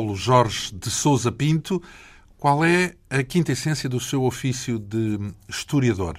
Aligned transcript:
Paulo 0.00 0.16
Jorge 0.16 0.74
de 0.74 0.90
Souza 0.90 1.30
Pinto. 1.30 1.82
Qual 2.38 2.64
é 2.64 2.94
a 3.10 3.22
quinta 3.22 3.52
essência 3.52 3.86
do 3.86 4.00
seu 4.00 4.24
ofício 4.24 4.78
de 4.78 5.18
historiador? 5.46 6.18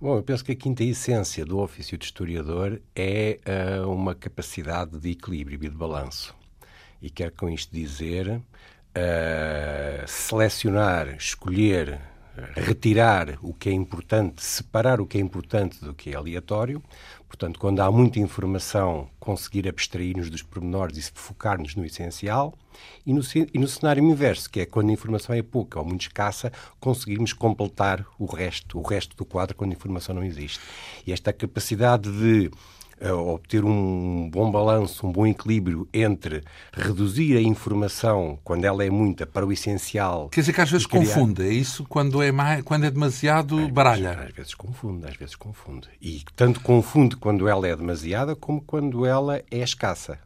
Bom, 0.00 0.16
eu 0.16 0.22
penso 0.22 0.42
que 0.42 0.52
a 0.52 0.56
quinta 0.56 0.82
essência 0.82 1.44
do 1.44 1.58
ofício 1.58 1.98
de 1.98 2.06
historiador 2.06 2.80
é 2.94 3.38
uh, 3.46 3.92
uma 3.92 4.14
capacidade 4.14 4.98
de 4.98 5.10
equilíbrio 5.10 5.56
e 5.56 5.68
de 5.68 5.76
balanço. 5.76 6.34
E 7.02 7.10
quero 7.10 7.32
com 7.32 7.50
isto 7.50 7.70
dizer 7.70 8.28
uh, 8.30 8.42
selecionar, 10.08 11.14
escolher, 11.16 12.00
retirar 12.54 13.38
o 13.42 13.52
que 13.52 13.68
é 13.68 13.72
importante, 13.72 14.42
separar 14.42 15.00
o 15.00 15.06
que 15.06 15.18
é 15.18 15.20
importante 15.20 15.84
do 15.84 15.94
que 15.94 16.10
é 16.10 16.16
aleatório. 16.16 16.82
Portanto, 17.28 17.58
quando 17.58 17.80
há 17.80 17.90
muita 17.90 18.20
informação, 18.20 19.08
conseguir 19.18 19.68
abstrair-nos 19.68 20.30
dos 20.30 20.42
pormenores 20.42 20.96
e 20.96 21.12
focar-nos 21.14 21.74
no 21.74 21.84
essencial. 21.84 22.54
E 23.06 23.12
no, 23.12 23.22
e 23.54 23.58
no, 23.58 23.66
cenário 23.66 24.04
inverso, 24.04 24.50
que 24.50 24.60
é 24.60 24.66
quando 24.66 24.90
a 24.90 24.92
informação 24.92 25.34
é 25.34 25.42
pouca 25.42 25.78
ou 25.78 25.84
muito 25.84 26.02
escassa, 26.02 26.52
conseguirmos 26.78 27.32
completar 27.32 28.04
o 28.18 28.26
resto, 28.26 28.78
o 28.78 28.82
resto 28.82 29.16
do 29.16 29.24
quadro 29.24 29.56
quando 29.56 29.72
a 29.72 29.74
informação 29.74 30.14
não 30.14 30.22
existe. 30.22 30.60
E 31.06 31.12
esta 31.12 31.32
capacidade 31.32 32.10
de 32.10 32.50
obter 33.02 33.64
um 33.64 34.28
bom 34.30 34.50
balanço, 34.50 35.06
um 35.06 35.12
bom 35.12 35.26
equilíbrio 35.26 35.88
entre 35.92 36.42
reduzir 36.72 37.36
a 37.36 37.40
informação 37.40 38.38
quando 38.42 38.64
ela 38.64 38.84
é 38.84 38.90
muita 38.90 39.26
para 39.26 39.46
o 39.46 39.52
essencial. 39.52 40.28
Quer 40.30 40.40
dizer 40.40 40.52
que 40.52 40.60
às 40.60 40.70
vezes 40.70 40.86
criar... 40.86 41.02
confunde, 41.02 41.42
é 41.42 41.52
isso? 41.52 41.84
Quando 41.84 42.22
é, 42.22 42.32
mais, 42.32 42.62
quando 42.62 42.84
é 42.84 42.90
demasiado 42.90 43.58
às 43.58 43.70
baralha? 43.70 44.10
Vezes, 44.14 44.28
às 44.28 44.36
vezes 44.36 44.54
confunde, 44.54 45.06
às 45.06 45.16
vezes 45.16 45.36
confunde. 45.36 45.88
E 46.00 46.22
tanto 46.34 46.60
confunde 46.60 47.16
quando 47.16 47.46
ela 47.48 47.68
é 47.68 47.76
demasiada 47.76 48.34
como 48.34 48.60
quando 48.60 49.04
ela 49.04 49.42
é 49.50 49.58
escassa. 49.58 50.18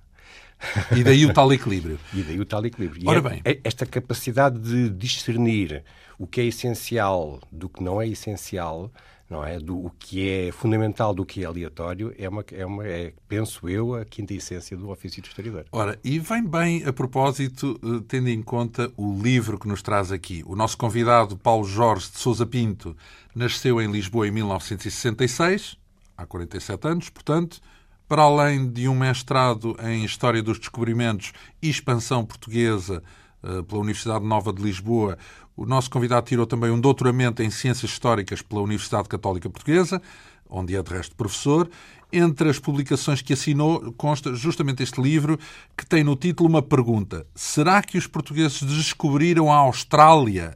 E 0.96 1.02
daí 1.02 1.24
o 1.24 1.32
tal 1.32 1.52
equilíbrio. 1.52 1.98
e 2.12 2.22
daí 2.22 2.38
o 2.38 2.44
tal 2.44 2.64
equilíbrio. 2.64 3.08
Ora 3.08 3.18
é, 3.18 3.22
bem. 3.22 3.42
É 3.44 3.60
esta 3.64 3.86
capacidade 3.86 4.58
de 4.58 4.90
discernir 4.90 5.82
o 6.18 6.26
que 6.26 6.40
é 6.40 6.44
essencial 6.44 7.40
do 7.50 7.68
que 7.68 7.82
não 7.82 8.00
é 8.00 8.06
essencial 8.06 8.90
não 9.30 9.44
é? 9.44 9.60
Do 9.60 9.86
o 9.86 9.90
que 9.96 10.28
é 10.28 10.52
fundamental 10.52 11.14
do 11.14 11.24
que 11.24 11.44
é 11.44 11.46
aleatório 11.46 12.12
é 12.18 12.28
uma, 12.28 12.44
é 12.52 12.66
uma 12.66 12.84
é, 12.84 13.14
penso 13.28 13.68
eu, 13.68 13.94
a 13.94 14.04
quinta 14.04 14.34
essência 14.34 14.76
do 14.76 14.90
ofício 14.90 15.22
de 15.22 15.28
historiador. 15.28 15.64
Ora, 15.70 15.96
e 16.02 16.18
vem 16.18 16.44
bem 16.44 16.84
a 16.84 16.92
propósito, 16.92 17.78
eh, 17.82 18.02
tendo 18.08 18.28
em 18.28 18.42
conta 18.42 18.92
o 18.96 19.16
livro 19.22 19.58
que 19.58 19.68
nos 19.68 19.80
traz 19.80 20.10
aqui. 20.10 20.42
O 20.44 20.56
nosso 20.56 20.76
convidado, 20.76 21.38
Paulo 21.38 21.64
Jorge 21.64 22.10
de 22.10 22.18
Souza 22.18 22.44
Pinto, 22.44 22.96
nasceu 23.32 23.80
em 23.80 23.90
Lisboa 23.90 24.26
em 24.26 24.32
1966, 24.32 25.78
há 26.16 26.26
47 26.26 26.88
anos, 26.88 27.08
portanto, 27.08 27.60
para 28.08 28.22
além 28.22 28.68
de 28.68 28.88
um 28.88 28.96
mestrado 28.96 29.76
em 29.84 30.04
História 30.04 30.42
dos 30.42 30.58
Descobrimentos 30.58 31.32
e 31.62 31.70
Expansão 31.70 32.26
Portuguesa 32.26 33.00
eh, 33.42 33.62
pela 33.62 33.80
Universidade 33.80 34.24
Nova 34.24 34.52
de 34.52 34.60
Lisboa, 34.60 35.16
o 35.60 35.66
nosso 35.66 35.90
convidado 35.90 36.24
tirou 36.24 36.46
também 36.46 36.70
um 36.70 36.80
doutoramento 36.80 37.42
em 37.42 37.50
Ciências 37.50 37.90
Históricas 37.90 38.40
pela 38.40 38.62
Universidade 38.62 39.10
Católica 39.10 39.50
Portuguesa, 39.50 40.00
onde 40.48 40.74
é 40.74 40.82
de 40.82 40.90
resto 40.90 41.14
professor. 41.14 41.68
Entre 42.10 42.48
as 42.48 42.58
publicações 42.58 43.20
que 43.20 43.34
assinou 43.34 43.92
consta 43.92 44.34
justamente 44.34 44.82
este 44.82 45.02
livro, 45.02 45.38
que 45.76 45.84
tem 45.84 46.02
no 46.02 46.16
título 46.16 46.48
uma 46.48 46.62
pergunta: 46.62 47.26
Será 47.34 47.82
que 47.82 47.98
os 47.98 48.06
portugueses 48.06 48.62
descobriram 48.62 49.52
a 49.52 49.56
Austrália? 49.56 50.54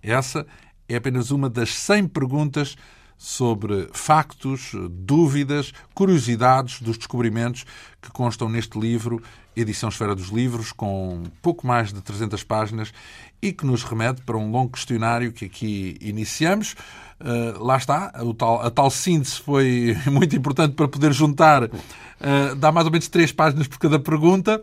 Essa 0.00 0.46
é 0.88 0.94
apenas 0.94 1.32
uma 1.32 1.50
das 1.50 1.74
100 1.74 2.06
perguntas 2.06 2.76
sobre 3.18 3.88
factos, 3.92 4.72
dúvidas, 4.90 5.72
curiosidades 5.92 6.80
dos 6.80 6.96
descobrimentos 6.96 7.64
que 8.00 8.12
constam 8.12 8.48
neste 8.48 8.78
livro, 8.78 9.20
edição 9.56 9.88
Esfera 9.88 10.14
dos 10.14 10.28
Livros, 10.28 10.70
com 10.70 11.24
pouco 11.40 11.66
mais 11.66 11.92
de 11.92 12.00
300 12.02 12.44
páginas 12.44 12.92
e 13.40 13.52
que 13.52 13.66
nos 13.66 13.82
remete 13.82 14.22
para 14.22 14.36
um 14.36 14.50
longo 14.50 14.72
questionário 14.72 15.32
que 15.32 15.44
aqui 15.44 15.96
iniciamos. 16.00 16.74
Uh, 17.20 17.62
lá 17.62 17.76
está, 17.76 18.12
tal, 18.36 18.60
a 18.60 18.70
tal 18.70 18.90
síntese 18.90 19.40
foi 19.40 19.96
muito 20.10 20.36
importante 20.36 20.74
para 20.74 20.86
poder 20.86 21.12
juntar, 21.12 21.64
uh, 21.64 22.56
dá 22.56 22.70
mais 22.70 22.86
ou 22.86 22.92
menos 22.92 23.08
três 23.08 23.32
páginas 23.32 23.66
por 23.66 23.78
cada 23.78 23.98
pergunta 23.98 24.62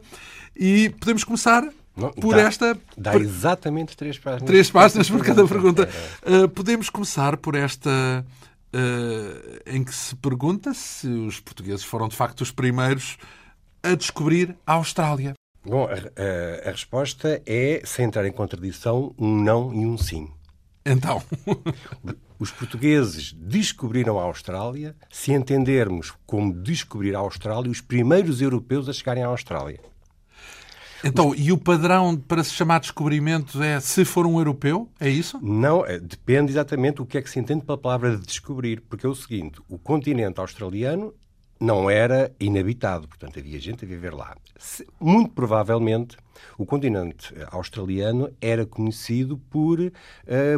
e 0.56 0.89
podemos 1.00 1.23
começar 1.23 1.67
não, 1.95 2.12
por 2.12 2.35
dá, 2.35 2.41
esta. 2.41 2.78
Dá 2.97 3.16
exatamente 3.16 3.95
três 3.95 4.17
páginas. 4.17 4.47
Três 4.47 4.72
páginas 4.72 5.09
por 5.09 5.23
cada 5.23 5.45
pergunta. 5.47 5.89
Uh, 6.25 6.50
podemos 6.50 6.89
começar 6.89 7.38
por 7.38 7.56
esta. 7.56 8.25
Uh, 8.75 9.59
em 9.67 9.83
que 9.83 9.94
se 9.94 10.16
pergunta 10.16 10.73
se 10.73 11.07
os 11.07 11.39
portugueses 11.39 11.83
foram 11.83 12.07
de 12.07 12.16
facto 12.16 12.41
os 12.41 12.50
primeiros 12.50 13.19
a 13.83 13.94
descobrir 13.94 14.56
a 14.66 14.73
Austrália. 14.73 15.35
Bom, 15.66 15.85
a, 15.85 15.94
a, 15.94 16.69
a 16.69 16.72
resposta 16.72 17.41
é, 17.46 17.81
sem 17.85 18.06
entrar 18.06 18.25
em 18.25 18.31
contradição, 18.31 19.13
um 19.18 19.35
não 19.41 19.74
e 19.74 19.85
um 19.85 19.97
sim. 19.97 20.29
Então. 20.85 21.24
Os 22.38 22.51
portugueses 22.51 23.31
descobriram 23.31 24.19
a 24.19 24.24
Austrália 24.24 24.97
se 25.09 25.31
entendermos 25.31 26.13
como 26.25 26.51
descobrir 26.53 27.16
a 27.16 27.19
Austrália 27.19 27.72
os 27.72 27.79
primeiros 27.79 28.41
europeus 28.41 28.90
a 28.90 28.94
chegarem 28.94 29.24
à 29.24 29.28
Austrália. 29.28 29.79
Então, 31.06 31.29
os... 31.29 31.40
e 31.40 31.53
o 31.53 31.57
padrão 31.57 32.18
para 32.18 32.44
se 32.44 32.51
chamar 32.51 32.80
descobrimento 32.80 33.63
é 33.63 33.80
se 33.80 34.03
for 34.03 34.25
um 34.25 34.40
europeu? 34.40 34.90
É 35.00 35.09
isso? 35.09 35.40
Não, 35.41 35.85
é, 35.85 35.97
depende 36.00 36.51
exatamente 36.51 36.95
do 36.95 37.06
que 37.06 37.18
é 37.18 37.22
que 37.22 37.30
se 37.30 37.40
entende 37.40 37.63
pela 37.63 37.78
palavra 37.78 38.18
de 38.18 38.25
descobrir, 38.25 38.81
porque 38.81 39.06
é 39.06 39.09
o 39.09 39.16
seguinte: 39.16 39.62
o 39.69 39.78
continente 39.78 40.41
australiano 40.41 41.13
não 41.63 41.90
era 41.90 42.29
inabitado, 42.41 43.07
portanto 43.07 43.40
havia 43.40 43.57
gente 43.57 43.85
a 43.85 43.88
viver 43.88 44.13
lá. 44.13 44.35
Muito 45.00 45.31
provavelmente 45.31 46.18
o 46.57 46.66
continente 46.66 47.34
australiano 47.51 48.29
era 48.41 48.66
conhecido 48.66 49.38
por 49.38 49.79
uh, 49.79 49.91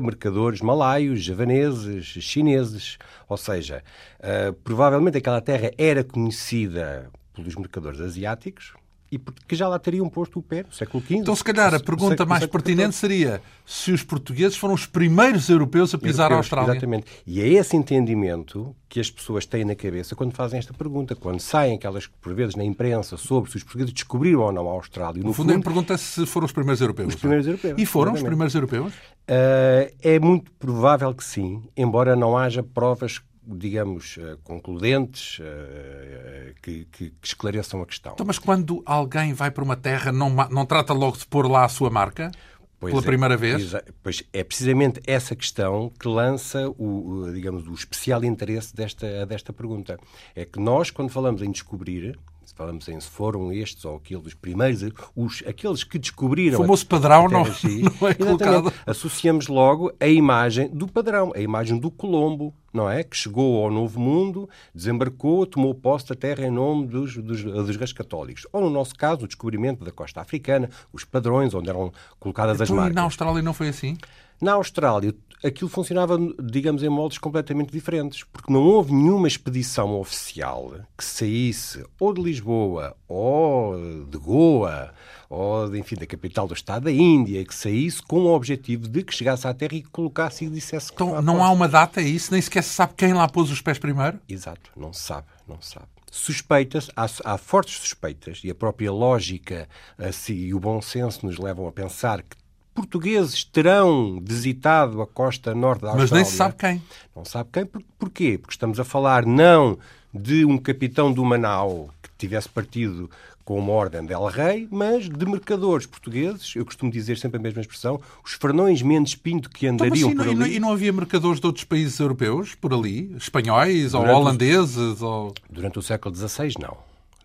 mercadores 0.02 0.62
malaios, 0.62 1.24
javaneses, 1.24 2.06
chineses, 2.06 2.98
ou 3.30 3.38
seja, 3.38 3.84
uh, 4.20 4.52
provavelmente 4.64 5.20
aquela 5.20 5.42
terra 5.42 5.70
era 5.78 6.04
conhecida 6.04 7.12
pelos 7.36 7.56
mercadores 7.56 8.02
asiáticos, 8.02 8.74
e 9.12 9.20
que 9.48 9.56
já 9.56 9.68
lá 9.68 9.78
teriam 9.78 10.10
posto 10.10 10.40
o 10.40 10.42
pé 10.42 10.64
no 10.64 10.74
século 10.74 11.04
XV. 11.04 11.16
Então, 11.18 11.36
se 11.36 11.44
calhar, 11.44 11.74
a 11.74 11.80
pergunta 11.80 12.26
mais 12.26 12.46
pertinente 12.46 12.96
seria 12.96 13.42
se 13.66 13.92
os 13.92 14.04
portugueses 14.04 14.58
foram 14.58 14.74
os 14.74 14.86
primeiros 14.86 15.50
europeus 15.50 15.94
a 15.94 15.98
pisar 15.98 16.32
europeus, 16.32 16.36
a 16.36 16.38
Austrália. 16.38 16.72
Exatamente. 16.72 17.06
E 17.26 17.42
é 17.42 17.48
esse 17.48 17.76
entendimento 17.76 18.76
que 18.90 19.00
as 19.00 19.10
pessoas 19.10 19.46
têm 19.46 19.64
na 19.64 19.76
cabeça 19.76 20.16
quando 20.16 20.34
fazem 20.34 20.58
esta 20.58 20.74
pergunta. 20.74 21.16
Quando 21.16 21.40
saem 21.40 21.76
aquelas, 21.76 22.08
por 22.08 22.34
vezes, 22.34 22.56
na 22.56 22.64
imprensa 22.64 23.18
sobre 23.18 23.52
se 23.52 23.58
os 23.58 23.64
portugueses 23.64 23.94
descobriram 23.94 24.42
ou 24.42 24.52
não 24.52 24.68
a 24.70 24.74
Austrália. 24.74 25.22
No, 25.22 25.28
no 25.28 25.34
fundo, 25.34 25.54
fundo, 25.54 25.62
a 25.62 25.64
pergunta 25.64 25.94
é 25.94 25.98
se 25.98 26.26
foram 26.26 26.46
os 26.46 26.52
primeiros 26.52 26.82
europeus. 26.82 27.14
Os 27.14 27.20
primeiros 27.20 27.46
europeus. 27.46 27.76
E 27.78 27.86
foram 27.86 28.14
exatamente. 28.14 28.24
os 28.24 28.28
primeiros 28.28 28.56
europeus? 28.56 28.94
Uh, 28.94 29.94
é 30.02 30.20
muito 30.20 30.52
provável 30.54 31.14
que 31.14 31.24
sim, 31.24 31.64
embora 31.76 32.16
não 32.16 32.38
haja 32.38 32.64
provas 32.64 33.22
digamos, 33.48 34.18
eh, 34.20 34.38
concludentes 34.44 35.40
eh, 35.42 36.54
que, 36.62 36.86
que, 36.86 37.10
que, 37.10 37.28
esclareçam 37.28 37.82
a 37.82 37.86
questão. 37.86 38.14
Então, 38.14 38.26
mas 38.26 38.40
quando 38.40 38.82
alguém 38.86 39.34
vai 39.34 39.52
para 39.52 39.64
uma 39.64 39.76
terra, 39.76 40.12
não, 40.12 40.30
não 40.50 40.66
trata 40.66 40.94
logo 40.94 41.18
de 41.18 41.26
pôr 41.26 41.50
lá 41.50 41.66
a 41.66 41.70
sua 41.70 41.90
marca? 41.90 42.32
Pois 42.80 42.92
pela 42.92 43.04
é, 43.04 43.06
primeira 43.06 43.38
vez? 43.38 43.74
Pois 44.04 44.24
é 44.34 44.44
precisamente 44.44 45.02
essa 45.08 45.36
questão 45.36 45.92
que 45.98 46.08
lança 46.08 46.70
o, 46.78 47.32
digamos, 47.34 47.68
o 47.68 47.74
especial 47.74 48.24
interesse 48.24 48.76
desta, 48.76 49.26
desta 49.26 49.54
pergunta. 49.54 49.98
É 50.36 50.46
que 50.46 50.60
nós, 50.60 50.92
quando 50.92 51.10
falamos 51.10 51.42
em 51.42 51.52
descobrir, 51.52 52.20
falamos 52.56 52.88
em 52.88 53.00
se 53.00 53.10
foram 53.10 53.52
estes 53.52 53.84
ou 53.86 53.98
aqueles, 53.98 54.26
os 54.26 54.34
primeiros, 54.34 54.82
os, 55.16 55.44
aqueles 55.46 55.84
que 55.84 56.00
descobriram. 56.00 56.60
O 56.60 56.62
famoso 56.64 56.88
padrão 56.88 57.28
não, 57.28 57.44
não 58.02 58.08
é 58.08 58.14
colocado. 58.14 58.74
Associamos 58.86 59.48
logo 59.48 59.94
a 60.00 60.08
imagem 60.08 60.70
do 60.70 60.88
padrão, 60.88 61.34
a 61.36 61.40
imagem 61.40 61.78
do 61.78 61.92
Colombo, 61.92 62.54
não 62.74 62.90
é? 62.90 63.04
Que 63.04 63.16
chegou 63.16 63.64
ao 63.64 63.70
Novo 63.70 64.00
Mundo, 64.00 64.50
desembarcou, 64.74 65.46
tomou 65.46 65.76
posse 65.76 66.08
da 66.08 66.16
terra 66.16 66.48
em 66.48 66.52
nome 66.52 66.88
dos, 66.88 67.18
dos, 67.18 67.44
dos 67.44 67.76
reis 67.76 67.92
católicos. 67.92 68.48
Ou, 68.52 68.62
no 68.62 68.70
nosso 68.70 68.96
caso, 68.96 69.26
o 69.26 69.28
descobrimento 69.28 69.84
da 69.84 69.92
costa 69.92 70.22
africana, 70.22 70.70
os 70.94 71.04
padrões 71.04 71.54
onde 71.54 71.70
eram 71.70 71.92
colocadas 72.20 72.56
então, 72.56 72.64
as 72.64 72.70
marcas. 72.70 72.92
E 72.92 72.96
na 72.96 73.02
Austrália 73.02 73.42
não 73.42 73.54
foi 73.54 73.68
assim? 73.68 73.98
Na 74.42 74.54
Austrália, 74.54 75.14
aquilo 75.44 75.70
funcionava, 75.70 76.18
digamos, 76.42 76.84
em 76.84 76.90
moldes 76.90 77.18
completamente 77.18 77.72
diferentes, 77.72 78.24
porque 78.24 78.52
não 78.52 78.64
houve 78.64 78.94
nenhuma 78.94 79.28
expedição 79.28 80.00
oficial 80.00 80.74
que 80.98 81.04
saísse 81.04 81.86
ou 82.00 82.14
de 82.14 82.22
Lisboa, 82.22 82.96
ou 83.08 84.06
de 84.06 84.18
Goa, 84.18 84.94
ou, 85.30 85.74
enfim, 85.76 85.96
da 85.96 86.06
capital 86.06 86.48
do 86.48 86.54
Estado 86.54 86.86
da 86.86 86.92
Índia, 86.92 87.44
que 87.46 87.56
saísse 87.56 88.02
com 88.02 88.22
o 88.22 88.34
objetivo 88.34 88.88
de 88.88 89.04
que 89.04 89.14
chegasse 89.14 89.48
à 89.48 89.54
Terra 89.54 89.76
e 89.76 89.84
colocasse 89.84 90.46
e 90.46 90.50
dissesse 90.50 90.92
que 90.92 90.96
Então, 90.96 91.22
não 91.22 91.44
há 91.44 91.52
uma 91.52 91.68
data, 91.68 92.02
é 92.02 92.04
isso? 92.04 92.32
Nem 92.32 92.42
sequer 92.42 92.64
se 92.64 92.70
sabe 92.70 92.94
quem 92.96 93.14
lá 93.14 93.28
pôs 93.28 93.52
os 93.52 93.62
pés 93.62 93.78
primeiro? 93.78 94.20
Exato, 94.28 94.72
não 94.76 94.94
se 94.94 95.02
sabe, 95.02 95.28
não 95.48 95.62
se 95.62 95.72
sabe 95.72 95.88
suspeitas, 96.12 96.90
há, 96.96 97.08
há, 97.26 97.38
fortes 97.38 97.76
suspeitas, 97.76 98.40
e 98.42 98.50
a 98.50 98.56
própria 98.56 98.90
lógica 98.90 99.68
assim, 99.98 100.34
e 100.34 100.54
o 100.54 100.60
bom 100.62 100.82
senso 100.82 101.26
nos 101.26 101.38
levam 101.38 101.68
a 101.68 101.74
pensar 101.74 102.22
que 102.22 102.38
portugueses 102.76 103.44
terão 103.44 104.22
visitado 104.22 105.02
a 105.02 105.08
costa 105.08 105.56
norte 105.56 105.82
da 105.82 105.88
Austrália. 105.90 106.12
Mas 106.12 106.12
nem 106.12 106.26
se 106.26 106.36
sabe 106.38 106.56
quem. 106.60 106.84
Não 107.16 107.26
sabe 107.26 107.50
quem. 107.52 107.66
Por, 107.66 107.82
porquê? 107.98 108.38
Porque 108.38 108.54
estamos 108.54 108.80
a 108.80 108.84
falar 108.84 109.26
não 109.26 109.80
de 110.14 110.46
um 110.46 110.58
capitão 110.58 111.12
do 111.12 111.24
Manau 111.26 111.90
que 112.04 112.10
tivesse 112.18 112.48
partido 112.50 113.10
com 113.44 113.60
uma 113.60 113.72
ordem 113.74 114.04
del 114.04 114.26
rei, 114.26 114.68
mas 114.72 115.08
de 115.08 115.24
mercadores 115.26 115.86
portugueses, 115.86 116.56
eu 116.56 116.66
costumo 116.66 116.92
dizer 116.92 117.16
sempre 117.18 117.38
a 117.38 117.42
mesma 117.42 117.62
expressão, 117.62 118.02
os 118.24 118.34
Fernões 118.34 118.82
Mendes 118.82 119.14
Pinto 119.14 119.50
que 119.52 119.68
Então, 119.68 119.86
andariam 119.86 120.10
e, 120.10 120.16
por 120.16 120.26
não, 120.26 120.34
e 120.34 120.44
ali... 120.46 120.56
e 120.56 120.60
não 120.60 120.72
havia 120.72 120.92
mercadores 120.92 121.40
de 121.40 121.46
outros 121.46 121.64
países 121.64 122.00
europeus 122.00 122.56
por 122.56 122.74
ali? 122.74 123.14
Espanhóis 123.16 123.94
ou 123.94 124.02
Durante 124.02 124.16
o- 124.16 124.20
holandeses? 124.20 125.02
Ou... 125.02 125.34
Durante 125.50 125.78
o 125.78 125.82
século 125.84 126.16
XVI, 126.16 126.54
não. 126.60 126.76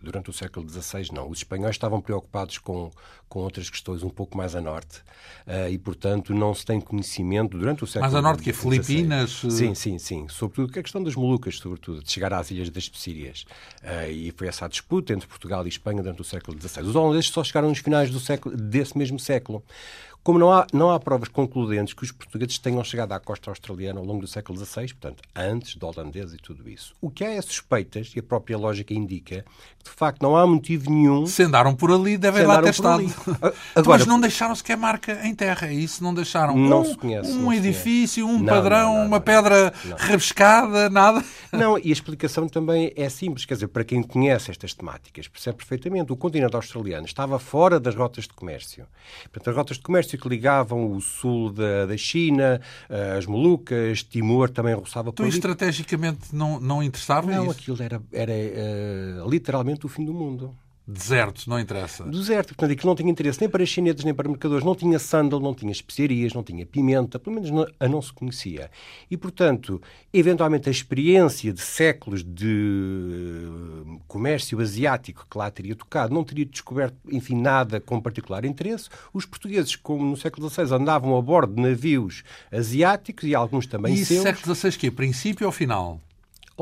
Durante 0.02 0.31
o 0.31 0.32
século 0.32 0.67
XVI, 0.69 1.08
não. 1.12 1.29
Os 1.29 1.38
espanhóis 1.38 1.76
estavam 1.76 2.00
preocupados 2.00 2.58
com, 2.58 2.91
com 3.29 3.41
outras 3.41 3.69
questões 3.69 4.02
um 4.02 4.08
pouco 4.08 4.37
mais 4.37 4.56
a 4.56 4.61
norte 4.61 5.02
eh, 5.47 5.70
e, 5.73 5.79
portanto, 5.79 6.35
não 6.35 6.55
se 6.55 6.64
tem 6.64 6.81
conhecimento 6.81 7.58
durante 7.58 7.85
o 7.85 7.87
século 7.87 8.02
Mais 8.02 8.14
a 8.14 8.23
norte 8.23 8.43
que 8.43 8.50
é 8.50 8.52
XVI. 8.52 8.82
Filipinas? 8.82 9.43
eh, 9.44 9.50
Sim, 9.50 9.75
sim, 9.75 9.99
sim. 9.99 10.26
Sobretudo 10.29 10.73
que 10.73 10.79
a 10.79 10.82
questão 10.82 11.02
das 11.02 11.14
Molucas, 11.14 11.58
sobretudo, 11.58 12.02
de 12.02 12.11
chegar 12.11 12.32
às 12.32 12.50
Ilhas 12.50 12.70
das 12.70 12.85
Especírias. 12.85 13.44
Eh, 13.82 14.11
e 14.11 14.35
foi 14.37 14.49
essa 14.49 14.64
a 14.64 14.69
disputa 14.69 15.12
entre 15.12 15.29
Portugal 15.29 15.67
e 15.67 15.69
Espanha 15.69 16.02
durante 16.02 16.23
o 16.23 16.25
século 16.25 16.58
XVI. 16.58 16.82
Os 16.82 16.97
holandeses 16.97 17.31
só 17.31 17.44
chegaram 17.44 17.69
nos 17.69 17.79
finais 17.79 18.11
do 18.11 18.19
século, 18.19 18.56
desse 18.56 18.97
mesmo 18.97 19.19
século. 19.19 19.62
Como 20.22 20.38
não 20.38 20.52
há, 20.52 20.67
não 20.72 20.90
há 20.90 21.00
provas 21.00 21.28
concludentes 21.28 21.94
que 21.94 22.02
os 22.05 22.12
portugueses 22.12 22.58
tenham 22.58 22.84
chegado 22.84 23.12
à 23.12 23.19
costa 23.19 23.50
australiana 23.50 24.00
ao 24.00 24.05
longo 24.05 24.20
do 24.20 24.26
século 24.26 24.58
XVI, 24.58 24.88
portanto, 24.88 25.22
antes 25.34 25.76
do 25.76 25.87
holandês 25.87 26.34
e 26.34 26.37
tudo 26.37 26.69
isso. 26.69 26.94
O 27.00 27.11
que 27.11 27.25
há 27.25 27.31
é 27.32 27.40
suspeitas, 27.40 28.12
e 28.14 28.19
a 28.19 28.22
própria 28.22 28.58
lógica 28.58 28.93
indica, 28.93 29.44
que 29.78 29.84
de 29.90 29.96
facto 29.96 30.20
não 30.22 30.37
há 30.37 30.46
motivo 30.46 30.90
nenhum 30.90 31.25
Se 31.26 31.43
andaram 31.43 31.75
por 31.75 31.90
ali, 31.90 32.19
devem 32.19 32.44
lá 32.44 32.61
ter 32.62 32.69
estado. 32.70 33.00
ali. 33.00 33.06
A- 33.40 33.49
Então, 33.49 33.52
agora- 33.76 33.99
mas 33.99 34.06
não 34.06 34.20
deixaram 34.20 34.55
sequer 34.55 34.76
marca 34.76 35.26
em 35.26 35.34
terra, 35.34 35.69
é 35.69 35.72
isso? 35.72 36.02
Não 36.05 36.12
deixaram 36.12 36.55
Não 36.55 36.82
um, 36.82 36.84
se 36.84 36.96
conhece, 36.96 37.32
um 37.32 37.50
edifício, 37.50 38.26
um 38.26 38.38
Não, 38.38 38.44
padrão, 38.44 38.94
não, 38.99 39.06
uma 39.06 39.20
pedra 39.20 39.73
rabiscada, 39.96 40.90
nada? 40.90 41.25
Não, 41.52 41.76
e 41.78 41.88
a 41.88 41.93
explicação 41.93 42.49
também 42.49 42.93
é 42.94 43.08
simples, 43.08 43.44
quer 43.44 43.55
dizer, 43.55 43.66
para 43.69 43.82
quem 43.82 44.02
conhece 44.05 44.50
estas 44.52 44.73
temáticas, 44.73 45.26
percebe 45.26 45.56
perfeitamente. 45.56 46.12
O 46.12 46.16
continente 46.16 46.55
australiano 46.55 47.05
estava 47.06 47.38
fora 47.40 47.81
das 47.81 47.94
rotas 47.96 48.25
de 48.25 48.31
comércio. 48.34 48.87
Portanto, 49.25 49.50
as 49.50 49.56
rotas 49.56 49.76
de 49.78 49.82
comércio 49.82 50.10
que 50.19 50.29
ligavam 50.29 50.93
o 50.93 51.01
sul 51.01 51.51
da, 51.53 51.87
da 51.87 51.97
China, 51.97 52.61
eh, 52.89 53.17
as 53.19 53.27
Molucas, 53.27 54.03
Timor 54.03 54.51
também 54.51 54.75
roçava 54.75 55.12
por 55.12 55.15
Então, 55.23 55.27
ali. 55.27 55.35
estrategicamente, 55.35 56.35
não, 56.35 56.59
não 56.61 56.83
interessava 56.83 57.31
Não, 57.31 57.45
isso? 57.45 57.53
aquilo 57.53 57.83
era, 57.83 58.03
era 58.12 58.33
eh, 58.33 59.23
literalmente 59.29 59.87
o 59.87 59.89
fim 59.89 60.05
do 60.05 60.12
mundo. 60.15 60.55
Deserto, 60.92 61.48
não 61.48 61.58
interessa. 61.58 62.04
Deserto, 62.04 62.48
portanto, 62.48 62.72
aquilo 62.72 62.88
não 62.90 62.96
tinha 62.96 63.10
interesse 63.10 63.40
nem 63.40 63.48
para 63.48 63.64
chineses 63.64 64.04
nem 64.04 64.12
para 64.12 64.28
mercadores, 64.28 64.64
não 64.64 64.75
tinha 64.75 64.98
sândalo, 64.98 65.40
não 65.42 65.54
tinha 65.54 65.70
especiarias, 65.70 66.34
não 66.34 66.42
tinha 66.42 66.66
pimenta, 66.66 67.19
pelo 67.19 67.37
menos 67.37 67.50
não, 67.50 67.66
a 67.78 67.88
não 67.88 68.02
se 68.02 68.12
conhecia. 68.12 68.70
E, 69.08 69.16
portanto, 69.16 69.81
eventualmente 70.12 70.69
a 70.69 70.72
experiência 70.72 71.52
de 71.52 71.60
séculos 71.60 72.25
de 72.25 73.46
eh, 73.96 73.98
comércio 74.08 74.60
asiático 74.60 75.26
que 75.31 75.38
lá 75.38 75.50
teria 75.50 75.76
tocado 75.76 76.12
não 76.12 76.25
teria 76.25 76.44
descoberto, 76.44 76.96
enfim, 77.10 77.40
nada 77.40 77.81
com 77.81 78.00
particular 78.00 78.44
interesse. 78.44 78.88
Os 79.12 79.25
portugueses, 79.25 79.76
como 79.76 80.04
no 80.04 80.16
século 80.16 80.50
XVI, 80.50 80.75
andavam 80.75 81.16
a 81.16 81.22
bordo 81.22 81.54
de 81.54 81.62
navios 81.62 82.25
asiáticos 82.50 83.25
e 83.25 83.34
alguns 83.34 83.66
também 83.66 83.94
E 83.94 84.04
seus. 84.04 84.22
século 84.22 84.54
XVI 84.54 84.72
que 84.76 84.90
Princípio 84.90 85.46
ou 85.46 85.52
final? 85.52 86.00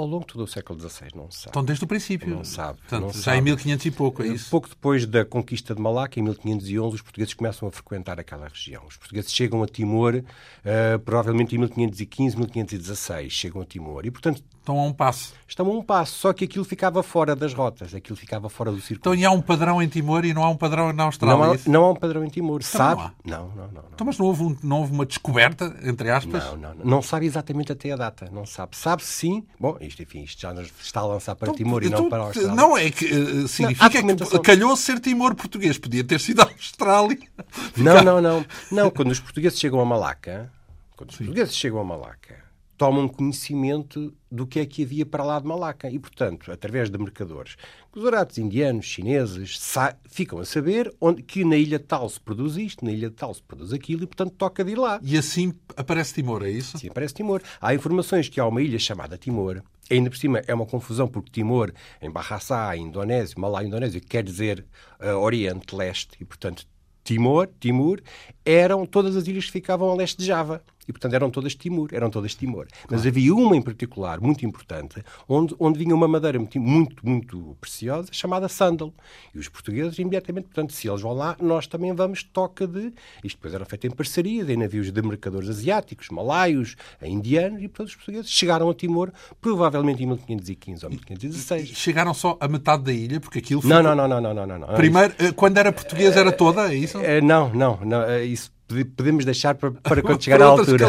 Ao 0.01 0.07
longo 0.07 0.21
de 0.27 0.33
todo 0.33 0.45
o 0.45 0.47
século 0.47 0.79
XVI, 0.79 1.09
não 1.15 1.31
se 1.31 1.39
sabe. 1.39 1.51
Então, 1.51 1.65
desde 1.65 1.85
o 1.85 1.89
princípio. 1.89 2.29
Não 2.29 2.45
sabe, 2.45 2.79
Portanto, 2.79 3.03
não 3.03 3.13
já 3.13 3.21
sabe. 3.21 3.39
em 3.39 3.43
1500 3.43 3.87
e 3.87 3.91
pouco, 3.91 4.23
é 4.23 4.29
isso? 4.29 4.51
Pouco 4.51 4.69
depois 4.69 5.05
da 5.07 5.25
conquista 5.25 5.75
de 5.75 5.81
Malaca, 5.83 6.19
em 6.19 6.23
1511, 6.23 6.95
os 6.97 7.03
portugueses 7.03 7.35
começam 7.35 7.67
a 7.69 7.71
frequentar 7.73 8.19
aquela 8.21 8.49
região. 8.49 8.85
Os 8.87 8.97
portugueses 8.97 9.33
chegam 9.33 9.63
a 9.63 9.67
Timor, 9.67 10.23
eh, 10.65 10.99
provavelmente 10.99 11.55
em 11.55 11.59
1515, 11.59 12.37
1516, 12.37 13.33
chegam 13.33 13.61
a 13.63 13.65
Timor. 13.65 14.05
E, 14.07 14.11
portanto, 14.11 14.43
Estão 14.61 14.79
a 14.79 14.85
um 14.85 14.93
passo. 14.93 15.33
estão 15.49 15.67
a 15.67 15.71
um 15.71 15.83
passo, 15.83 16.13
só 16.19 16.31
que 16.35 16.45
aquilo 16.45 16.63
ficava 16.65 17.03
fora 17.03 17.35
das 17.35 17.55
rotas, 17.55 17.95
aquilo 17.95 18.17
ficava 18.19 18.51
fora 18.51 18.71
do 18.71 18.77
Então, 18.77 18.87
circuito. 18.87 19.15
e 19.15 19.25
há 19.25 19.31
um 19.31 19.41
padrão 19.41 19.83
em 19.83 19.89
Timor 19.89 20.27
e 20.27 20.35
não 20.35 20.45
há 20.45 20.51
um 20.51 20.57
padrão 20.59 20.93
na 20.93 21.05
Austrália? 21.05 21.39
não, 21.39 21.45
é 21.47 21.53
há, 21.53 21.55
isso? 21.55 21.71
não 21.71 21.85
há 21.87 21.91
um 21.93 21.97
padrão 21.97 22.23
em 22.23 22.29
Timor, 22.29 22.61
Então 22.61 22.79
sabe? 22.79 23.01
não 23.01 23.07
há. 23.07 23.13
Não, 23.25 23.49
não, 23.49 23.67
não. 23.69 23.73
não. 23.73 23.85
Então, 23.95 24.07
mas 24.07 24.19
não 24.19 24.27
houve, 24.27 24.43
um- 24.43 24.57
não 24.63 24.81
houve 24.81 24.93
uma 24.93 25.07
descoberta, 25.07 25.75
entre 25.83 26.11
aspas? 26.11 26.45
Não, 26.45 26.57
não, 26.59 26.75
não. 26.75 26.85
Não 26.85 27.03
sabe 27.03 27.25
exatamente 27.25 27.73
até 27.73 27.91
a 27.93 27.97
data. 27.97 28.29
Não 28.31 28.45
sabe. 28.45 28.77
Sabe 28.77 29.03
sim. 29.03 29.43
Bom, 29.59 29.79
isto, 29.89 30.03
enfim, 30.03 30.23
isto 30.23 30.41
já 30.41 30.53
nos 30.53 30.71
está 30.81 31.01
a 31.01 31.07
lançar 31.07 31.35
para 31.35 31.53
Timor 31.53 31.83
e 31.83 31.89
não 31.89 31.99
então, 31.99 32.11
para 32.11 32.23
a 32.23 32.27
Austrália. 32.27 32.55
Não, 32.55 32.79
é 32.79 32.91
que 32.91 33.07
eh, 33.07 33.49
significa 33.49 33.91
que 33.91 33.97
documentação. 33.97 34.43
calhou 34.43 34.77
ser 34.77 35.01
Timor 35.01 35.35
português. 35.35 35.79
Podia 35.79 36.05
ter 36.05 36.21
sido 36.21 36.43
a 36.43 36.45
Austrália. 36.45 37.19
Não, 37.77 38.03
não, 38.03 38.21
não. 38.21 38.47
Não, 38.71 38.91
quando 38.91 39.11
os 39.11 39.21
portugueses 39.21 39.59
chegam 39.59 39.81
a 39.81 39.85
Malaca, 39.85 40.53
quando 40.97 41.11
os 41.11 41.17
portugueses 41.17 41.55
chegam 41.55 41.81
a 41.81 41.85
Malaca, 41.85 42.49
tomam 42.79 43.09
conhecimento 43.09 44.15
do 44.31 44.47
que 44.47 44.61
é 44.61 44.65
que 44.65 44.85
havia 44.85 45.05
para 45.05 45.25
lá 45.25 45.41
de 45.41 45.47
Malaca. 45.47 45.91
E, 45.91 45.99
portanto, 45.99 46.51
através 46.53 46.89
de 46.89 46.97
mercadores, 46.97 47.57
os 47.95 48.05
oratos 48.05 48.39
indianos, 48.39 48.87
chineses, 48.87 49.61
ficam 50.09 50.39
a 50.39 50.45
saber 50.45 50.95
onde, 51.01 51.23
que 51.23 51.45
na 51.45 51.57
ilha 51.57 51.81
tal 51.81 52.09
se 52.09 52.21
produz 52.21 52.57
isto, 52.57 52.85
na 52.85 52.93
ilha 52.93 53.11
tal 53.11 53.35
se 53.35 53.43
produz 53.43 53.73
aquilo, 53.73 54.05
e, 54.05 54.07
portanto, 54.07 54.33
toca 54.39 54.65
de 54.65 54.73
ir 54.73 54.79
lá. 54.79 55.01
E 55.03 55.19
assim 55.19 55.53
aparece 55.77 56.15
Timor, 56.15 56.45
é 56.45 56.51
isso? 56.51 56.79
Sim, 56.79 56.89
parece 56.95 57.15
Timor. 57.15 57.43
Há 57.61 57.75
informações 57.75 58.29
que 58.29 58.39
há 58.39 58.47
uma 58.47 58.63
ilha 58.63 58.79
chamada 58.79 59.19
Timor. 59.19 59.61
Ainda 59.91 60.11
por 60.11 60.17
cima 60.17 60.43
é 60.47 60.55
uma 60.55 60.67
confusão, 60.67 61.09
porque 61.09 61.31
Timor, 61.31 61.73
em 62.01 62.11
Bahasa, 62.11 62.77
em 62.77 62.83
Indonésio, 62.83 63.41
Malá, 63.41 63.65
Indonésio, 63.65 64.01
quer 64.01 64.23
dizer 64.23 64.65
eh, 65.01 65.13
Oriente, 65.13 65.75
Leste. 65.75 66.17
E, 66.21 66.25
portanto, 66.25 66.67
Timor, 67.03 67.49
Timor, 67.59 68.03
eram 68.45 68.85
todas 68.85 69.17
as 69.17 69.27
ilhas 69.27 69.47
que 69.47 69.53
ficavam 69.53 69.91
a 69.91 69.95
leste 69.95 70.19
de 70.19 70.27
Java. 70.27 70.63
E, 70.89 70.93
portanto, 70.93 71.13
eram 71.15 71.31
todas 71.31 71.55
Timor, 71.55 71.91
eram 71.93 72.09
todas 72.09 72.35
Timor. 72.35 72.67
Mas 72.91 73.07
havia 73.07 73.35
uma 73.35 73.55
em 73.57 73.61
particular, 73.63 74.21
muito 74.21 74.45
importante, 74.47 75.03
onde, 75.29 75.55
onde 75.61 75.79
vinha 75.79 75.95
uma 75.95 76.09
madeira 76.09 76.39
muito, 76.39 76.59
muito, 76.59 77.07
muito 77.07 77.57
preciosa, 77.61 78.09
chamada 78.11 78.49
sândalo. 78.49 78.95
E 79.35 79.39
os 79.39 79.49
portugueses, 79.49 79.99
imediatamente, 79.99 80.47
portanto, 80.47 80.73
se 80.73 80.89
eles 80.89 81.03
vão 81.03 81.13
lá, 81.13 81.37
nós 81.41 81.67
também 81.67 81.93
vamos, 81.95 82.23
toca 82.23 82.67
de... 82.67 82.93
Isto 83.23 83.37
depois 83.37 83.53
era 83.55 83.65
feito 83.67 83.87
em 83.87 83.91
parceria, 83.91 84.43
em 84.51 84.57
navios 84.57 84.91
de 84.91 85.03
mercadores 85.03 85.49
asiáticos, 85.51 86.09
malaios, 86.09 86.75
indianos, 87.03 87.63
e, 87.63 87.69
portanto, 87.69 87.89
os 87.89 87.95
portugueses 87.97 88.31
chegaram 88.31 88.71
a 88.71 88.75
Timor, 88.75 89.13
provavelmente 89.41 90.03
em 90.03 90.07
1515 90.07 90.87
ou 90.87 90.91
E 90.93 90.95
1516. 90.95 91.69
chegaram 91.77 92.15
só 92.15 92.37
a 92.41 92.49
metade 92.49 92.83
da 92.85 92.93
ilha, 92.93 93.21
porque 93.21 93.39
aquilo 93.41 93.61
foi... 93.61 93.71
Não, 93.71 93.83
não, 93.83 93.95
não, 93.95 94.09
não, 94.09 94.21
não, 94.21 94.35
não, 94.35 94.47
não. 94.47 94.59
não. 94.59 94.75
Primeiro, 94.75 95.15
eh, 95.19 95.33
quando 95.33 95.59
era 95.59 95.71
português, 95.73 96.17
era 96.17 96.33
toda, 96.33 96.73
é 96.73 96.77
isso? 96.77 96.99
Eh, 97.01 97.21
Não, 97.21 97.53
não, 97.53 97.79
não. 97.85 98.03
eh, 98.05 98.25
Isso 98.25 98.51
podemos 98.97 99.25
deixar 99.25 99.55
para, 99.55 99.71
para 99.71 100.03
quando 100.03 100.23
chegar 100.23 100.43
à 100.43 100.47
altura. 100.47 100.87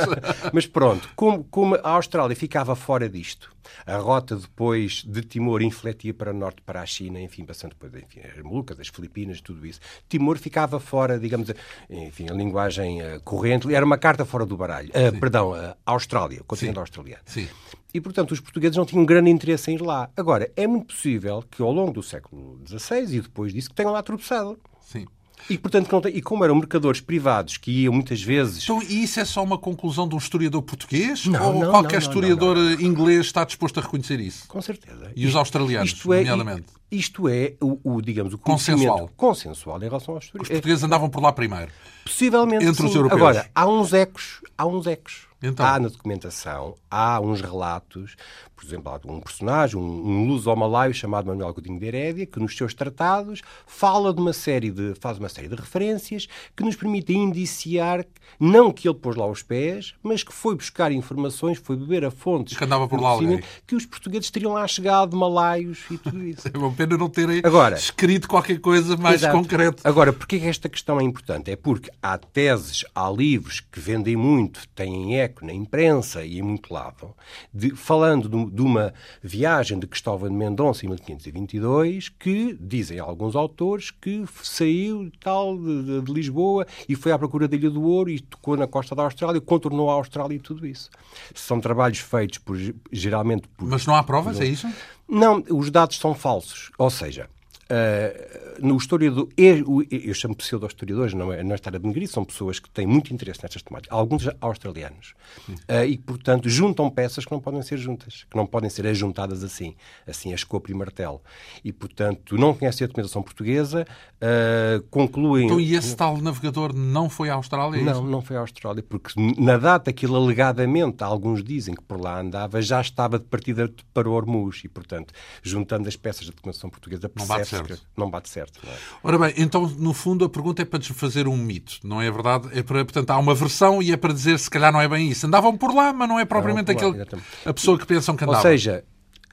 Mas 0.52 0.66
pronto, 0.66 1.08
como, 1.16 1.44
como 1.44 1.74
a 1.76 1.90
Austrália 1.90 2.36
ficava 2.36 2.74
fora 2.74 3.08
disto, 3.08 3.50
a 3.86 3.96
rota 3.96 4.36
depois 4.36 5.02
de 5.06 5.22
Timor 5.22 5.62
infletia 5.62 6.12
para 6.12 6.30
o 6.30 6.34
norte, 6.34 6.62
para 6.62 6.80
a 6.80 6.86
China, 6.86 7.20
enfim, 7.20 7.44
passando 7.44 7.70
depois, 7.70 7.92
enfim, 7.94 8.20
as 8.20 8.42
Molucas, 8.42 8.78
as 8.78 8.88
Filipinas, 8.88 9.40
tudo 9.40 9.66
isso. 9.66 9.80
Timor 10.08 10.38
ficava 10.38 10.78
fora, 10.78 11.18
digamos, 11.18 11.50
enfim, 11.88 12.28
a 12.30 12.34
linguagem 12.34 13.00
eh, 13.00 13.20
corrente, 13.24 13.72
era 13.72 13.84
uma 13.84 13.98
carta 13.98 14.24
fora 14.24 14.44
do 14.44 14.56
baralho. 14.56 14.90
Eh, 14.92 15.10
perdão, 15.12 15.54
a 15.54 15.76
Austrália, 15.86 16.40
o 16.40 16.44
continente 16.44 16.78
australiano. 16.78 17.22
Sim. 17.26 17.48
E, 17.94 18.00
portanto, 18.00 18.32
os 18.32 18.40
portugueses 18.40 18.76
não 18.76 18.86
tinham 18.86 19.04
grande 19.04 19.30
interesse 19.30 19.70
em 19.70 19.74
ir 19.74 19.82
lá. 19.82 20.08
Agora, 20.16 20.50
é 20.56 20.66
muito 20.66 20.86
possível 20.86 21.44
que 21.50 21.62
ao 21.62 21.70
longo 21.70 21.92
do 21.92 22.02
século 22.02 22.58
XVI 22.66 23.16
e 23.16 23.20
depois 23.20 23.52
disso 23.52 23.68
que 23.68 23.74
tenham 23.74 23.92
lá 23.92 24.02
tropeçado. 24.02 24.58
Sim. 24.80 25.06
E, 25.50 25.58
portanto, 25.58 25.90
não 25.90 26.00
tem- 26.00 26.16
e 26.16 26.22
como 26.22 26.44
eram 26.44 26.54
mercadores 26.54 27.00
privados 27.00 27.56
que 27.56 27.70
iam 27.82 27.92
muitas 27.92 28.22
vezes 28.22 28.62
Então, 28.64 28.82
e 28.82 29.02
isso 29.02 29.18
é 29.20 29.24
só 29.24 29.42
uma 29.42 29.58
conclusão 29.58 30.06
de 30.08 30.14
um 30.14 30.18
historiador 30.18 30.62
português? 30.62 31.26
Não, 31.26 31.54
ou 31.54 31.60
não, 31.64 31.70
qualquer 31.70 32.00
não, 32.00 32.06
historiador 32.08 32.56
inglês 32.80 33.26
está 33.26 33.44
disposto 33.44 33.78
a 33.78 33.82
reconhecer 33.82 34.20
isso? 34.20 34.46
Com 34.48 34.62
certeza. 34.62 35.10
E 35.16 35.26
os 35.26 35.34
australianos, 35.36 35.90
isto 35.92 36.12
é, 36.12 36.18
nomeadamente? 36.24 36.66
Isto 36.90 37.26
é 37.28 37.54
o, 37.60 37.78
o, 37.82 38.02
digamos, 38.02 38.34
o 38.34 38.38
Consensual. 38.38 39.10
consensual 39.16 39.78
em 39.78 39.84
relação 39.84 40.14
aos 40.14 40.24
Os 40.24 40.26
historiadores. 40.26 40.48
portugueses 40.58 40.84
andavam 40.84 41.08
por 41.08 41.22
lá 41.22 41.32
primeiro. 41.32 41.72
Possivelmente 42.04 42.64
Entre 42.66 42.84
os 42.84 42.90
sim. 42.92 42.96
europeus. 42.98 43.20
Agora, 43.20 43.50
há 43.54 43.66
uns 43.66 43.92
ecos, 43.94 44.40
há 44.58 44.66
uns 44.66 44.86
ecos. 44.86 45.22
Então? 45.42 45.66
Há 45.66 45.80
na 45.80 45.88
documentação, 45.88 46.76
há 46.90 47.18
uns 47.20 47.40
relatos, 47.40 48.14
por 48.62 48.68
exemplo, 48.68 48.92
há 48.92 49.12
um 49.12 49.20
personagem, 49.20 49.76
um, 49.76 49.82
um 49.82 50.26
luso-malaio 50.28 50.94
chamado 50.94 51.26
Manuel 51.26 51.52
Godinho 51.52 51.78
de 51.80 51.84
Herédia, 51.86 52.26
que 52.26 52.38
nos 52.38 52.56
seus 52.56 52.72
tratados 52.72 53.42
fala 53.66 54.14
de 54.14 54.20
uma 54.20 54.32
série 54.32 54.70
de, 54.70 54.94
faz 55.00 55.18
uma 55.18 55.28
série 55.28 55.48
de 55.48 55.56
referências 55.56 56.28
que 56.56 56.62
nos 56.62 56.76
permitem 56.76 57.24
indiciar, 57.24 58.06
não 58.38 58.70
que 58.70 58.88
ele 58.88 58.96
pôs 58.96 59.16
lá 59.16 59.26
os 59.26 59.42
pés, 59.42 59.94
mas 60.02 60.22
que 60.22 60.32
foi 60.32 60.54
buscar 60.54 60.92
informações, 60.92 61.58
foi 61.58 61.76
beber 61.76 62.04
a 62.04 62.10
fontes 62.10 62.56
Que 62.56 62.64
andava 62.64 62.86
por 62.86 63.00
lá 63.00 63.08
alguém. 63.10 63.42
que 63.66 63.74
os 63.74 63.84
portugueses 63.84 64.30
teriam 64.30 64.52
lá 64.52 64.66
chegado, 64.68 65.16
malaios 65.16 65.80
e 65.90 65.98
tudo 65.98 66.22
isso. 66.24 66.42
É 66.54 66.58
uma 66.58 66.70
pena 66.72 66.96
não 66.96 67.08
terem 67.08 67.40
Agora- 67.42 67.76
escrito 67.76 68.28
qualquer 68.28 68.60
coisa 68.60 68.96
mais 68.96 69.22
Exato. 69.22 69.36
concreto. 69.36 69.82
Agora, 69.84 70.12
porquê 70.12 70.38
que 70.38 70.46
esta 70.46 70.68
questão 70.68 71.00
é 71.00 71.02
importante? 71.02 71.50
É 71.50 71.56
porque 71.56 71.90
há 72.02 72.16
teses, 72.18 72.84
há 72.94 73.10
livros 73.10 73.60
que 73.60 73.80
vendem 73.80 74.14
muito, 74.16 74.68
têm 74.74 75.16
eco 75.18 75.32
eco, 75.32 75.46
na 75.46 75.52
imprensa 75.52 76.24
e 76.24 76.38
em 76.38 76.42
muito 76.42 76.72
lado, 76.72 77.14
de, 77.52 77.70
falando 77.74 78.28
de, 78.28 78.51
de, 78.52 78.62
uma 78.62 78.92
viagem 79.22 79.78
de 79.78 79.86
Cristóvão 79.86 80.28
de 80.28 80.34
Mendonça 80.34 80.84
em 80.84 80.88
1522, 80.88 82.08
que 82.10 82.56
dizem 82.60 82.98
alguns 82.98 83.34
autores 83.34 83.90
que 83.90 84.24
saiu 84.42 85.10
tal 85.20 85.56
de, 85.56 85.82
de, 85.82 86.00
de, 86.02 86.12
Lisboa 86.12 86.66
e 86.88 86.94
foi 86.94 87.12
à 87.12 87.18
procura 87.18 87.48
da 87.48 87.56
Ilha 87.56 87.70
do 87.70 87.82
Ouro 87.82 88.10
e 88.10 88.20
tocou 88.20 88.56
na 88.56 88.66
costa 88.66 88.94
da 88.94 89.04
Austrália, 89.04 89.40
contornou 89.40 89.90
a 89.90 89.94
Austrália 89.94 90.36
e 90.36 90.38
tudo 90.38 90.66
isso. 90.66 90.90
São 91.34 91.60
trabalhos 91.60 91.98
feitos 91.98 92.38
por, 92.38 92.56
geralmente 92.90 93.48
por. 93.48 93.66
Mas 93.66 93.86
não 93.86 93.94
há 93.94 94.02
provas, 94.02 94.36
por, 94.36 94.44
é 94.44 94.46
isso? 94.46 94.68
Não, 95.08 95.42
os 95.50 95.70
dados 95.70 95.98
são 95.98 96.14
falsos. 96.14 96.70
Ou 96.78 96.90
seja, 96.90 97.28
Uh, 97.70 98.42
no 98.60 98.76
historiador, 98.76 99.28
eu, 99.36 99.82
eu 99.90 100.14
chamo 100.14 100.36
pseudo-historiadores, 100.36 101.14
não 101.14 101.32
é, 101.32 101.42
não 101.42 101.52
é 101.52 101.54
estar 101.54 101.74
a 101.74 101.78
denegrir, 101.78 102.06
são 102.06 102.24
pessoas 102.24 102.58
que 102.58 102.68
têm 102.68 102.86
muito 102.86 103.12
interesse 103.12 103.42
nestas 103.42 103.62
temáticas, 103.62 103.96
alguns 103.96 104.28
australianos, 104.40 105.14
uh, 105.48 105.84
e 105.86 105.96
portanto 105.96 106.48
juntam 106.50 106.90
peças 106.90 107.24
que 107.24 107.32
não 107.32 107.40
podem 107.40 107.62
ser 107.62 107.78
juntas, 107.78 108.26
que 108.30 108.36
não 108.36 108.46
podem 108.46 108.68
ser 108.68 108.86
ajuntadas 108.86 109.42
assim, 109.42 109.74
assim 110.06 110.32
a 110.32 110.34
escopo 110.34 110.70
e 110.70 110.74
martelo. 110.74 111.22
E 111.64 111.72
portanto 111.72 112.36
não 112.36 112.52
conhecem 112.52 112.84
a 112.84 112.88
documentação 112.88 113.22
portuguesa, 113.22 113.86
uh, 114.16 114.82
concluem. 114.90 115.46
Então, 115.46 115.60
e 115.60 115.74
esse 115.74 115.96
tal 115.96 116.18
navegador 116.18 116.74
não 116.74 117.08
foi 117.08 117.30
à 117.30 117.34
Austrália? 117.34 117.80
É 117.80 117.82
não, 117.82 118.04
não 118.04 118.20
foi 118.20 118.36
à 118.36 118.40
Austrália, 118.40 118.82
porque 118.82 119.12
na 119.38 119.56
data 119.56 119.92
que 119.92 120.04
ele 120.04 120.14
alegadamente, 120.14 121.02
alguns 121.02 121.42
dizem 121.42 121.74
que 121.74 121.82
por 121.82 121.98
lá 121.98 122.20
andava, 122.20 122.60
já 122.60 122.80
estava 122.80 123.18
de 123.18 123.24
partida 123.24 123.72
para 123.94 124.08
o 124.08 124.12
Hormuz, 124.12 124.60
e 124.64 124.68
portanto, 124.68 125.14
juntando 125.42 125.88
as 125.88 125.96
peças 125.96 126.26
da 126.26 126.32
documentação 126.32 126.68
portuguesa, 126.68 127.08
percebe 127.08 127.61
certo. 127.66 127.86
não 127.96 128.10
bate 128.10 128.28
certo. 128.28 128.60
Não 128.64 128.72
é? 128.72 128.76
Ora 129.02 129.18
bem, 129.18 129.34
então, 129.36 129.66
no 129.66 129.92
fundo, 129.92 130.24
a 130.24 130.28
pergunta 130.28 130.62
é 130.62 130.64
para 130.64 130.78
desfazer 130.78 131.26
um 131.28 131.36
mito, 131.36 131.78
não 131.82 132.00
é 132.00 132.10
verdade? 132.10 132.48
É 132.52 132.62
para, 132.62 132.84
portanto, 132.84 133.10
há 133.10 133.18
uma 133.18 133.34
versão 133.34 133.82
e 133.82 133.92
é 133.92 133.96
para 133.96 134.12
dizer 134.12 134.38
se 134.38 134.50
calhar 134.50 134.72
não 134.72 134.80
é 134.80 134.88
bem 134.88 135.10
isso. 135.10 135.26
Andavam 135.26 135.56
por 135.56 135.74
lá, 135.74 135.92
mas 135.92 136.08
não 136.08 136.18
é 136.18 136.24
propriamente 136.24 136.70
aquele, 136.70 136.98
lá, 136.98 137.06
a 137.44 137.52
pessoa 137.52 137.78
que 137.78 137.86
pensam 137.86 138.16
que 138.16 138.24
andavam. 138.24 138.40
Ou 138.40 138.48
seja, 138.48 138.84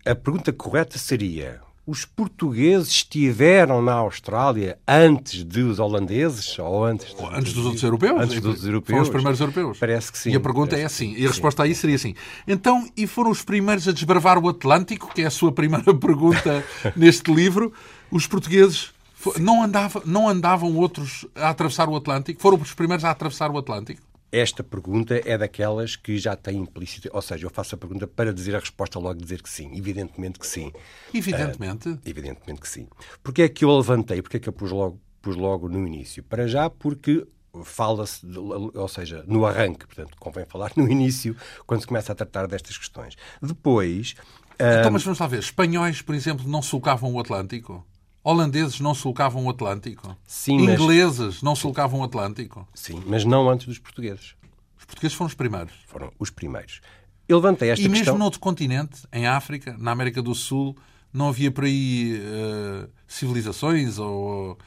a 0.05 0.15
pergunta 0.15 0.51
correta 0.51 0.97
seria 0.97 1.61
os 1.89 2.05
portugueses 2.05 2.89
estiveram 2.89 3.81
na 3.81 3.93
Austrália 3.93 4.77
antes 4.87 5.43
dos 5.43 5.79
holandeses 5.79 6.59
ou 6.59 6.85
antes, 6.85 7.15
de, 7.15 7.25
antes 7.25 7.51
dos 7.51 7.65
outros 7.65 7.81
europeus? 7.81 8.21
Antes 8.21 8.39
dos 8.39 8.63
europeus. 8.63 8.89
Foram 8.95 9.01
os 9.01 9.09
primeiros 9.09 9.39
europeus. 9.39 9.77
Parece 9.79 10.11
que 10.11 10.17
sim. 10.19 10.29
E 10.29 10.35
a 10.35 10.39
pergunta 10.39 10.77
é 10.77 10.85
assim. 10.85 11.15
E 11.17 11.25
a 11.25 11.29
resposta 11.29 11.63
aí 11.63 11.73
seria 11.73 11.95
assim. 11.95 12.13
Então, 12.47 12.87
e 12.95 13.07
foram 13.07 13.31
os 13.31 13.41
primeiros 13.41 13.87
a 13.87 13.91
desbravar 13.91 14.37
o 14.37 14.47
Atlântico, 14.47 15.11
que 15.11 15.23
é 15.23 15.25
a 15.25 15.31
sua 15.31 15.51
primeira 15.51 15.91
pergunta 15.97 16.63
neste 16.95 17.33
livro? 17.33 17.73
Os 18.11 18.27
portugueses 18.27 18.91
não, 19.39 19.63
andava, 19.63 20.01
não 20.05 20.27
andavam 20.27 20.75
outros 20.77 21.25
a 21.35 21.49
atravessar 21.49 21.89
o 21.89 21.95
Atlântico? 21.95 22.41
Foram 22.41 22.57
os 22.57 22.73
primeiros 22.73 23.03
a 23.05 23.11
atravessar 23.11 23.51
o 23.51 23.57
Atlântico? 23.57 24.01
Esta 24.31 24.63
pergunta 24.63 25.19
é 25.25 25.37
daquelas 25.37 25.95
que 25.95 26.19
já 26.19 26.35
tem 26.35 26.57
implícito, 26.57 27.09
ou 27.11 27.21
seja, 27.21 27.47
eu 27.47 27.49
faço 27.49 27.73
a 27.73 27.77
pergunta 27.77 28.05
para 28.05 28.31
dizer 28.31 28.55
a 28.55 28.59
resposta 28.59 28.99
logo 28.99 29.19
dizer 29.19 29.41
que 29.41 29.49
sim. 29.49 29.71
Evidentemente 29.75 30.37
que 30.37 30.45
sim. 30.45 30.71
Evidentemente? 31.11 31.89
Uh, 31.89 31.99
evidentemente 32.05 32.61
que 32.61 32.69
sim. 32.69 32.87
Porque 33.23 33.41
é 33.41 33.49
que 33.49 33.65
eu 33.65 33.75
levantei? 33.75 34.21
Porque 34.21 34.37
é 34.37 34.39
que 34.39 34.47
eu 34.47 34.53
pus 34.53 34.71
logo, 34.71 34.99
pus 35.19 35.35
logo 35.35 35.67
no 35.67 35.85
início? 35.85 36.21
Para 36.21 36.47
já, 36.47 36.69
porque 36.69 37.25
fala-se, 37.63 38.21
ou 38.37 38.87
seja, 38.87 39.23
no 39.27 39.47
arranque, 39.47 39.87
portanto, 39.87 40.15
convém 40.19 40.45
falar 40.45 40.71
no 40.75 40.87
início, 40.87 41.35
quando 41.65 41.81
se 41.81 41.87
começa 41.87 42.11
a 42.11 42.15
tratar 42.15 42.47
destas 42.47 42.77
questões. 42.77 43.15
Depois. 43.41 44.13
Então, 44.55 44.91
mas 44.91 45.03
vamos 45.03 45.17
lá 45.17 45.25
ver. 45.25 45.39
Espanhóis, 45.39 46.03
por 46.03 46.13
exemplo, 46.13 46.47
não 46.47 46.61
sulcavam 46.61 47.11
o 47.13 47.19
Atlântico? 47.19 47.83
Holandeses 48.23 48.79
não 48.79 48.93
sulcavam 48.93 49.45
o 49.45 49.49
Atlântico? 49.49 50.15
Sim, 50.27 50.57
Ingleses 50.57 51.19
mas... 51.19 51.41
não 51.41 51.55
sulcavam 51.55 52.01
o 52.01 52.03
Atlântico? 52.03 52.67
Sim, 52.73 53.01
mas 53.05 53.23
não 53.23 53.49
antes 53.49 53.65
dos 53.67 53.79
portugueses. 53.79 54.35
Os 54.77 54.85
portugueses 54.85 55.15
foram 55.15 55.27
os 55.27 55.33
primeiros? 55.33 55.73
Foram 55.87 56.11
os 56.19 56.29
primeiros. 56.29 56.81
Eu 57.27 57.37
levantei 57.37 57.69
esta 57.69 57.81
e 57.81 57.89
questão... 57.89 58.01
E 58.01 58.05
mesmo 58.05 58.17
noutro 58.17 58.39
continente, 58.39 59.07
em 59.13 59.27
África, 59.27 59.75
na 59.77 59.91
América 59.91 60.21
do 60.21 60.35
Sul, 60.35 60.75
não 61.13 61.29
havia 61.29 61.51
por 61.51 61.63
aí 61.63 62.19
uh, 62.19 62.89
civilizações 63.07 63.97
ou... 63.99 64.57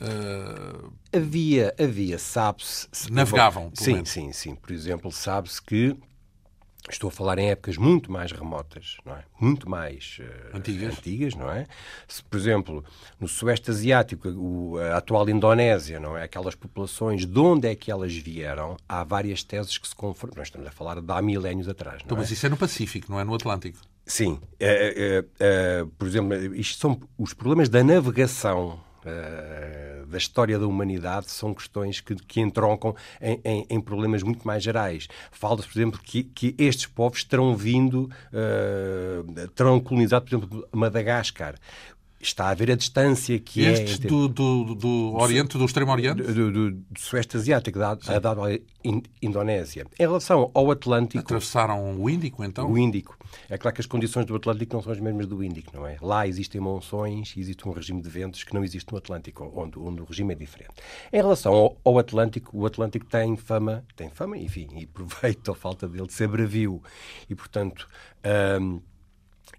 Uh... 0.00 0.92
Havia, 1.12 1.74
havia, 1.78 2.18
sabe-se... 2.18 2.88
Navegavam, 3.10 3.70
Sim, 3.74 3.94
menos. 3.94 4.08
sim, 4.10 4.32
sim. 4.32 4.54
Por 4.54 4.72
exemplo, 4.72 5.10
sabe-se 5.10 5.60
que 5.60 5.96
Estou 6.88 7.08
a 7.08 7.10
falar 7.10 7.38
em 7.38 7.50
épocas 7.50 7.76
muito 7.76 8.10
mais 8.10 8.32
remotas, 8.32 8.96
não 9.04 9.14
é? 9.14 9.24
Muito 9.38 9.68
mais 9.68 10.18
uh, 10.20 10.56
antigas. 10.56 10.98
antigas, 10.98 11.34
não 11.34 11.50
é? 11.50 11.66
Se, 12.08 12.22
por 12.22 12.38
exemplo, 12.38 12.84
no 13.18 13.28
Sueste 13.28 13.70
Asiático, 13.70 14.28
o, 14.28 14.78
a 14.78 14.96
atual 14.96 15.28
Indonésia, 15.28 16.00
não 16.00 16.16
é? 16.16 16.24
Aquelas 16.24 16.54
populações, 16.54 17.26
de 17.26 17.38
onde 17.38 17.68
é 17.68 17.74
que 17.74 17.90
elas 17.90 18.14
vieram? 18.16 18.76
Há 18.88 19.04
várias 19.04 19.42
teses 19.42 19.76
que 19.76 19.86
se 19.86 19.94
confrontam. 19.94 20.38
Nós 20.38 20.48
estamos 20.48 20.66
a 20.66 20.70
falar 20.70 21.00
de 21.00 21.12
há 21.12 21.20
milénios 21.20 21.68
atrás, 21.68 22.00
então, 22.04 22.16
é? 22.16 22.20
Mas 22.20 22.30
isso 22.30 22.46
é 22.46 22.48
no 22.48 22.56
Pacífico, 22.56 23.10
não 23.10 23.20
é 23.20 23.24
no 23.24 23.34
Atlântico? 23.34 23.78
Sim. 24.06 24.40
Uh, 24.60 25.20
uh, 25.20 25.86
por 25.98 26.08
exemplo, 26.08 26.34
isto 26.56 26.80
são 26.80 26.98
os 27.18 27.32
problemas 27.34 27.68
da 27.68 27.84
navegação 27.84 28.80
da 30.08 30.18
história 30.18 30.58
da 30.58 30.66
humanidade 30.66 31.30
são 31.30 31.54
questões 31.54 32.00
que, 32.00 32.14
que 32.14 32.40
entroncam 32.40 32.94
em, 33.20 33.40
em, 33.44 33.66
em 33.70 33.80
problemas 33.80 34.22
muito 34.22 34.46
mais 34.46 34.62
gerais. 34.62 35.08
Fala-se, 35.30 35.68
por 35.68 35.78
exemplo, 35.78 36.00
que, 36.02 36.24
que 36.24 36.54
estes 36.58 36.86
povos 36.86 37.24
terão 37.24 37.56
vindo, 37.56 38.10
uh, 38.32 39.48
terão 39.54 39.80
colonizado, 39.80 40.24
por 40.24 40.36
exemplo, 40.36 40.68
Madagascar 40.72 41.54
está 42.20 42.50
a 42.50 42.54
ver 42.54 42.70
a 42.70 42.76
distância 42.76 43.38
que 43.38 43.62
Estes 43.62 43.80
é... 43.80 43.84
Estes 43.92 44.10
do, 44.10 44.28
do, 44.28 44.74
do, 44.74 45.14
Oriente, 45.14 45.56
do 45.56 45.64
Extremo 45.64 45.90
Oriente? 45.90 46.22
Do, 46.22 46.52
do, 46.52 46.70
do 46.70 47.00
Sueste 47.00 47.36
Asiático, 47.36 47.78
da, 47.78 47.94
da, 47.94 48.18
da 48.18 48.34
Indonésia. 49.22 49.86
Em 49.98 50.02
relação 50.02 50.50
ao 50.52 50.70
Atlântico... 50.70 51.20
Atravessaram 51.20 51.98
o 51.98 52.10
Índico, 52.10 52.44
então? 52.44 52.70
O 52.70 52.76
Índico. 52.76 53.16
É 53.48 53.56
claro 53.56 53.74
que 53.74 53.80
as 53.80 53.86
condições 53.86 54.26
do 54.26 54.34
Atlântico 54.34 54.74
não 54.74 54.82
são 54.82 54.92
as 54.92 55.00
mesmas 55.00 55.26
do 55.26 55.42
Índico, 55.42 55.70
não 55.74 55.86
é? 55.86 55.96
Lá 56.00 56.26
existem 56.26 56.60
monções, 56.60 57.34
existe 57.36 57.66
um 57.66 57.72
regime 57.72 58.02
de 58.02 58.10
ventos 58.10 58.44
que 58.44 58.52
não 58.52 58.62
existe 58.62 58.92
no 58.92 58.98
Atlântico, 58.98 59.50
onde, 59.56 59.78
onde 59.78 60.02
o 60.02 60.04
regime 60.04 60.34
é 60.34 60.36
diferente. 60.36 60.74
Em 61.12 61.16
relação 61.16 61.52
ao, 61.54 61.76
ao, 61.84 61.98
Atlântico, 61.98 62.56
o 62.56 62.66
Atlântico 62.66 63.06
tem 63.06 63.36
fama, 63.36 63.84
tem 63.96 64.10
fama, 64.10 64.36
enfim, 64.36 64.68
e 64.76 64.84
proveito 64.86 65.50
a 65.50 65.54
falta 65.54 65.88
dele 65.88 66.06
de 66.06 66.12
ser 66.12 66.28
bravio. 66.28 66.82
E, 67.28 67.34
portanto... 67.34 67.88
Hum, 68.60 68.80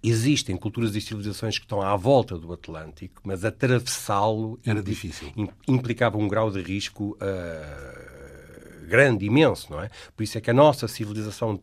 Existem 0.03 0.58
culturas 0.58 0.96
e 0.96 1.01
civilizações 1.01 1.60
que 1.60 1.65
estão 1.65 1.81
à 1.81 1.96
volta 1.96 2.38
do 2.38 2.51
Atlântico, 2.51 3.22
mas 3.24 3.46
atravessá-lo 3.46 4.60
era 4.65 4.81
difícil. 4.81 5.31
Implicava 5.67 6.17
um 6.17 6.27
grau 6.27 6.50
de 6.50 6.62
risco 6.62 7.17
uh, 7.22 8.88
grande, 8.88 9.25
imenso, 9.25 9.72
não 9.72 9.81
é? 9.81 9.89
Por 10.15 10.24
isso 10.24 10.38
é 10.38 10.41
que 10.41 10.50
a 10.50 10.53
nossa 10.53 10.88
civilização 10.88 11.60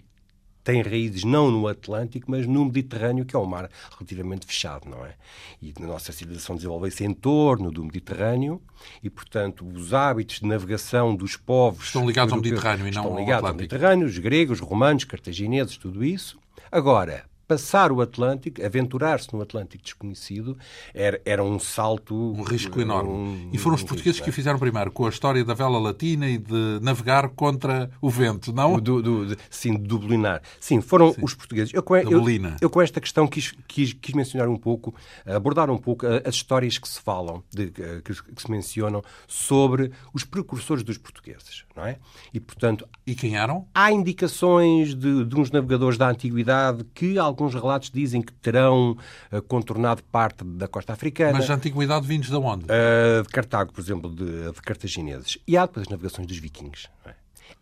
tem 0.62 0.83
raízes 0.83 1.25
não 1.25 1.50
no 1.50 1.66
Atlântico, 1.66 2.30
mas 2.30 2.47
no 2.47 2.64
Mediterrâneo, 2.66 3.25
que 3.25 3.35
é 3.35 3.38
um 3.38 3.47
mar 3.47 3.71
relativamente 3.90 4.47
fechado, 4.47 4.88
não 4.88 5.04
é? 5.04 5.14
E 5.62 5.73
a 5.75 5.87
nossa 5.87 6.12
civilização 6.12 6.57
desenvolveu-se 6.57 7.02
em 7.04 7.14
torno 7.14 7.71
do 7.71 7.83
Mediterrâneo 7.83 8.61
e, 9.02 9.09
portanto, 9.09 9.66
os 9.66 9.95
hábitos 9.95 10.40
de 10.40 10.47
navegação 10.47 11.16
dos 11.16 11.37
povos... 11.37 11.87
Estão 11.87 12.07
ligados 12.07 12.33
ao 12.35 12.40
Mediterrâneo 12.40 12.87
e 12.87 12.90
não 12.90 13.02
ao 13.02 13.09
Estão 13.09 13.18
ligados 13.18 13.45
ao, 13.45 13.50
ao 13.50 13.57
Mediterrâneo, 13.57 14.07
os 14.07 14.18
gregos, 14.18 14.61
romanos, 14.61 15.04
cartagineses, 15.04 15.78
tudo 15.78 16.04
isso. 16.04 16.38
Agora, 16.71 17.25
passar 17.49 17.90
o 17.90 18.02
Atlântico, 18.02 18.64
aventurar-se 18.64 19.33
no 19.33 19.40
Atlântico 19.40 19.83
desconhecido, 19.83 20.57
era, 20.93 21.21
era 21.25 21.43
um 21.43 21.59
salto. 21.59 22.14
Um 22.14 22.43
risco 22.43 22.78
enorme. 22.78 23.11
Um, 23.11 23.50
e 23.52 23.59
foram 23.59 23.75
os 23.75 23.83
portugueses 23.83 24.21
que 24.21 24.28
o 24.28 24.33
fizeram 24.33 24.59
primeiro, 24.59 24.93
com 24.93 25.07
a 25.07 25.09
história 25.09 25.43
da 25.43 25.55
vela 25.55 25.78
latina 25.78 26.28
e 26.28 26.37
de 26.37 26.78
navegar 26.83 27.31
contra 27.31 27.90
o 28.02 28.11
vento, 28.11 28.52
não? 28.52 28.78
Do, 28.78 29.02
do, 29.02 29.26
de, 29.26 29.37
sim, 29.49 29.73
de 29.73 29.88
dublinar. 29.88 30.43
Sim, 30.61 30.83
foram 30.83 31.12
sim. 31.14 31.25
os 31.25 31.35
portugueses. 31.35 31.73
Eu, 31.73 31.83
eu, 32.11 32.23
eu, 32.61 32.71
com 32.71 32.83
esta 32.83 33.00
questão 33.00 33.26
quis, 33.26 33.55
quis, 33.67 33.95
quis, 33.95 34.14
mencionar 34.14 34.49
um 34.49 34.57
pouco, 34.57 34.95
abordar 35.25 35.71
um 35.71 35.78
pouco 35.78 36.07
as 36.07 36.35
histórias 36.35 36.76
que 36.76 36.87
se 36.87 37.00
falam, 37.00 37.43
de, 37.50 37.71
que, 37.71 38.02
que 38.02 38.43
se 38.43 38.50
mencionam 38.50 39.02
sobre 39.26 39.90
os 40.12 40.25
precursores 40.25 40.83
dos 40.83 40.99
portugueses, 40.99 41.64
não 41.78 41.87
é? 41.87 41.97
E, 42.35 42.40
portanto. 42.40 42.87
E 43.06 43.14
quem 43.14 43.37
eram? 43.37 43.66
Há 43.73 43.92
indicações 43.92 44.94
de, 44.94 45.25
de 45.25 45.37
uns 45.37 45.50
navegadores 45.50 45.97
da 45.97 46.11
antiguidade 46.11 46.85
que 46.92 47.18
alguns 47.18 47.54
relatos 47.54 47.90
dizem 47.90 48.20
que 48.20 48.32
terão 48.32 48.97
uh, 49.32 49.40
contornado 49.42 50.02
parte 50.02 50.44
da 50.44 50.66
costa 50.66 50.92
africana. 50.92 51.38
Mas 51.38 51.47
da 51.47 51.54
antiguidade 51.54 52.06
vindos 52.06 52.28
de 52.28 52.37
onde? 52.37 52.64
Uh, 52.64 53.23
de 53.23 53.28
Cartago, 53.28 53.73
por 53.73 53.80
exemplo, 53.80 54.11
de, 54.11 54.50
de 54.50 54.61
cartagineses. 54.62 55.38
E 55.47 55.56
há 55.56 55.64
depois 55.64 55.87
as 55.87 55.90
navegações 55.90 56.26
dos 56.26 56.38
vikings. 56.38 56.88
Não 57.04 57.12
é? 57.12 57.14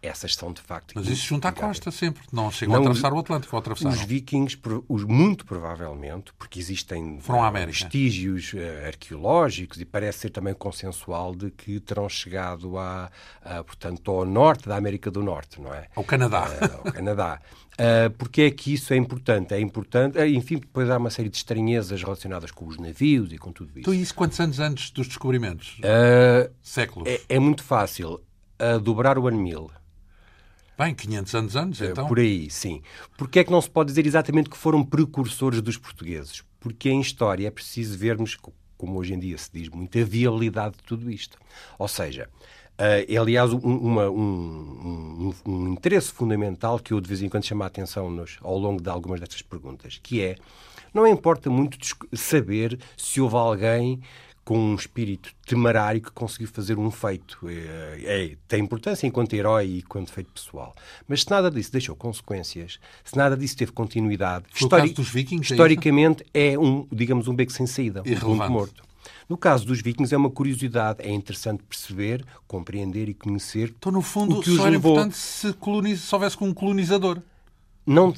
Essas 0.03 0.35
são 0.35 0.53
de 0.53 0.61
facto. 0.61 0.93
Mas 0.95 1.07
isso 1.09 1.27
junta 1.27 1.49
à 1.49 1.53
costa 1.53 1.91
sempre, 1.91 2.23
não 2.33 2.51
chegam 2.51 2.75
não, 2.75 2.81
a 2.81 2.85
atravessar 2.85 3.13
o 3.13 3.19
Atlântico, 3.19 3.57
atravessar. 3.57 3.89
Os 3.89 4.03
vikings, 4.03 4.59
os, 4.89 5.05
muito 5.05 5.45
provavelmente, 5.45 6.33
porque 6.39 6.59
existem 6.59 7.19
vestígios 7.67 8.53
uh, 8.53 8.87
arqueológicos 8.87 9.81
e 9.81 9.85
parece 9.85 10.21
ser 10.21 10.31
também 10.31 10.55
consensual 10.55 11.35
de 11.35 11.51
que 11.51 11.81
terão 11.81 12.09
chegado 12.09 12.79
a, 12.79 13.11
a, 13.43 13.65
portanto, 13.65 14.11
ao 14.11 14.25
norte 14.25 14.69
da 14.69 14.77
América 14.77 15.11
do 15.11 15.23
Norte, 15.23 15.61
não 15.61 15.73
é? 15.73 15.89
Ao 15.95 16.05
Canadá. 16.05 16.47
Uh, 16.47 16.87
ao 16.89 16.93
Canadá. 16.93 17.41
Uh, 17.77 18.11
porque 18.17 18.43
é 18.43 18.51
que 18.51 18.73
isso 18.73 18.95
é 18.95 18.97
importante? 18.97 19.53
É 19.53 19.61
importante, 19.61 20.19
enfim, 20.29 20.57
depois 20.57 20.89
há 20.89 20.97
uma 20.97 21.11
série 21.11 21.29
de 21.29 21.37
estranhezas 21.37 22.03
relacionadas 22.03 22.51
com 22.51 22.67
os 22.67 22.79
navios 22.79 23.31
e 23.33 23.39
com 23.39 23.53
tudo 23.53 23.71
isso. 23.71 23.81
Então, 23.81 23.93
isso 23.93 24.15
quantos 24.15 24.41
anos 24.41 24.59
antes 24.59 24.91
dos 24.91 25.07
descobrimentos? 25.07 25.79
Uh, 25.81 26.51
Séculos? 26.63 27.07
É, 27.07 27.21
é, 27.29 27.39
muito 27.39 27.63
fácil. 27.63 28.21
Dobrar 28.83 29.19
o 29.19 29.27
ano 29.27 29.39
1000. 29.39 29.71
Bem, 30.79 30.95
500 30.95 31.35
anos 31.35 31.57
antes, 31.57 31.81
então. 31.81 32.07
Por 32.07 32.19
aí, 32.19 32.51
sim. 32.51 32.83
Porque 33.17 33.39
é 33.39 33.45
que 33.45 33.51
não 33.51 33.63
se 33.63 33.71
pode 33.71 33.89
dizer 33.89 34.07
exatamente 34.07 34.51
que 34.51 34.57
foram 34.57 34.85
precursores 34.85 35.63
dos 35.63 35.79
portugueses? 35.79 36.43
Porque 36.61 36.91
em 36.91 37.01
história 37.01 37.47
é 37.49 37.51
preciso 37.51 37.97
vermos, 37.97 38.37
como 38.77 38.99
hoje 38.99 39.15
em 39.15 39.19
dia 39.19 39.39
se 39.39 39.51
diz 39.51 39.69
muito, 39.71 39.99
a 39.99 40.05
viabilidade 40.05 40.77
de 40.77 40.83
tudo 40.83 41.11
isto. 41.11 41.39
Ou 41.79 41.89
seja, 41.89 42.29
é, 42.77 43.17
aliás, 43.17 43.55
um, 43.55 43.59
uma, 43.59 44.11
um, 44.11 45.33
um, 45.47 45.51
um, 45.51 45.73
interesse 45.73 46.13
fundamental 46.13 46.79
que 46.79 46.93
eu 46.93 47.01
de 47.01 47.09
vez 47.09 47.23
em 47.23 47.29
quando 47.29 47.45
chamo 47.45 47.63
a 47.63 47.67
atenção 47.67 48.11
nos, 48.11 48.37
ao 48.43 48.59
longo 48.59 48.83
de 48.83 48.91
algumas 48.91 49.19
destas 49.19 49.41
perguntas, 49.41 49.99
que 50.03 50.21
é, 50.21 50.37
não 50.93 51.07
importa 51.07 51.49
muito 51.49 51.79
saber 52.13 52.79
se 52.95 53.19
houve 53.19 53.37
alguém 53.37 54.03
com 54.47 54.57
um 54.57 54.77
espírito 54.77 55.35
temerário 55.45 56.01
que 56.01 56.13
conseguiu 56.13 56.47
fazer 56.47 56.79
um 56.79 56.89
feito. 56.89 57.37
É, 57.49 57.99
é, 58.05 58.37
tem 58.47 58.63
importância 58.63 59.05
enquanto 59.05 59.35
herói 59.35 59.67
e 59.67 59.79
enquanto 59.79 60.13
feito 60.13 60.31
pessoal. 60.31 60.73
Mas 61.09 61.23
se 61.23 61.31
nada 61.31 61.51
disso 61.51 61.73
deixou 61.73 61.97
consequências, 61.97 62.79
se 63.05 63.17
nada 63.17 63.37
disso 63.37 63.57
teve 63.57 63.73
continuidade, 63.73 64.47
histori 64.55 64.95
vikings, 64.97 65.53
é 65.53 65.57
historicamente 65.57 66.25
é, 66.33 66.53
é, 66.53 66.59
um, 66.59 66.87
digamos, 66.93 67.27
um 67.27 67.35
beco 67.35 67.51
sem 67.51 67.67
saída, 67.67 68.03
um 68.07 68.21
ponto 68.21 68.49
morto. 68.49 68.85
No 69.29 69.37
caso 69.37 69.67
dos 69.67 69.83
vikings 69.83 70.15
é 70.15 70.17
uma 70.17 70.31
curiosidade, 70.31 71.03
é 71.03 71.11
interessante 71.11 71.65
perceber, 71.65 72.25
compreender 72.47 73.09
e 73.09 73.15
conhecer. 73.15 73.75
Então, 73.77 73.91
no 73.91 74.01
fundo, 74.01 74.39
o 74.39 74.41
que 74.41 74.55
só 74.55 74.63
era 74.63 74.71
levou... 74.71 74.93
importante 74.93 75.17
se, 75.17 75.53
coloniz... 75.55 76.03
se 76.03 76.15
houvesse 76.15 76.37
um 76.41 76.55
colonizador. 76.55 77.21
Não, 77.87 78.13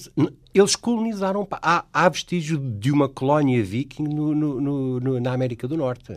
eles 0.54 0.74
colonizaram. 0.74 1.46
Há, 1.50 1.84
há 1.92 2.08
vestígio 2.08 2.58
de 2.58 2.90
uma 2.90 3.08
colónia 3.08 3.62
viking 3.62 4.04
no, 4.04 4.34
no, 4.34 5.00
no, 5.00 5.20
na 5.20 5.32
América 5.32 5.68
do 5.68 5.76
Norte. 5.76 6.16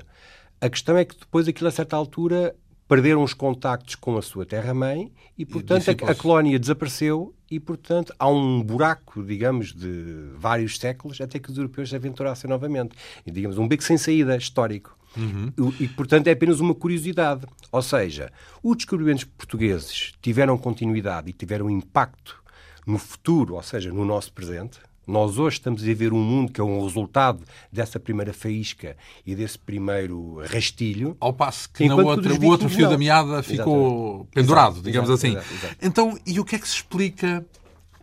A 0.60 0.70
questão 0.70 0.96
é 0.96 1.04
que 1.04 1.18
depois, 1.18 1.48
aquilo 1.48 1.68
a 1.68 1.72
certa 1.72 1.96
altura, 1.96 2.56
perderam 2.88 3.24
os 3.24 3.34
contactos 3.34 3.96
com 3.96 4.18
a 4.18 4.22
sua 4.22 4.46
terra-mãe 4.46 5.12
e, 5.38 5.46
portanto, 5.46 5.88
e 5.88 6.06
a, 6.06 6.12
a, 6.12 6.16
colónia 6.16 6.60
desapareceu 6.60 7.34
e, 7.50 7.60
portanto, 7.60 8.14
há 8.20 8.30
um 8.30 8.62
buraco, 8.62 9.24
digamos, 9.24 9.74
de 9.74 10.30
vários 10.38 10.78
séculos 10.78 11.20
até 11.20 11.40
que 11.40 11.50
os 11.50 11.58
europeus 11.58 11.90
se 11.90 11.96
aventurassem 11.96 12.50
novamente. 12.50 12.96
E, 13.26 13.32
digamos, 13.32 13.58
um 13.58 13.68
beco 13.68 13.84
sem 13.84 13.98
saída 13.98 14.36
histórico. 14.38 14.98
Uhum. 15.16 15.74
E, 15.80 15.88
portanto, 15.88 16.28
é 16.28 16.32
apenas 16.32 16.60
uma 16.60 16.76
curiosidade. 16.76 17.46
Ou 17.72 17.82
seja, 17.82 18.32
os 18.62 18.78
descobrimentos 18.78 19.24
portugueses 19.24 20.14
tiveram 20.22 20.58
continuidade 20.58 21.30
e 21.30 21.34
tiveram 21.34 21.70
impacto 21.70 22.41
no 22.92 22.98
futuro, 22.98 23.56
ou 23.56 23.64
seja, 23.64 23.92
no 23.92 24.04
nosso 24.04 24.32
presente. 24.34 24.80
Nós 25.08 25.40
hoje 25.40 25.58
estamos 25.58 25.82
a 25.82 25.86
viver 25.86 26.14
um 26.14 26.22
mundo 26.22 26.52
que 26.52 26.62
é 26.62 26.64
um 26.64 26.84
resultado 26.84 27.44
dessa 27.72 28.00
primeira 28.00 28.34
faísca 28.34 28.96
e 29.26 29.34
desse 29.34 29.58
primeiro 29.58 30.42
rastilho. 30.46 31.18
Ao 31.20 31.34
passo 31.34 31.70
que 31.72 31.88
na 31.88 31.96
outra, 31.96 32.34
o 32.34 32.46
outro 32.46 32.70
fio 32.70 32.84
não. 32.84 32.92
da 32.92 32.98
meada 32.98 33.42
ficou 33.42 33.88
Exatamente. 33.88 34.30
pendurado, 34.34 34.74
Exato. 34.74 34.86
digamos 34.86 35.10
Exato. 35.10 35.28
assim. 35.28 35.56
Exato. 35.56 35.76
Então, 35.82 36.18
e 36.26 36.40
o 36.40 36.46
que 36.46 36.56
é 36.56 36.60
que 36.60 36.68
se 36.68 36.76
explica 36.76 37.46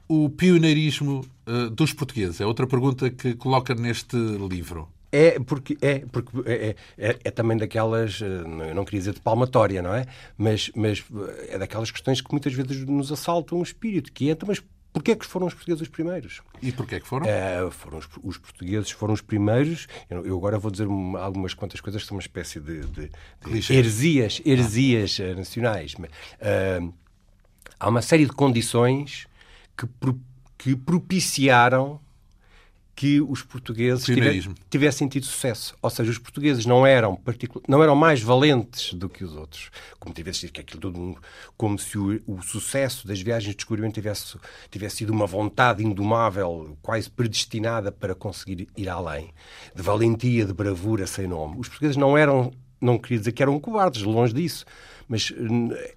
o 0.08 0.28
pioneirismo 0.28 1.24
uh, 1.46 1.70
dos 1.70 1.92
portugueses? 1.92 2.40
É 2.40 2.46
outra 2.46 2.66
pergunta 2.66 3.08
que 3.10 3.34
coloca 3.34 3.74
neste 3.74 4.16
livro. 4.16 4.88
É 5.10 5.38
porque, 5.40 5.78
é, 5.80 6.00
porque 6.12 6.30
é, 6.44 6.76
é, 6.98 7.18
é, 7.24 7.30
também 7.30 7.56
daquelas, 7.56 8.20
eh, 8.20 8.26
eu 8.68 8.74
não 8.74 8.84
queria 8.84 9.00
dizer 9.00 9.14
de 9.14 9.20
palmatória, 9.20 9.80
não 9.80 9.94
é? 9.94 10.04
Mas, 10.36 10.70
mas 10.76 11.02
eh, 11.10 11.54
é 11.54 11.58
daquelas 11.58 11.90
questões 11.90 12.20
que 12.20 12.30
muitas 12.30 12.52
vezes 12.52 12.84
nos 12.84 13.10
assaltam 13.10 13.58
o 13.58 13.62
espírito, 13.62 14.12
que 14.12 14.28
é, 14.28 14.32
então, 14.32 14.46
mas 14.46 14.62
porquê 14.98 15.12
é 15.12 15.16
que 15.16 15.24
foram 15.24 15.46
os 15.46 15.54
portugueses 15.54 15.82
os 15.82 15.88
primeiros? 15.88 16.42
E 16.60 16.72
porquê 16.72 16.96
é 16.96 17.00
que 17.00 17.06
foram? 17.06 17.24
É, 17.26 17.70
foram 17.70 17.98
os, 17.98 18.08
os, 18.22 18.36
portugueses 18.36 18.90
foram 18.90 19.14
os 19.14 19.20
primeiros, 19.20 19.86
eu, 20.10 20.26
eu, 20.26 20.36
agora 20.36 20.58
vou 20.58 20.72
dizer 20.72 20.88
algumas 21.20 21.54
quantas 21.54 21.80
coisas 21.80 22.02
que 22.02 22.08
são 22.08 22.16
uma 22.16 22.20
espécie 22.20 22.58
de, 22.58 22.80
de, 22.80 23.10
de 23.46 23.72
heresias, 23.72 24.42
heresias 24.44 25.20
ah. 25.20 25.34
nacionais. 25.36 25.94
Uh, 25.94 26.92
há 27.78 27.88
uma 27.88 28.02
série 28.02 28.26
de 28.26 28.32
condições 28.32 29.28
que, 29.76 29.86
que 30.58 30.74
propiciaram 30.74 32.00
que 32.98 33.20
os 33.20 33.44
portugueses 33.44 34.04
tivessem 34.68 35.06
tido 35.06 35.24
sucesso. 35.24 35.72
Ou 35.80 35.88
seja, 35.88 36.10
os 36.10 36.18
portugueses 36.18 36.66
não 36.66 36.84
eram, 36.84 37.16
não 37.68 37.80
eram 37.80 37.94
mais 37.94 38.20
valentes 38.20 38.92
do 38.92 39.08
que 39.08 39.22
os 39.22 39.36
outros. 39.36 39.70
Como 40.00 40.12
tivesse 40.12 40.40
sido 40.40 40.52
que 40.52 40.60
aquilo 40.60 40.80
tudo, 40.80 41.16
como 41.56 41.78
se 41.78 41.96
o, 41.96 42.20
o, 42.26 42.42
sucesso 42.42 43.06
das 43.06 43.20
viagens 43.20 43.50
de 43.52 43.56
descobrimento 43.58 43.94
tivesse, 43.94 44.36
tivesse 44.68 44.96
sido 44.96 45.10
uma 45.10 45.28
vontade 45.28 45.84
indomável, 45.84 46.76
quase 46.82 47.08
predestinada 47.08 47.92
para 47.92 48.16
conseguir 48.16 48.66
ir 48.76 48.88
além. 48.88 49.32
De 49.76 49.80
valentia, 49.80 50.44
de 50.44 50.52
bravura 50.52 51.06
sem 51.06 51.28
nome. 51.28 51.54
Os 51.56 51.68
portugueses 51.68 51.96
não 51.96 52.18
eram, 52.18 52.52
não 52.80 52.98
queria 52.98 53.20
dizer 53.20 53.30
que 53.30 53.44
eram 53.44 53.60
cobardes, 53.60 54.02
longe 54.02 54.34
disso 54.34 54.66
mas 55.10 55.32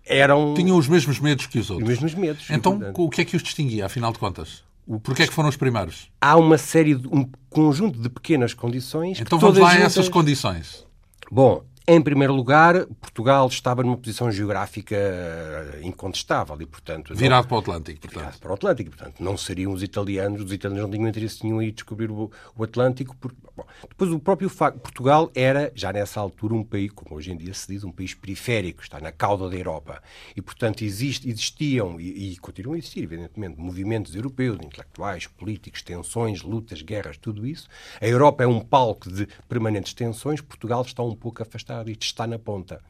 eram. 0.05 0.53
Tinham 0.53 0.77
os 0.77 0.87
mesmos 0.87 1.19
medos 1.19 1.45
que 1.47 1.59
os 1.59 1.69
outros. 1.69 1.89
Os 1.89 1.99
mesmos 1.99 2.13
medos. 2.13 2.49
Então, 2.49 2.79
o 2.95 3.09
que 3.09 3.21
é 3.21 3.25
que 3.25 3.35
os 3.35 3.43
distinguia, 3.43 3.87
afinal 3.87 4.13
de 4.13 4.19
contas? 4.19 4.63
Porquê 4.99 5.23
é 5.23 5.27
que 5.27 5.33
foram 5.33 5.49
os 5.49 5.57
primeiros? 5.57 6.11
Há 6.19 6.35
uma 6.37 6.57
série, 6.57 6.95
de, 6.95 7.07
um 7.07 7.29
conjunto 7.49 7.99
de 7.99 8.09
pequenas 8.09 8.53
condições. 8.53 9.19
Então 9.19 9.39
vamos 9.39 9.57
lá 9.57 9.71
a 9.71 9.79
essas 9.79 10.09
condições. 10.09 10.85
Bom, 11.31 11.63
em 11.87 11.99
primeiro 12.01 12.33
lugar, 12.33 12.85
Portugal 13.01 13.47
estava 13.47 13.81
numa 13.83 13.97
posição 13.97 14.31
geográfica 14.31 14.95
eh, 14.95 15.79
incontestável 15.81 16.55
e, 16.61 16.65
portanto... 16.65 17.15
Virado 17.15 17.41
não, 17.41 17.49
para 17.49 17.55
o 17.55 17.59
Atlântico, 17.59 18.01
portanto. 18.01 18.19
Virado 18.19 18.39
para 18.39 18.51
o 18.51 18.53
Atlântico, 18.53 18.89
portanto. 18.91 19.15
Não 19.19 19.35
seriam 19.35 19.73
os 19.73 19.81
italianos, 19.81 20.43
os 20.43 20.53
italianos 20.53 20.83
não 20.83 20.91
tinham 20.91 21.09
interesse 21.09 21.43
nenhum 21.43 21.61
em 21.61 21.71
descobrir 21.71 22.11
o, 22.11 22.31
o 22.55 22.63
Atlântico. 22.63 23.15
Por, 23.17 23.33
bom, 23.55 23.65
depois, 23.89 24.11
o 24.11 24.19
próprio 24.19 24.49
facto, 24.49 24.79
Portugal 24.79 25.31
era, 25.35 25.71
já 25.75 25.91
nessa 25.91 26.19
altura, 26.19 26.53
um 26.53 26.63
país, 26.63 26.91
como 26.91 27.15
hoje 27.15 27.31
em 27.31 27.37
dia 27.37 27.53
se 27.53 27.67
diz, 27.67 27.83
um 27.83 27.91
país 27.91 28.13
periférico, 28.13 28.81
está 28.81 28.99
na 28.99 29.11
cauda 29.11 29.49
da 29.49 29.55
Europa. 29.55 30.01
E, 30.35 30.41
portanto, 30.41 30.83
existe, 30.83 31.29
existiam, 31.29 31.99
e, 31.99 32.33
e 32.33 32.37
continuam 32.37 32.75
a 32.75 32.77
existir, 32.77 33.03
evidentemente, 33.03 33.59
movimentos 33.59 34.15
europeus, 34.15 34.57
intelectuais, 34.63 35.27
políticos, 35.27 35.81
tensões, 35.81 36.41
lutas, 36.41 36.81
guerras, 36.81 37.17
tudo 37.17 37.45
isso. 37.45 37.67
A 37.99 38.07
Europa 38.07 38.43
é 38.43 38.47
um 38.47 38.59
palco 38.59 39.11
de 39.11 39.27
permanentes 39.47 39.93
tensões, 39.93 40.41
Portugal 40.41 40.81
está 40.81 41.03
um 41.03 41.15
pouco 41.15 41.41
afastado 41.41 41.89
e 41.89 41.97
está 41.99 42.25
na 42.27 42.39
ponta. 42.39 42.81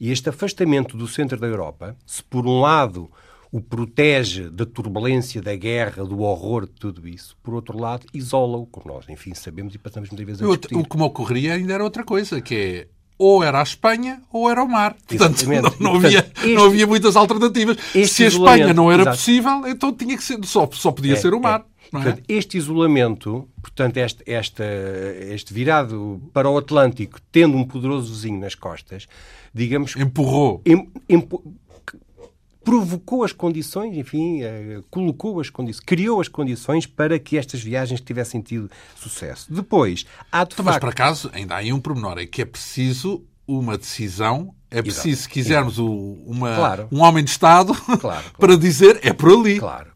E 0.00 0.10
este 0.10 0.28
afastamento 0.28 0.96
do 0.96 1.06
centro 1.06 1.38
da 1.38 1.46
Europa, 1.46 1.96
se 2.04 2.22
por 2.22 2.46
um 2.46 2.60
lado 2.60 3.10
o 3.54 3.60
protege 3.60 4.50
da 4.50 4.66
turbulência, 4.66 5.40
da 5.40 5.54
guerra, 5.54 6.04
do 6.04 6.18
horror 6.22 6.66
de 6.66 6.72
tudo 6.72 7.06
isso, 7.06 7.36
por 7.40 7.54
outro 7.54 7.80
lado, 7.80 8.04
isola-o, 8.12 8.66
como 8.66 8.92
nós, 8.92 9.08
enfim, 9.08 9.32
sabemos 9.32 9.72
e 9.76 9.78
passamos 9.78 10.10
muitas 10.10 10.26
vezes 10.26 10.42
a 10.42 10.46
discutir. 10.46 10.74
O 10.74 10.82
que 10.82 10.96
me 10.96 11.04
ocorreria 11.04 11.54
ainda 11.54 11.72
era 11.72 11.84
outra 11.84 12.02
coisa, 12.02 12.40
que 12.40 12.54
é 12.56 12.86
ou 13.16 13.44
era 13.44 13.60
a 13.60 13.62
Espanha 13.62 14.20
ou 14.32 14.50
era 14.50 14.60
o 14.60 14.68
mar. 14.68 14.96
Portanto, 15.06 15.46
não, 15.78 15.92
não, 15.92 15.94
havia, 15.94 16.18
este, 16.18 16.52
não 16.52 16.64
havia 16.64 16.84
muitas 16.84 17.14
alternativas. 17.14 17.76
Se 18.08 18.24
a 18.24 18.26
Espanha 18.26 18.74
não 18.74 18.90
era 18.90 19.02
exato. 19.02 19.16
possível, 19.18 19.68
então 19.68 19.92
tinha 19.92 20.16
que 20.16 20.24
ser, 20.24 20.44
só, 20.44 20.68
só 20.72 20.90
podia 20.90 21.12
é, 21.12 21.16
ser 21.16 21.32
o 21.32 21.40
mar. 21.40 21.60
É. 21.60 21.90
Portanto, 21.92 22.22
é? 22.28 22.32
este 22.32 22.58
isolamento, 22.58 23.48
portanto, 23.62 23.98
este, 23.98 24.24
este, 24.26 24.64
este 25.32 25.54
virado 25.54 26.20
para 26.32 26.50
o 26.50 26.58
Atlântico, 26.58 27.20
tendo 27.30 27.56
um 27.56 27.64
poderoso 27.64 28.12
vizinho 28.12 28.40
nas 28.40 28.56
costas, 28.56 29.06
digamos... 29.54 29.94
Empurrou. 29.94 30.60
Em, 30.66 30.90
provocou 32.64 33.22
as 33.22 33.32
condições, 33.32 33.96
enfim, 33.96 34.42
uh, 34.42 34.82
colocou 34.90 35.40
as 35.40 35.50
condições, 35.50 35.84
criou 35.84 36.20
as 36.20 36.28
condições 36.28 36.86
para 36.86 37.18
que 37.18 37.36
estas 37.36 37.62
viagens 37.62 38.00
tivessem 38.00 38.40
tido 38.40 38.70
sucesso. 38.96 39.52
Depois, 39.52 40.06
há 40.32 40.44
de 40.44 40.54
facto... 40.54 40.64
Mas, 40.64 40.78
por 40.78 40.88
acaso, 40.88 41.30
ainda 41.32 41.54
há 41.54 41.58
aí 41.58 41.72
um 41.72 41.80
pormenor, 41.80 42.18
é 42.18 42.26
que 42.26 42.42
é 42.42 42.44
preciso 42.44 43.22
uma 43.46 43.76
decisão 43.76 44.54
é 44.74 44.82
preciso, 44.82 45.22
se 45.22 45.28
quisermos 45.28 45.78
o, 45.78 45.88
uma, 46.26 46.56
claro. 46.56 46.88
um 46.90 47.00
homem 47.00 47.22
de 47.22 47.30
Estado, 47.30 47.72
claro, 47.74 48.00
claro. 48.00 48.24
para 48.36 48.56
dizer 48.56 48.98
é 49.04 49.12
por 49.12 49.30
ali. 49.30 49.60
Claro, 49.60 49.92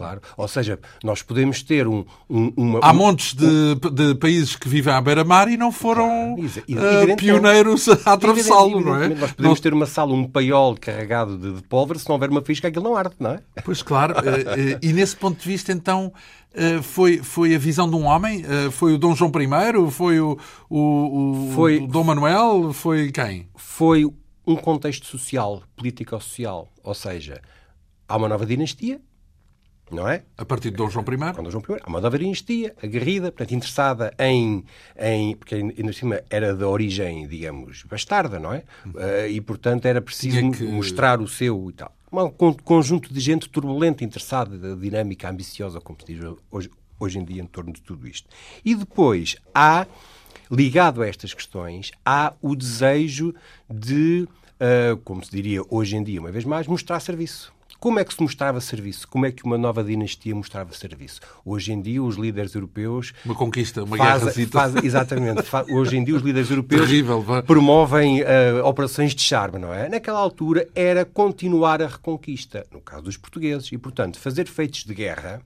claro, 0.00 0.20
claro. 0.20 0.34
Ou 0.36 0.48
seja, 0.48 0.78
nós 1.04 1.22
podemos 1.22 1.62
ter 1.62 1.86
um. 1.86 2.04
um 2.28 2.52
uma, 2.56 2.80
Há 2.82 2.92
um, 2.92 2.94
montes 2.94 3.34
de, 3.34 3.74
de, 3.92 4.14
países 4.14 4.56
que 4.56 4.68
vivem 4.68 4.92
à 4.92 5.00
beira-mar 5.00 5.48
e 5.48 5.56
não 5.56 5.70
foram 5.70 6.34
uh, 6.34 7.16
pioneiros 7.16 7.88
a 8.06 8.12
atravessá-lo, 8.12 8.80
não 8.80 8.96
é? 8.96 9.08
Nós 9.08 9.32
podemos 9.32 9.60
ter 9.60 9.72
uma 9.72 9.86
sala, 9.86 10.12
um 10.12 10.26
paiol 10.26 10.76
carregado 10.76 11.36
de, 11.36 11.52
de 11.54 11.62
pólvora, 11.62 11.98
se 11.98 12.08
não 12.08 12.14
houver 12.14 12.30
uma 12.30 12.42
fisca, 12.42 12.68
aquilo 12.68 12.84
não 12.84 12.96
arde, 12.96 13.14
não 13.18 13.32
é? 13.32 13.40
Pois 13.64 13.82
claro. 13.82 14.14
uh, 14.14 14.18
uh, 14.18 14.78
e 14.82 14.92
nesse 14.92 15.16
ponto 15.16 15.40
de 15.40 15.46
vista, 15.46 15.72
então. 15.72 16.12
Uh, 16.52 16.82
foi, 16.82 17.18
foi 17.18 17.54
a 17.54 17.58
visão 17.60 17.88
de 17.88 17.94
um 17.94 18.06
homem? 18.06 18.42
Uh, 18.42 18.72
foi 18.72 18.94
o 18.94 18.98
Dom 18.98 19.14
João 19.14 19.30
I? 19.30 19.90
Foi 19.92 20.18
o, 20.18 20.36
o, 20.68 20.78
o, 20.78 21.52
foi, 21.54 21.78
o 21.78 21.86
Dom 21.86 22.02
Manuel? 22.02 22.72
Foi 22.72 23.12
quem? 23.12 23.46
Foi 23.54 24.04
um 24.44 24.56
contexto 24.56 25.06
social, 25.06 25.62
político-social. 25.76 26.68
Ou 26.82 26.92
seja, 26.92 27.40
há 28.08 28.16
uma 28.16 28.28
nova 28.28 28.44
dinastia, 28.44 29.00
não 29.90 30.08
é? 30.08 30.22
A 30.36 30.44
partir 30.44 30.70
de 30.70 30.76
Dom 30.76 30.88
João 30.88 31.04
I? 31.04 31.34
Com 31.34 31.42
Dom 31.42 31.50
João 31.50 31.64
I. 31.68 31.80
Há 31.82 31.88
uma 31.88 32.00
nova 32.00 32.18
dinastia, 32.18 32.74
aguerrida, 32.82 33.30
portanto, 33.32 33.54
interessada 33.54 34.14
em... 34.18 34.64
em 34.98 35.36
porque, 35.36 35.54
ainda 35.54 35.92
cima, 35.92 36.20
era 36.30 36.54
de 36.54 36.64
origem, 36.64 37.26
digamos, 37.26 37.82
bastarda, 37.84 38.38
não 38.38 38.52
é? 38.52 38.64
Uh, 38.86 39.28
e, 39.30 39.40
portanto, 39.40 39.86
era 39.86 40.00
preciso 40.00 40.50
que... 40.52 40.64
mostrar 40.64 41.20
o 41.20 41.28
seu 41.28 41.70
e 41.70 41.72
tal. 41.72 41.94
Um 42.12 42.52
conjunto 42.52 43.12
de 43.12 43.20
gente 43.20 43.48
turbulenta, 43.48 44.02
interessada, 44.02 44.58
da 44.58 44.74
dinâmica 44.74 45.30
ambiciosa, 45.30 45.80
como 45.80 45.98
se 46.00 46.14
diz 46.14 46.20
hoje, 46.50 46.70
hoje 46.98 47.18
em 47.18 47.24
dia, 47.24 47.42
em 47.42 47.46
torno 47.46 47.72
de 47.72 47.80
tudo 47.80 48.08
isto. 48.08 48.28
E 48.64 48.74
depois 48.74 49.36
há, 49.54 49.86
ligado 50.50 51.02
a 51.02 51.06
estas 51.06 51.32
questões, 51.32 51.92
há 52.04 52.34
o 52.42 52.56
desejo 52.56 53.32
de 53.68 54.26
uh, 54.60 54.96
como 54.98 55.24
se 55.24 55.30
diria 55.30 55.62
hoje 55.68 55.96
em 55.96 56.02
dia, 56.02 56.20
uma 56.20 56.30
vez 56.30 56.44
mais, 56.44 56.66
mostrar 56.66 57.00
serviço. 57.00 57.52
Como 57.80 57.98
é 57.98 58.04
que 58.04 58.12
se 58.12 58.20
mostrava 58.20 58.60
serviço? 58.60 59.08
Como 59.08 59.24
é 59.24 59.32
que 59.32 59.42
uma 59.42 59.56
nova 59.56 59.82
dinastia 59.82 60.34
mostrava 60.34 60.74
serviço? 60.74 61.18
Hoje 61.42 61.72
em 61.72 61.80
dia, 61.80 62.02
os 62.02 62.16
líderes 62.16 62.54
europeus. 62.54 63.14
Uma 63.24 63.34
conquista, 63.34 63.82
uma 63.82 63.96
faz, 63.96 64.22
guerra. 64.22 64.48
Faz, 64.50 64.84
exatamente. 64.84 65.42
Faz, 65.44 65.66
hoje 65.70 65.96
em 65.96 66.04
dia, 66.04 66.14
os 66.14 66.22
líderes 66.22 66.50
europeus 66.50 66.86
Terrível, 66.86 67.24
promovem 67.46 68.20
uh, 68.20 68.66
operações 68.66 69.14
de 69.14 69.22
charme, 69.22 69.58
não 69.58 69.72
é? 69.72 69.88
Naquela 69.88 70.18
altura 70.18 70.68
era 70.74 71.06
continuar 71.06 71.80
a 71.80 71.86
reconquista, 71.86 72.66
no 72.70 72.82
caso 72.82 73.04
dos 73.04 73.16
portugueses. 73.16 73.72
E, 73.72 73.78
portanto, 73.78 74.18
fazer 74.18 74.46
feitos 74.46 74.84
de 74.84 74.92
guerra 74.92 75.40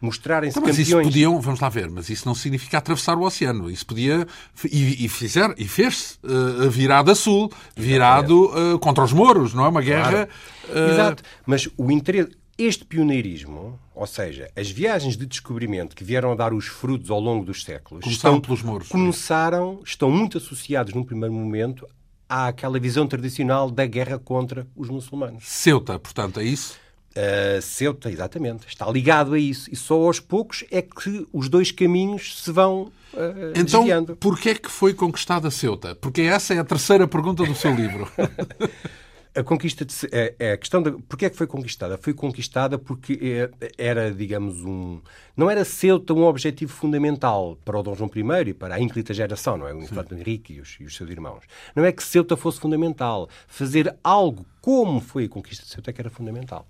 mostrarem-se 0.00 0.58
então, 0.58 0.68
campeões... 0.68 0.88
Mas 0.88 0.88
isso 0.88 1.02
podiam, 1.02 1.40
vamos 1.40 1.60
lá 1.60 1.68
ver, 1.68 1.90
mas 1.90 2.08
isso 2.08 2.26
não 2.26 2.34
significa 2.34 2.78
atravessar 2.78 3.16
o 3.16 3.22
oceano. 3.22 3.70
Isso 3.70 3.86
podia, 3.86 4.26
e, 4.70 5.04
e 5.04 5.08
fizer, 5.08 5.54
e 5.56 5.66
fez 5.66 6.18
uh, 6.22 6.68
virada 6.70 7.14
sul, 7.14 7.50
virado 7.76 8.46
uh, 8.46 8.78
contra 8.78 9.04
os 9.04 9.12
mouros, 9.12 9.54
não 9.54 9.64
é? 9.64 9.68
Uma 9.68 9.82
guerra... 9.82 10.28
Claro. 10.66 10.88
Uh... 10.88 10.92
Exato, 10.92 11.22
mas 11.46 11.68
o 11.76 11.90
interesse... 11.90 12.38
Este 12.58 12.84
pioneirismo, 12.84 13.80
ou 13.94 14.06
seja, 14.06 14.50
as 14.54 14.70
viagens 14.70 15.16
de 15.16 15.24
descobrimento 15.24 15.96
que 15.96 16.04
vieram 16.04 16.30
a 16.30 16.34
dar 16.34 16.52
os 16.52 16.66
frutos 16.66 17.10
ao 17.10 17.18
longo 17.18 17.42
dos 17.42 17.64
séculos, 17.64 18.04
começaram 18.04 18.34
estão, 18.36 18.40
pelos 18.42 18.62
mouros. 18.62 18.88
Começaram, 18.88 19.80
estão 19.82 20.10
muito 20.10 20.36
associados 20.36 20.92
num 20.92 21.02
primeiro 21.02 21.34
momento 21.34 21.88
àquela 22.28 22.78
visão 22.78 23.06
tradicional 23.06 23.70
da 23.70 23.86
guerra 23.86 24.18
contra 24.18 24.66
os 24.76 24.90
muçulmanos. 24.90 25.42
Ceuta, 25.46 25.98
portanto, 25.98 26.38
é 26.38 26.44
isso? 26.44 26.78
Uh, 27.10 27.60
Ceuta, 27.60 28.10
exatamente. 28.10 28.66
Está 28.68 28.90
ligado 28.90 29.34
a 29.34 29.38
isso. 29.38 29.68
E 29.70 29.76
só 29.76 29.94
aos 29.94 30.20
poucos 30.20 30.64
é 30.70 30.80
que 30.80 31.26
os 31.32 31.48
dois 31.48 31.72
caminhos 31.72 32.42
se 32.42 32.52
vão 32.52 32.92
uh, 33.12 33.50
então, 33.54 33.80
desviando. 33.80 34.16
porquê 34.16 34.50
é 34.50 34.54
que 34.54 34.70
foi 34.70 34.94
conquistada 34.94 35.50
Ceuta? 35.50 35.94
Porque 35.96 36.22
essa 36.22 36.54
é 36.54 36.58
a 36.58 36.64
terceira 36.64 37.08
pergunta 37.08 37.44
do 37.44 37.54
seu 37.54 37.74
livro. 37.74 38.10
a 39.34 39.42
conquista 39.42 39.84
de, 39.84 39.94
é, 40.12 40.34
é, 40.38 40.52
a 40.52 40.56
questão 40.56 40.82
de 40.82 40.92
porquê 40.92 41.26
é 41.26 41.30
que 41.30 41.36
foi 41.36 41.48
conquistada? 41.48 41.98
Foi 41.98 42.14
conquistada 42.14 42.78
porque 42.78 43.18
é, 43.60 43.70
era, 43.76 44.12
digamos, 44.12 44.64
um 44.64 45.00
não 45.36 45.50
era 45.50 45.64
Ceuta 45.64 46.14
um 46.14 46.24
objetivo 46.24 46.72
fundamental 46.72 47.58
para 47.64 47.78
o 47.78 47.82
Dom 47.82 47.94
João 47.96 48.10
I 48.14 48.50
e 48.50 48.54
para 48.54 48.76
a 48.76 48.80
ínclita 48.80 49.12
geração, 49.12 49.56
não 49.56 49.66
é? 49.66 49.74
O 49.74 49.82
Infante 49.82 50.14
Henrique 50.14 50.54
e 50.54 50.60
os, 50.60 50.76
e 50.78 50.84
os, 50.84 50.94
seus 50.94 51.10
irmãos. 51.10 51.42
Não 51.74 51.84
é 51.84 51.90
que 51.90 52.04
Ceuta 52.04 52.36
fosse 52.36 52.60
fundamental. 52.60 53.28
Fazer 53.48 53.96
algo 54.04 54.46
como 54.60 55.00
foi 55.00 55.24
a 55.24 55.28
conquista 55.28 55.64
de 55.64 55.70
Ceuta 55.70 55.90
é 55.90 55.92
que 55.92 56.00
era 56.00 56.10
fundamental 56.10 56.66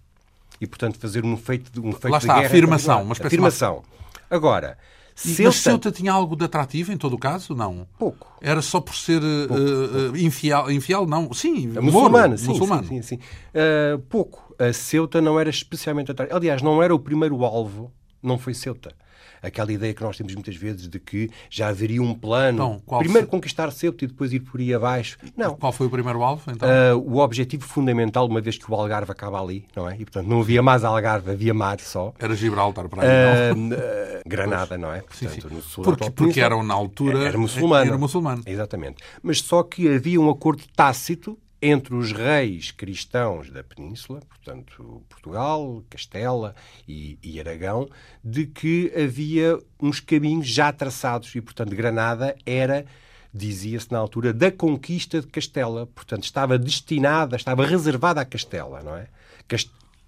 e, 0.60 0.66
portanto, 0.66 0.98
fazer 0.98 1.24
um 1.24 1.36
feito 1.36 1.72
de, 1.72 1.80
um 1.80 1.92
feito 1.92 2.10
Lá 2.10 2.18
está, 2.18 2.34
de 2.34 2.40
guerra. 2.40 2.52
afirmação. 2.52 3.02
Uma 3.02 3.12
afirmação. 3.12 3.82
Agora, 4.28 4.76
Ceuta... 5.14 5.42
Mas 5.44 5.56
Ceuta 5.56 5.90
tinha 5.90 6.12
algo 6.12 6.36
de 6.36 6.44
atrativo 6.44 6.92
em 6.92 6.96
todo 6.96 7.14
o 7.14 7.18
caso? 7.18 7.54
Não. 7.54 7.86
Pouco. 7.98 8.26
Era 8.40 8.62
só 8.62 8.80
por 8.80 8.94
ser 8.94 9.22
uh, 9.22 10.16
infiel, 10.16 10.70
infiel? 10.70 11.06
Não. 11.06 11.32
Sim, 11.32 11.72
é 11.76 11.80
muçulmano. 11.80 12.38
Sim, 12.38 12.48
muçulmano. 12.48 12.82
Sim, 12.86 13.02
sim, 13.02 13.16
sim. 13.16 13.20
Uh, 13.54 13.98
pouco. 14.08 14.54
A 14.58 14.72
Ceuta 14.72 15.20
não 15.20 15.38
era 15.40 15.50
especialmente 15.50 16.10
atrativo. 16.10 16.36
Aliás, 16.36 16.62
não 16.62 16.82
era 16.82 16.94
o 16.94 16.98
primeiro 16.98 17.44
alvo, 17.44 17.92
não 18.22 18.38
foi 18.38 18.54
Ceuta 18.54 18.94
aquela 19.42 19.72
ideia 19.72 19.92
que 19.94 20.02
nós 20.02 20.16
temos 20.16 20.34
muitas 20.34 20.56
vezes 20.56 20.88
de 20.88 20.98
que 20.98 21.30
já 21.48 21.68
haveria 21.68 22.02
um 22.02 22.14
plano. 22.14 22.80
Então, 22.84 22.98
primeiro 22.98 23.26
foi... 23.26 23.38
conquistar 23.38 23.70
Ceuta 23.70 24.04
e 24.04 24.08
depois 24.08 24.32
ir 24.32 24.40
por 24.40 24.60
aí 24.60 24.72
abaixo. 24.74 25.18
Não. 25.36 25.56
Qual 25.56 25.72
foi 25.72 25.86
o 25.86 25.90
primeiro 25.90 26.22
alvo, 26.22 26.50
então? 26.50 26.68
Uh, 26.68 26.98
o 26.98 27.18
objetivo 27.18 27.64
fundamental, 27.64 28.26
uma 28.26 28.40
vez 28.40 28.58
que 28.58 28.70
o 28.70 28.74
Algarve 28.74 29.12
acaba 29.12 29.40
ali, 29.40 29.64
não 29.74 29.88
é? 29.88 29.94
E, 29.94 30.04
portanto, 30.04 30.26
não 30.26 30.40
havia 30.40 30.62
mais 30.62 30.84
Algarve, 30.84 31.30
havia 31.30 31.54
mar 31.54 31.80
só. 31.80 32.12
Era 32.18 32.34
Gibraltar 32.34 32.88
para 32.88 33.02
aí, 33.02 33.54
não? 33.54 33.68
Uh, 33.68 33.78
Granada, 34.26 34.76
não 34.76 34.92
é? 34.92 35.00
Portanto, 35.00 35.30
sim, 35.30 35.40
sim. 35.40 35.54
No 35.54 35.62
sul 35.62 35.84
porque, 35.84 36.10
porque 36.10 36.40
eram, 36.40 36.62
na 36.62 36.74
altura... 36.74 37.26
Era 37.26 37.38
muçulmano. 37.38 37.90
Era 37.90 37.98
muçulmano. 37.98 38.42
Exatamente. 38.46 39.02
Mas 39.22 39.40
só 39.40 39.62
que 39.62 39.88
havia 39.88 40.20
um 40.20 40.30
acordo 40.30 40.62
tácito 40.74 41.38
entre 41.62 41.94
os 41.94 42.12
reis 42.12 42.70
cristãos 42.70 43.50
da 43.50 43.62
Península, 43.62 44.20
portanto 44.20 45.02
Portugal, 45.08 45.84
Castela 45.90 46.54
e, 46.88 47.18
e, 47.22 47.38
Aragão, 47.38 47.88
de 48.24 48.46
que 48.46 48.92
havia 48.96 49.58
uns 49.80 50.00
caminhos 50.00 50.48
já 50.48 50.72
traçados 50.72 51.34
e, 51.34 51.40
portanto, 51.40 51.74
Granada 51.74 52.34
era, 52.46 52.86
dizia-se 53.32 53.92
na 53.92 53.98
altura, 53.98 54.32
da 54.32 54.50
conquista 54.50 55.20
de 55.20 55.26
Castela, 55.26 55.86
portanto 55.86 56.24
estava 56.24 56.58
destinada, 56.58 57.36
estava 57.36 57.66
reservada 57.66 58.20
a 58.20 58.24
Castela, 58.24 58.82
não 58.82 58.96
é? 58.96 59.08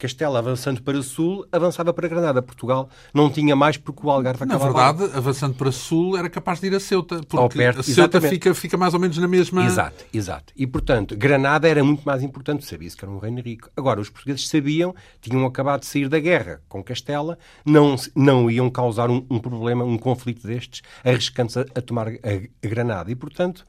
Castela 0.03 0.41
avançando 0.41 0.83
para 0.83 1.01
sul, 1.01 1.47
avançava 1.53 1.93
para 1.93 2.09
Granada. 2.09 2.43
Portugal 2.43 2.89
não 3.15 3.31
tinha 3.31 3.55
mais 3.55 3.77
porque 3.77 4.05
o 4.05 4.11
Algarve 4.11 4.43
acabava. 4.43 4.73
Na 4.73 4.93
verdade, 4.93 5.17
avançando 5.17 5.55
para 5.55 5.71
sul, 5.71 6.19
era 6.19 6.29
capaz 6.29 6.59
de 6.59 6.67
ir 6.67 6.75
a 6.75 6.81
Ceuta, 6.81 7.21
porque 7.23 7.57
perto, 7.57 7.81
a 7.81 7.83
Ceuta 7.85 8.21
fica, 8.21 8.53
fica 8.53 8.77
mais 8.77 8.95
ou 8.95 8.99
menos 8.99 9.17
na 9.19 9.29
mesma... 9.29 9.65
Exato, 9.65 10.05
exato. 10.13 10.53
E, 10.57 10.67
portanto, 10.67 11.17
Granada 11.17 11.69
era 11.69 11.85
muito 11.85 12.03
mais 12.03 12.21
importante, 12.21 12.65
sabia-se 12.65 12.97
que 12.97 13.05
era 13.05 13.13
um 13.13 13.19
reino 13.19 13.41
rico. 13.41 13.71
Agora, 13.77 14.01
os 14.01 14.11
portugueses 14.11 14.49
sabiam, 14.49 14.93
tinham 15.21 15.47
acabado 15.47 15.81
de 15.81 15.87
sair 15.87 16.09
da 16.09 16.19
guerra 16.19 16.61
com 16.69 16.83
Castela, 16.83 17.39
não, 17.65 17.95
não 18.17 18.51
iam 18.51 18.69
causar 18.69 19.09
um, 19.09 19.25
um 19.31 19.39
problema, 19.39 19.85
um 19.85 19.97
conflito 19.97 20.45
destes, 20.49 20.83
arriscando-se 21.05 21.61
a, 21.61 21.67
a 21.77 21.81
tomar 21.81 22.09
a, 22.09 22.11
a 22.11 22.67
Granada. 22.67 23.09
E, 23.09 23.15
portanto 23.15 23.65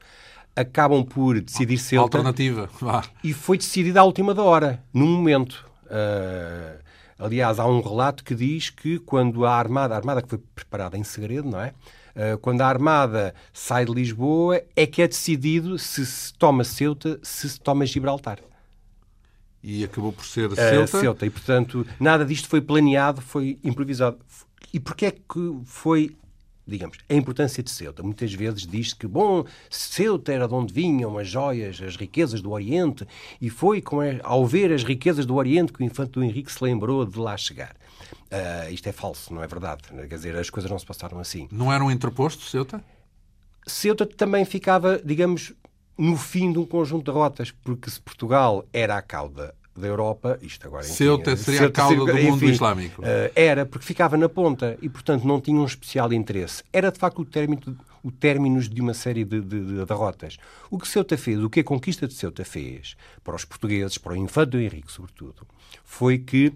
acabam 0.56 1.04
por 1.04 1.40
decidir 1.40 1.78
Ceuta. 1.78 2.18
Alternativa. 2.18 2.68
E 3.22 3.32
foi 3.32 3.58
decidida 3.58 4.00
à 4.00 4.04
última 4.04 4.32
da 4.32 4.42
hora, 4.42 4.82
num 4.92 5.06
momento. 5.06 5.64
Uh, 5.86 6.82
aliás, 7.18 7.58
há 7.58 7.66
um 7.66 7.80
relato 7.80 8.24
que 8.24 8.34
diz 8.34 8.70
que 8.70 8.98
quando 8.98 9.44
a 9.44 9.54
Armada, 9.54 9.94
a 9.94 9.96
Armada 9.96 10.22
que 10.22 10.28
foi 10.28 10.38
preparada 10.54 10.96
em 10.96 11.04
segredo, 11.04 11.48
não 11.48 11.60
é? 11.60 11.72
Uh, 12.14 12.38
quando 12.38 12.60
a 12.60 12.66
Armada 12.66 13.34
sai 13.52 13.84
de 13.84 13.92
Lisboa, 13.92 14.62
é 14.76 14.86
que 14.86 15.02
é 15.02 15.08
decidido 15.08 15.78
se 15.78 16.06
se 16.06 16.32
toma 16.34 16.62
Ceuta, 16.64 17.18
se 17.22 17.48
se 17.50 17.60
toma 17.60 17.84
Gibraltar. 17.86 18.38
E 19.62 19.82
acabou 19.82 20.12
por 20.12 20.24
ser 20.24 20.54
Ceuta? 20.54 20.96
Uh, 20.96 21.00
Ceuta. 21.00 21.26
E, 21.26 21.30
portanto, 21.30 21.86
nada 21.98 22.24
disto 22.24 22.48
foi 22.48 22.60
planeado, 22.60 23.20
foi 23.20 23.58
improvisado. 23.64 24.18
E 24.72 24.78
porquê 24.78 25.06
é 25.06 25.10
que 25.10 25.60
foi 25.64 26.16
digamos, 26.66 26.98
a 27.08 27.14
importância 27.14 27.62
de 27.62 27.70
Ceuta. 27.70 28.02
Muitas 28.02 28.32
vezes 28.32 28.66
diz 28.66 28.92
que, 28.92 29.06
bom, 29.06 29.44
Ceuta 29.68 30.32
era 30.32 30.48
de 30.48 30.54
onde 30.54 30.72
vinham 30.72 31.18
as 31.18 31.28
joias, 31.28 31.80
as 31.80 31.96
riquezas 31.96 32.40
do 32.40 32.50
Oriente, 32.50 33.06
e 33.40 33.50
foi 33.50 33.80
com 33.80 34.00
a, 34.00 34.06
ao 34.22 34.46
ver 34.46 34.72
as 34.72 34.82
riquezas 34.82 35.26
do 35.26 35.34
Oriente 35.34 35.72
que 35.72 35.82
o 35.82 35.84
infante 35.84 36.12
do 36.12 36.22
Henrique 36.22 36.50
se 36.50 36.62
lembrou 36.62 37.04
de 37.04 37.18
lá 37.18 37.36
chegar. 37.36 37.76
Uh, 38.24 38.72
isto 38.72 38.88
é 38.88 38.92
falso, 38.92 39.32
não 39.32 39.42
é 39.42 39.46
verdade. 39.46 39.82
Quer 40.08 40.14
dizer, 40.14 40.36
as 40.36 40.50
coisas 40.50 40.70
não 40.70 40.78
se 40.78 40.86
passaram 40.86 41.18
assim. 41.18 41.48
Não 41.52 41.72
era 41.72 41.84
um 41.84 41.90
interposto, 41.90 42.44
Ceuta? 42.44 42.82
Ceuta 43.66 44.06
também 44.06 44.44
ficava, 44.44 45.00
digamos, 45.04 45.52
no 45.96 46.16
fim 46.16 46.52
de 46.52 46.58
um 46.58 46.66
conjunto 46.66 47.04
de 47.04 47.10
rotas, 47.10 47.50
porque 47.50 47.88
se 47.88 48.00
Portugal 48.00 48.64
era 48.72 48.96
a 48.96 49.02
cauda 49.02 49.54
da 49.76 49.88
Europa, 49.88 50.38
isto 50.40 50.66
agora... 50.66 50.84
Enfim, 50.84 50.94
Ceuta 50.94 51.36
seria 51.36 51.60
Ceuta, 51.60 51.82
a 51.82 51.84
cauda 51.84 52.12
do 52.12 52.22
mundo 52.22 52.36
enfim, 52.36 52.52
islâmico. 52.52 53.02
Uh, 53.02 53.30
era, 53.34 53.66
porque 53.66 53.84
ficava 53.84 54.16
na 54.16 54.28
ponta 54.28 54.78
e, 54.80 54.88
portanto, 54.88 55.24
não 55.24 55.40
tinha 55.40 55.58
um 55.58 55.64
especial 55.64 56.12
interesse. 56.12 56.62
Era, 56.72 56.92
de 56.92 56.98
facto, 56.98 57.20
o 57.22 57.24
término, 57.24 57.76
o 58.02 58.10
término 58.10 58.60
de 58.60 58.80
uma 58.80 58.94
série 58.94 59.24
de, 59.24 59.40
de, 59.40 59.60
de, 59.60 59.84
derrotas. 59.84 60.36
O 60.70 60.78
que 60.78 60.86
Ceuta 60.86 61.16
fez, 61.16 61.42
o 61.42 61.50
que 61.50 61.60
a 61.60 61.64
conquista 61.64 62.06
de 62.06 62.14
Ceuta 62.14 62.44
fez, 62.44 62.96
para 63.24 63.34
os 63.34 63.44
portugueses, 63.44 63.98
para 63.98 64.12
o 64.12 64.16
infante 64.16 64.50
do 64.50 64.60
Henrique, 64.60 64.92
sobretudo, 64.92 65.46
foi 65.82 66.18
que 66.18 66.52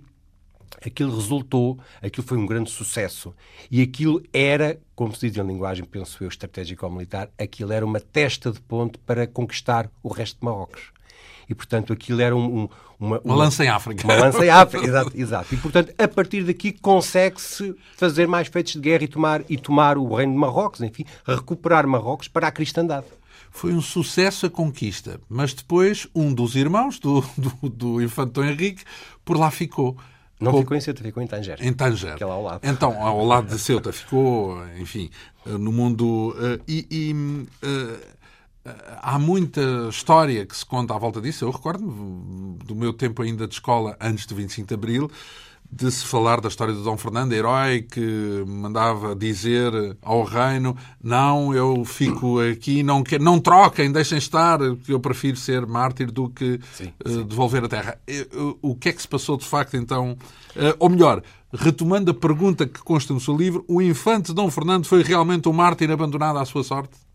aquilo 0.85 1.15
resultou, 1.15 1.77
aquilo 2.01 2.25
foi 2.25 2.39
um 2.39 2.47
grande 2.47 2.71
sucesso. 2.71 3.35
E 3.69 3.83
aquilo 3.83 4.23
era, 4.33 4.79
como 4.95 5.13
se 5.13 5.29
diz 5.29 5.37
em 5.37 5.47
linguagem, 5.47 5.85
penso 5.85 6.23
eu, 6.23 6.29
estratégico-militar, 6.29 7.31
aquilo 7.37 7.73
era 7.73 7.85
uma 7.85 7.99
testa 7.99 8.53
de 8.53 8.61
ponte 8.61 8.97
para 8.99 9.27
conquistar 9.27 9.91
o 10.05 10.09
resto 10.09 10.39
de 10.39 10.45
Marrocos 10.45 10.93
e, 11.49 11.55
portanto, 11.55 11.93
aquilo 11.93 12.21
era 12.21 12.37
um, 12.37 12.63
um, 12.63 12.69
uma, 13.01 13.21
uma, 13.25 13.35
lança 13.35 13.65
em 13.65 13.69
África. 13.69 14.05
Uma 14.05 14.17
lança 14.17 14.45
em 14.45 14.51
África, 14.51 14.87
exato, 14.87 15.13
exato. 15.15 15.55
E, 15.55 15.57
portanto, 15.57 15.95
a 15.97 16.09
partir 16.09 16.43
daqui 16.45 16.73
consegue-se 16.73 17.75
fazer 17.97 18.27
mais 18.27 18.49
feitos 18.49 18.75
de 18.75 18.81
guerra 18.81 19.05
e 19.05 19.09
tomar, 19.09 19.43
e 19.49 19.57
tomar 19.57 19.97
o 19.97 20.15
reino 20.15 20.33
de 20.33 20.39
Marrocos, 20.39 20.81
enfim, 20.81 21.05
recuperar 21.27 21.87
Marrocos 21.87 22.29
para 22.29 22.49
a 22.49 22.51
cristandade. 22.51 23.07
Foi 23.51 23.73
um 23.73 23.81
sucesso 23.81 24.47
a 24.47 24.51
conquista, 24.51 25.21
mas 25.29 25.55
depois 25.55 26.07
um 26.15 26.35
dos 26.35 26.55
irmãos 26.55 26.99
do, 26.99 27.25
do, 27.37 27.69
do 27.69 28.03
infante 28.03 28.41
Henrique 28.41 28.85
por 29.25 29.39
lá 29.39 29.51
ficou. 29.51 29.97
Não 30.41 30.57
ficou 30.57 30.77
em 30.77 30.81
Ceuta, 30.81 31.03
ficou 31.03 31.21
em 31.21 31.27
Tanger. 31.27 31.59
Em 31.61 31.73
Tanger. 31.73 32.15
Que 32.15 32.23
é 32.23 32.27
lá 32.27 32.35
ao 32.35 32.43
lado. 32.43 32.61
Então, 32.63 33.03
ao 33.03 33.25
lado 33.25 33.49
de 33.49 33.59
Ceuta, 33.59 33.93
ficou, 33.93 34.65
enfim, 34.77 35.11
no 35.45 35.73
mundo. 35.73 36.31
Uh, 36.39 36.63
e, 36.69 36.87
e 36.89 37.13
uh, 37.13 38.18
há 39.01 39.19
muita 39.19 39.61
história 39.91 40.45
que 40.47 40.57
se 40.57 40.65
conta 40.65 40.95
à 40.95 40.99
volta 40.99 41.21
disso. 41.21 41.45
Eu 41.45 41.51
recordo 41.51 41.85
do 42.65 42.75
meu 42.75 42.93
tempo 42.93 43.23
ainda 43.23 43.47
de 43.47 43.55
escola, 43.55 43.97
antes 44.01 44.27
de 44.27 44.35
25 44.35 44.69
de 44.69 44.75
Abril, 44.75 45.11
de 45.71 45.91
se 45.91 46.05
falar 46.05 46.41
da 46.41 46.49
história 46.49 46.73
de 46.73 46.83
Dom 46.83 46.97
Fernando, 46.97 47.33
herói 47.33 47.83
que 47.83 48.43
mandava 48.47 49.15
dizer 49.15 49.71
ao 50.03 50.25
reino: 50.25 50.77
não, 51.03 51.55
eu 51.55 51.85
fico 51.85 52.41
aqui, 52.41 52.83
não, 52.83 53.03
quero, 53.03 53.23
não 53.23 53.39
troquem, 53.39 53.93
deixem 53.93 54.19
estar, 54.19 54.59
que 54.85 54.93
eu 54.93 54.99
prefiro 54.99 55.37
ser 55.37 55.67
mártir 55.67 56.11
do 56.11 56.31
que 56.31 56.59
sim, 56.73 56.93
uh, 57.05 57.11
sim. 57.11 57.23
devolver 57.25 57.65
a 57.65 57.69
terra. 57.69 57.99
O 58.63 58.75
que 58.75 58.89
é 58.89 58.93
que 58.93 59.03
se 59.03 59.09
passou 59.09 59.37
de 59.37 59.45
facto 59.45 59.77
então? 59.77 60.13
Uh, 60.57 60.75
ou 60.79 60.89
melhor, 60.89 61.23
retomando 61.53 62.11
a 62.11 62.15
pergunta 62.15 62.67
que 62.67 62.81
consta 62.81 63.13
no 63.13 63.21
seu 63.21 63.37
livro, 63.37 63.65
o 63.69 63.83
infante 63.83 64.33
Dom 64.33 64.51
Fernando 64.51 64.87
foi 64.87 65.03
realmente 65.03 65.49
um 65.49 65.53
mártir 65.53 65.91
abandonado 65.91 66.39
à 66.39 66.45
sua 66.47 66.65
sorte? 66.65 67.08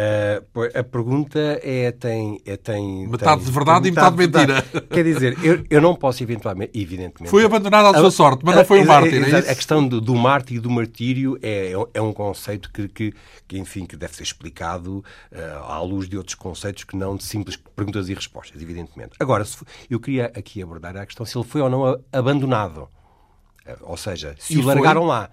Uh, 0.00 0.78
a 0.78 0.84
pergunta 0.84 1.38
é 1.62 1.90
tem, 1.90 2.40
é, 2.46 2.56
tem 2.56 3.08
metade 3.08 3.40
tem, 3.40 3.46
de 3.46 3.52
verdade 3.52 3.88
e 3.88 3.90
metade 3.90 4.16
de 4.16 4.22
mentira. 4.22 4.62
Quer 4.88 5.04
dizer, 5.04 5.44
eu, 5.44 5.64
eu 5.68 5.80
não 5.80 5.94
posso 5.94 6.22
eventualmente, 6.22 6.70
evidentemente. 6.78 7.28
Foi 7.28 7.44
abandonado 7.44 7.86
à 7.86 7.98
sua 7.98 8.08
a, 8.08 8.10
sorte, 8.10 8.44
mas 8.44 8.56
não 8.56 8.64
foi 8.64 8.80
um 8.80 8.86
mártir. 8.86 9.34
É 9.34 9.38
a 9.38 9.54
questão 9.54 9.86
do, 9.86 10.00
do 10.00 10.14
mártir 10.14 10.56
e 10.56 10.60
do 10.60 10.70
martírio 10.70 11.38
é, 11.42 11.72
é 11.92 12.00
um 12.00 12.12
conceito 12.12 12.72
que, 12.72 12.88
que, 12.88 13.14
que, 13.46 13.58
enfim, 13.58 13.84
que 13.84 13.96
deve 13.96 14.14
ser 14.14 14.22
explicado 14.22 15.04
uh, 15.32 15.64
à 15.64 15.82
luz 15.82 16.08
de 16.08 16.16
outros 16.16 16.36
conceitos 16.36 16.84
que 16.84 16.96
não 16.96 17.16
de 17.16 17.24
simples 17.24 17.56
perguntas 17.56 18.08
e 18.08 18.14
respostas, 18.14 18.62
evidentemente. 18.62 19.12
Agora, 19.18 19.44
eu 19.90 20.00
queria 20.00 20.26
aqui 20.36 20.62
abordar 20.62 20.96
a 20.96 21.04
questão 21.04 21.26
se 21.26 21.36
ele 21.36 21.44
foi 21.44 21.60
ou 21.60 21.68
não 21.68 22.00
abandonado. 22.12 22.88
Uh, 23.66 23.76
ou 23.82 23.96
seja, 23.96 24.34
se 24.38 24.54
e 24.54 24.58
o 24.58 24.64
largaram 24.64 25.04
lá. 25.04 25.28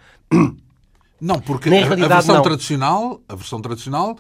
Não, 1.20 1.40
porque 1.40 1.70
a, 1.70 1.94
a, 1.94 1.96
versão 1.96 2.36
não. 2.36 2.44
tradicional, 2.44 3.22
a 3.28 3.36
versão 3.36 3.60
tradicional 3.62 4.18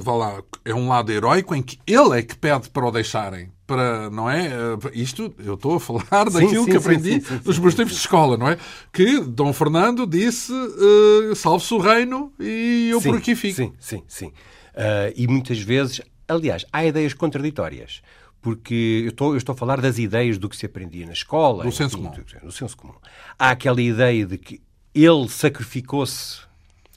vá 0.00 0.12
lá, 0.12 0.42
é 0.64 0.74
um 0.74 0.88
lado 0.88 1.10
heróico 1.12 1.54
em 1.54 1.62
que 1.62 1.78
ele 1.86 2.18
é 2.18 2.22
que 2.22 2.36
pede 2.36 2.68
para 2.70 2.86
o 2.86 2.90
deixarem. 2.90 3.50
Para, 3.66 4.08
não 4.08 4.30
é? 4.30 4.46
Eh, 4.46 4.90
isto, 4.94 5.34
eu 5.38 5.54
estou 5.54 5.76
a 5.76 5.80
falar 5.80 6.30
sim, 6.30 6.40
daquilo 6.40 6.64
sim, 6.64 6.70
que 6.70 6.76
aprendi 6.76 7.20
sim, 7.20 7.36
dos 7.38 7.58
meus 7.58 7.74
tempos 7.74 7.92
de 7.92 8.00
escola, 8.00 8.36
não 8.36 8.48
é? 8.48 8.56
Que 8.90 9.20
Dom 9.20 9.52
Fernando 9.52 10.06
disse 10.06 10.52
uh, 10.52 11.36
salve-se 11.36 11.74
o 11.74 11.78
reino 11.78 12.32
e 12.40 12.88
eu 12.90 13.02
por 13.02 13.16
aqui 13.16 13.34
fico. 13.34 13.56
Sim, 13.56 13.74
sim, 13.78 14.02
sim. 14.08 14.26
Uh, 14.28 15.12
e 15.14 15.26
muitas 15.28 15.58
vezes, 15.58 16.00
aliás, 16.26 16.64
há 16.72 16.84
ideias 16.84 17.12
contraditórias. 17.12 18.00
Porque 18.40 19.02
eu 19.04 19.10
estou, 19.10 19.32
eu 19.32 19.36
estou 19.36 19.52
a 19.52 19.56
falar 19.56 19.80
das 19.80 19.98
ideias 19.98 20.38
do 20.38 20.48
que 20.48 20.56
se 20.56 20.64
aprendia 20.64 21.04
na 21.04 21.12
escola. 21.12 21.64
Do 21.64 21.72
senso 21.72 21.98
comum. 21.98 22.12
Do 22.42 22.52
senso 22.52 22.76
comum. 22.76 22.94
Há 23.38 23.50
aquela 23.50 23.82
ideia 23.82 24.24
de 24.24 24.38
que 24.38 24.62
ele 24.94 25.28
sacrificou-se 25.28 26.40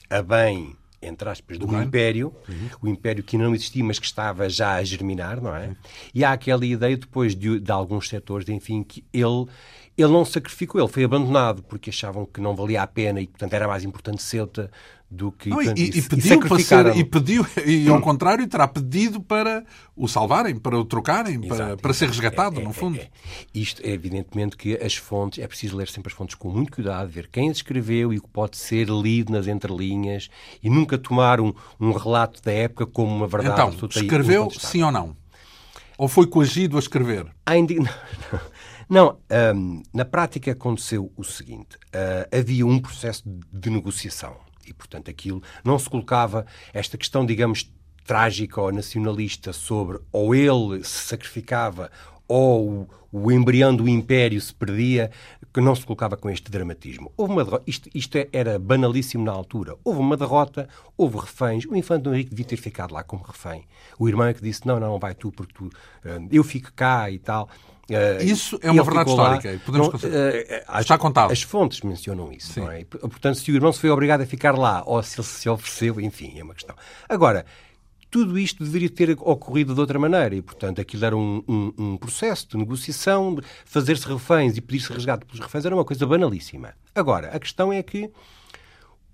a 0.09 0.21
bem 0.21 0.75
entre 1.01 1.27
aspas, 1.29 1.57
do, 1.57 1.65
do 1.65 1.81
império, 1.81 2.33
uhum. 2.47 2.69
o 2.83 2.87
império 2.87 3.23
que 3.23 3.37
não 3.37 3.55
existia, 3.55 3.83
mas 3.83 3.97
que 3.97 4.05
estava 4.05 4.47
já 4.47 4.75
a 4.75 4.83
germinar, 4.83 5.41
não 5.41 5.55
é? 5.55 5.67
Uhum. 5.67 5.75
E 6.13 6.23
há 6.23 6.31
aquela 6.31 6.65
ideia 6.65 6.95
depois 6.95 7.35
de, 7.35 7.59
de 7.59 7.71
alguns 7.71 8.07
setores, 8.07 8.47
enfim, 8.49 8.83
que 8.83 9.03
ele, 9.11 9.47
ele 10.01 10.11
não 10.11 10.25
sacrificou, 10.25 10.81
ele 10.81 10.91
foi 10.91 11.03
abandonado 11.03 11.63
porque 11.63 11.89
achavam 11.89 12.25
que 12.25 12.41
não 12.41 12.55
valia 12.55 12.81
a 12.81 12.87
pena 12.87 13.21
e, 13.21 13.27
portanto, 13.27 13.53
era 13.53 13.67
mais 13.67 13.83
importante 13.83 14.21
Ceuta 14.21 14.71
do 15.11 15.29
que 15.29 15.49
não, 15.49 15.57
portanto, 15.57 15.77
e, 15.77 15.89
e, 15.89 16.01
pediu 16.01 16.39
para 16.39 16.59
ser, 16.59 16.95
e 16.95 17.03
pediu 17.03 17.45
e 17.65 17.89
ao 17.89 17.99
contrário 17.99 18.47
terá 18.47 18.65
pedido 18.65 19.19
para 19.19 19.65
o 19.93 20.07
salvarem 20.07 20.55
para 20.55 20.79
o 20.79 20.85
trocarem 20.85 21.35
Exato, 21.43 21.57
para, 21.57 21.77
para 21.77 21.93
ser 21.93 22.07
resgatado 22.07 22.59
é, 22.59 22.61
é, 22.61 22.65
no 22.65 22.71
fundo. 22.71 22.97
é, 22.97 23.01
é. 23.01 23.09
isto 23.53 23.81
é 23.85 23.89
evidentemente 23.89 24.55
que 24.55 24.73
as 24.77 24.95
fontes 24.95 25.43
é 25.43 25.47
preciso 25.47 25.75
ler 25.75 25.89
sempre 25.89 26.13
as 26.13 26.17
fontes 26.17 26.35
com 26.35 26.49
muito 26.49 26.71
cuidado 26.71 27.09
ver 27.09 27.27
quem 27.29 27.49
as 27.49 27.57
escreveu 27.57 28.13
e 28.13 28.19
o 28.19 28.21
que 28.21 28.29
pode 28.29 28.55
ser 28.55 28.87
lido 28.87 29.33
nas 29.33 29.47
entrelinhas 29.47 30.29
e 30.63 30.69
nunca 30.69 30.97
tomar 30.97 31.41
um, 31.41 31.53
um 31.77 31.91
relato 31.91 32.41
da 32.41 32.53
época 32.53 32.85
como 32.85 33.13
uma 33.13 33.27
verdade 33.27 33.75
então 33.75 33.89
escreveu 33.89 34.49
sim 34.49 34.81
ou 34.81 34.93
não? 34.93 35.13
Ou 35.97 36.07
foi 36.07 36.25
coagido 36.25 36.77
a 36.77 36.79
escrever? 36.79 37.27
Ainda... 37.45 37.75
Não, 38.91 39.17
um, 39.55 39.81
na 39.93 40.03
prática 40.03 40.51
aconteceu 40.51 41.13
o 41.15 41.23
seguinte: 41.23 41.77
uh, 41.77 42.37
havia 42.37 42.67
um 42.67 42.77
processo 42.77 43.23
de 43.25 43.69
negociação 43.69 44.35
e, 44.67 44.73
portanto, 44.73 45.09
aquilo 45.09 45.41
não 45.63 45.79
se 45.79 45.89
colocava 45.89 46.45
esta 46.73 46.97
questão, 46.97 47.25
digamos, 47.25 47.71
trágica 48.05 48.59
ou 48.59 48.69
nacionalista 48.69 49.53
sobre 49.53 49.97
ou 50.11 50.35
ele 50.35 50.83
se 50.83 51.07
sacrificava 51.07 51.89
ou 52.27 52.69
o, 52.69 53.23
o 53.23 53.31
embrião 53.31 53.73
do 53.73 53.87
império 53.87 54.39
se 54.41 54.53
perdia, 54.53 55.09
que 55.53 55.61
não 55.61 55.73
se 55.73 55.85
colocava 55.85 56.17
com 56.17 56.29
este 56.29 56.51
dramatismo. 56.51 57.13
Houve 57.15 57.31
uma 57.31 57.45
derrota, 57.45 57.63
isto, 57.67 57.89
isto 57.93 58.17
era 58.33 58.59
banalíssimo 58.59 59.23
na 59.23 59.31
altura. 59.31 59.75
Houve 59.85 60.01
uma 60.01 60.17
derrota, 60.17 60.67
houve 60.97 61.17
reféns. 61.17 61.65
O 61.65 61.77
infante 61.77 62.09
Henrique 62.09 62.29
devia 62.29 62.45
ter 62.45 62.57
ficado 62.57 62.93
lá 62.93 63.03
como 63.03 63.23
refém. 63.23 63.65
O 63.97 64.09
irmão 64.09 64.27
é 64.27 64.33
que 64.33 64.41
disse: 64.41 64.67
Não, 64.67 64.81
não, 64.81 64.99
vai 64.99 65.15
tu, 65.15 65.31
porque 65.31 65.53
tu, 65.53 65.65
uh, 65.65 66.27
eu 66.29 66.43
fico 66.43 66.73
cá 66.73 67.09
e 67.09 67.19
tal. 67.19 67.49
Uh, 67.91 68.23
isso 68.23 68.59
é 68.61 68.71
uma 68.71 68.83
verdade 68.83 69.09
histórica. 69.09 69.61
Podemos 69.65 69.87
não, 69.87 69.95
uh, 69.95 70.79
Está 70.79 70.97
contado. 70.97 71.31
As 71.31 71.41
fontes 71.41 71.81
mencionam 71.81 72.31
isso. 72.31 72.59
Não 72.59 72.71
é? 72.71 72.83
Portanto, 72.85 73.35
se 73.35 73.51
o 73.51 73.55
irmão 73.55 73.71
se 73.71 73.79
foi 73.79 73.89
obrigado 73.89 74.21
a 74.21 74.25
ficar 74.25 74.57
lá 74.57 74.83
ou 74.85 75.01
se 75.03 75.19
ele 75.19 75.27
se 75.27 75.49
ofereceu, 75.49 75.99
enfim, 75.99 76.33
é 76.37 76.43
uma 76.43 76.53
questão. 76.53 76.75
Agora, 77.09 77.45
tudo 78.11 78.37
isto 78.37 78.63
deveria 78.63 78.89
ter 78.89 79.11
ocorrido 79.11 79.73
de 79.73 79.79
outra 79.79 79.97
maneira 79.97 80.35
e, 80.35 80.41
portanto, 80.41 80.81
aquilo 80.81 81.05
era 81.05 81.15
um, 81.15 81.41
um, 81.47 81.73
um 81.77 81.97
processo 81.97 82.47
de 82.49 82.57
negociação, 82.57 83.37
fazer-se 83.63 84.05
reféns 84.05 84.57
e 84.57 84.61
pedir-se 84.61 84.91
resgate 84.91 85.25
pelos 85.25 85.39
reféns 85.39 85.65
era 85.65 85.73
uma 85.73 85.85
coisa 85.85 86.05
banalíssima. 86.05 86.73
Agora, 86.93 87.29
a 87.29 87.39
questão 87.39 87.71
é 87.71 87.81
que 87.81 88.11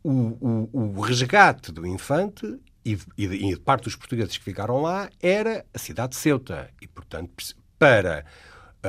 o, 0.04 0.12
o, 0.12 0.98
o 0.98 1.02
resgate 1.02 1.72
do 1.72 1.86
infante 1.86 2.60
e, 2.84 2.98
e, 3.18 3.26
e 3.26 3.54
de 3.54 3.60
parte 3.60 3.84
dos 3.84 3.96
portugueses 3.96 4.36
que 4.36 4.44
ficaram 4.44 4.82
lá 4.82 5.10
era 5.22 5.64
a 5.74 5.78
cidade 5.78 6.12
de 6.12 6.16
Ceuta 6.16 6.70
e, 6.82 6.88
portanto, 6.88 7.32
para 7.78 8.26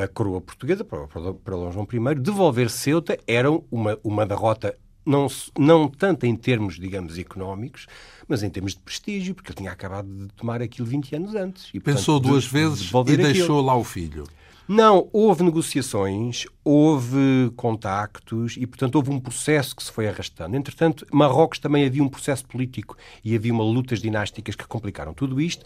a 0.04 0.08
coroa 0.08 0.40
portuguesa, 0.40 0.84
para, 0.84 1.06
para, 1.06 1.34
para 1.34 1.56
Dom 1.56 1.72
João 1.72 1.88
I, 1.90 2.14
devolver 2.14 2.70
Ceuta 2.70 3.18
era 3.26 3.50
uma, 3.70 3.98
uma 4.02 4.26
derrota 4.26 4.76
não, 5.08 5.26
não 5.58 5.88
tanto 5.88 6.26
em 6.26 6.36
termos, 6.36 6.78
digamos, 6.78 7.18
económicos, 7.18 7.86
mas 8.28 8.42
em 8.42 8.50
termos 8.50 8.74
de 8.74 8.80
prestígio, 8.80 9.34
porque 9.34 9.50
ele 9.50 9.56
tinha 9.56 9.72
acabado 9.72 10.06
de 10.06 10.28
tomar 10.34 10.60
aquilo 10.60 10.86
20 10.86 11.16
anos 11.16 11.34
antes. 11.34 11.68
E, 11.68 11.80
portanto, 11.80 11.96
Pensou 11.96 12.20
duas 12.20 12.44
de, 12.44 12.50
vezes 12.50 12.80
de 12.80 12.92
e 12.92 13.16
deixou 13.16 13.44
aquilo. 13.44 13.62
lá 13.62 13.74
o 13.74 13.84
filho. 13.84 14.24
Não, 14.68 15.08
houve 15.14 15.42
negociações, 15.44 16.44
houve 16.62 17.50
contactos 17.56 18.54
e, 18.58 18.66
portanto, 18.66 18.96
houve 18.96 19.10
um 19.10 19.18
processo 19.18 19.74
que 19.74 19.82
se 19.82 19.90
foi 19.90 20.06
arrastando. 20.06 20.54
Entretanto, 20.58 21.06
Marrocos 21.10 21.58
também 21.58 21.86
havia 21.86 22.04
um 22.04 22.08
processo 22.08 22.44
político 22.44 22.94
e 23.24 23.34
havia 23.34 23.50
uma 23.50 23.64
lutas 23.64 23.98
dinásticas 23.98 24.54
que 24.54 24.66
complicaram 24.66 25.14
tudo 25.14 25.40
isto. 25.40 25.64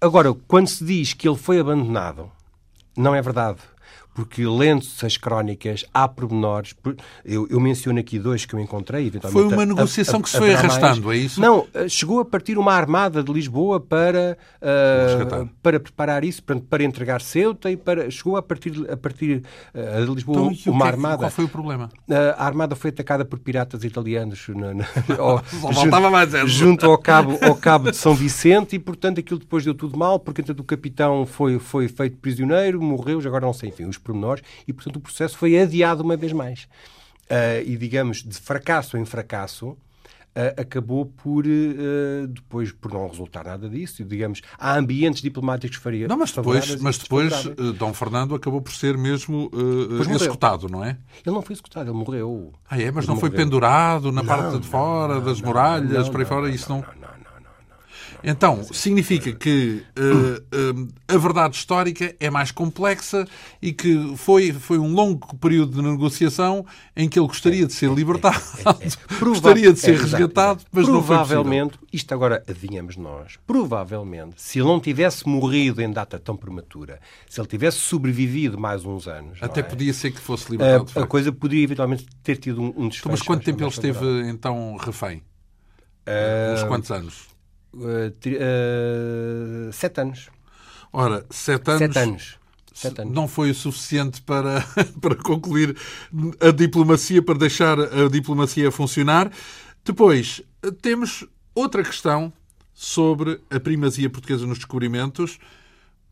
Agora, 0.00 0.32
quando 0.46 0.68
se 0.68 0.84
diz 0.84 1.12
que 1.12 1.28
ele 1.28 1.36
foi 1.36 1.58
abandonado, 1.58 2.30
não 2.96 3.16
é 3.16 3.20
verdade 3.20 3.58
porque 4.18 4.44
lendo-se 4.44 5.06
as 5.06 5.16
crónicas, 5.16 5.84
há 5.94 6.08
pormenores. 6.08 6.74
Eu, 7.24 7.46
eu, 7.48 7.60
menciono 7.60 8.00
aqui 8.00 8.18
dois 8.18 8.44
que 8.44 8.52
eu 8.52 8.58
encontrei. 8.58 9.06
Eventualmente, 9.06 9.48
foi 9.48 9.56
uma 9.56 9.64
negociação 9.64 10.16
a, 10.16 10.18
a, 10.18 10.22
que 10.24 10.30
se 10.30 10.38
foi 10.38 10.52
arrastando, 10.52 11.06
mais. 11.06 11.20
é 11.20 11.22
isso? 11.22 11.40
Não, 11.40 11.68
eh, 11.72 11.88
chegou 11.88 12.18
a 12.18 12.24
partir 12.24 12.58
uma 12.58 12.72
armada 12.72 13.22
de 13.22 13.32
Lisboa 13.32 13.78
para, 13.78 14.36
uh, 14.60 15.48
para 15.62 15.78
preparar 15.78 16.24
isso, 16.24 16.42
para, 16.42 16.58
para 16.58 16.82
entregar 16.82 17.20
Ceuta 17.20 17.70
e 17.70 17.76
para. 17.76 18.10
Chegou 18.10 18.36
a 18.36 18.42
partir, 18.42 18.90
a 18.90 18.96
partir 18.96 19.44
uh, 19.72 20.04
de 20.04 20.12
Lisboa 20.12 20.50
então, 20.52 20.72
uma 20.72 20.86
que, 20.86 20.90
armada. 20.90 21.18
Qual 21.18 21.30
foi 21.30 21.44
o 21.44 21.48
problema? 21.48 21.88
Uh, 22.08 22.14
a 22.36 22.44
armada 22.44 22.74
foi 22.74 22.90
atacada 22.90 23.24
por 23.24 23.38
piratas 23.38 23.84
italianos 23.84 24.48
na, 24.48 24.74
na, 24.74 24.84
ao, 25.16 25.44
junto, 25.72 26.48
junto 26.48 26.86
ao 26.86 26.98
cabo, 26.98 27.38
ao 27.40 27.54
cabo 27.54 27.92
de 27.92 27.96
São 27.96 28.16
Vicente 28.16 28.74
e, 28.74 28.80
portanto, 28.80 29.20
aquilo 29.20 29.38
depois 29.38 29.64
deu 29.64 29.76
tudo 29.76 29.96
mal, 29.96 30.18
porque 30.18 30.40
então, 30.40 30.56
o 30.58 30.64
capitão 30.64 31.24
foi, 31.24 31.60
foi 31.60 31.86
feito 31.86 32.16
prisioneiro, 32.16 32.82
morreu, 32.82 33.20
agora 33.28 33.46
não 33.46 33.52
sei, 33.52 33.68
enfim, 33.68 33.84
os 33.84 33.96
pormenores, 34.08 34.42
e, 34.66 34.72
portanto, 34.72 34.96
o 34.96 35.00
processo 35.00 35.36
foi 35.36 35.58
adiado 35.58 36.02
uma 36.02 36.16
vez 36.16 36.32
mais. 36.32 36.64
Uh, 37.24 37.60
e, 37.66 37.76
digamos, 37.76 38.22
de 38.22 38.38
fracasso 38.38 38.96
em 38.96 39.04
fracasso, 39.04 39.76
Uh, 40.36 40.60
acabou 40.60 41.06
por 41.06 41.44
uh, 41.46 42.26
depois 42.28 42.70
por 42.70 42.92
não 42.92 43.08
resultar 43.08 43.44
nada 43.44 43.68
disso. 43.68 44.04
Digamos, 44.04 44.40
há 44.56 44.76
ambientes 44.76 45.20
diplomáticos 45.20 45.78
faria. 45.78 46.06
Não, 46.06 46.16
mas 46.16 46.30
depois, 46.30 46.80
mas 46.80 46.98
depois 46.98 47.46
uh, 47.46 47.72
Dom 47.72 47.92
Fernando 47.92 48.36
acabou 48.36 48.60
por 48.60 48.72
ser 48.72 48.96
mesmo 48.96 49.50
executado, 50.14 50.68
não 50.68 50.84
é? 50.84 50.90
Ele 51.26 51.34
não 51.34 51.42
foi 51.42 51.54
executado, 51.54 51.90
ele 51.90 51.98
morreu. 51.98 52.52
Ah, 52.70 52.80
é, 52.80 52.88
mas 52.92 53.04
ele 53.04 53.14
não 53.14 53.18
foi 53.18 53.30
pendurado 53.30 54.12
na 54.12 54.22
não, 54.22 54.28
parte 54.28 54.58
de 54.60 54.68
fora 54.68 55.14
não, 55.14 55.24
das 55.24 55.40
muralhas, 55.40 56.04
não, 56.04 56.12
por 56.12 56.20
aí 56.20 56.26
fora, 56.26 56.50
isso 56.50 56.68
não. 56.68 56.84
Então, 58.22 58.64
significa 58.72 59.32
que 59.32 59.82
uh, 59.96 60.80
uh, 60.80 60.88
a 61.06 61.16
verdade 61.16 61.56
histórica 61.56 62.14
é 62.18 62.30
mais 62.30 62.50
complexa 62.50 63.26
e 63.62 63.72
que 63.72 64.14
foi, 64.16 64.52
foi 64.52 64.78
um 64.78 64.92
longo 64.92 65.36
período 65.36 65.80
de 65.80 65.82
negociação 65.82 66.66
em 66.96 67.08
que 67.08 67.18
ele 67.18 67.26
gostaria 67.26 67.66
de 67.66 67.72
ser 67.72 67.90
libertado, 67.92 68.40
gostaria 69.22 69.72
de 69.72 69.78
ser 69.78 69.98
resgatado, 69.98 70.62
mas 70.72 70.86
não 70.88 71.02
foi 71.02 71.16
Provavelmente, 71.16 71.78
isto 71.92 72.12
agora 72.12 72.44
adivinhamos 72.48 72.96
nós, 72.96 73.38
provavelmente, 73.46 74.34
se 74.36 74.58
ele 74.58 74.68
não 74.68 74.80
tivesse 74.80 75.28
morrido 75.28 75.80
em 75.80 75.90
data 75.90 76.18
tão 76.18 76.36
prematura, 76.36 77.00
se 77.28 77.40
ele 77.40 77.48
tivesse 77.48 77.78
sobrevivido 77.78 78.58
mais 78.58 78.84
uns 78.84 79.06
anos... 79.06 79.38
Até 79.40 79.60
é? 79.60 79.62
podia 79.62 79.92
ser 79.92 80.10
que 80.10 80.20
fosse 80.20 80.50
libertado. 80.50 80.90
A, 80.94 81.02
a 81.02 81.06
coisa 81.06 81.32
poderia 81.32 81.64
eventualmente 81.64 82.06
ter 82.22 82.36
tido 82.36 82.60
um, 82.60 82.72
um 82.76 82.88
desfecho. 82.88 83.00
Então, 83.00 83.12
mas 83.12 83.22
quanto 83.22 83.44
tempo 83.44 83.62
ele 83.62 83.70
esteve, 83.70 84.28
então, 84.28 84.76
refém? 84.76 85.22
Uh, 86.06 86.54
Uns 86.54 86.62
quantos 86.64 86.90
anos? 86.90 87.37
Uh, 87.74 88.12
sete 89.72 90.00
anos. 90.00 90.30
Ora, 90.92 91.24
sete 91.30 91.70
anos. 91.70 91.80
Sete 91.80 91.98
anos. 91.98 92.38
Sete 92.72 93.00
anos. 93.02 93.14
Não 93.14 93.28
foi 93.28 93.50
o 93.50 93.54
suficiente 93.54 94.22
para, 94.22 94.64
para 95.00 95.14
concluir 95.16 95.76
a 96.40 96.50
diplomacia, 96.50 97.22
para 97.22 97.38
deixar 97.38 97.78
a 97.78 98.08
diplomacia 98.08 98.70
funcionar. 98.70 99.30
Depois, 99.84 100.42
temos 100.80 101.26
outra 101.54 101.82
questão 101.82 102.32
sobre 102.74 103.40
a 103.50 103.58
primazia 103.58 104.08
portuguesa 104.08 104.46
nos 104.46 104.58
descobrimentos, 104.58 105.38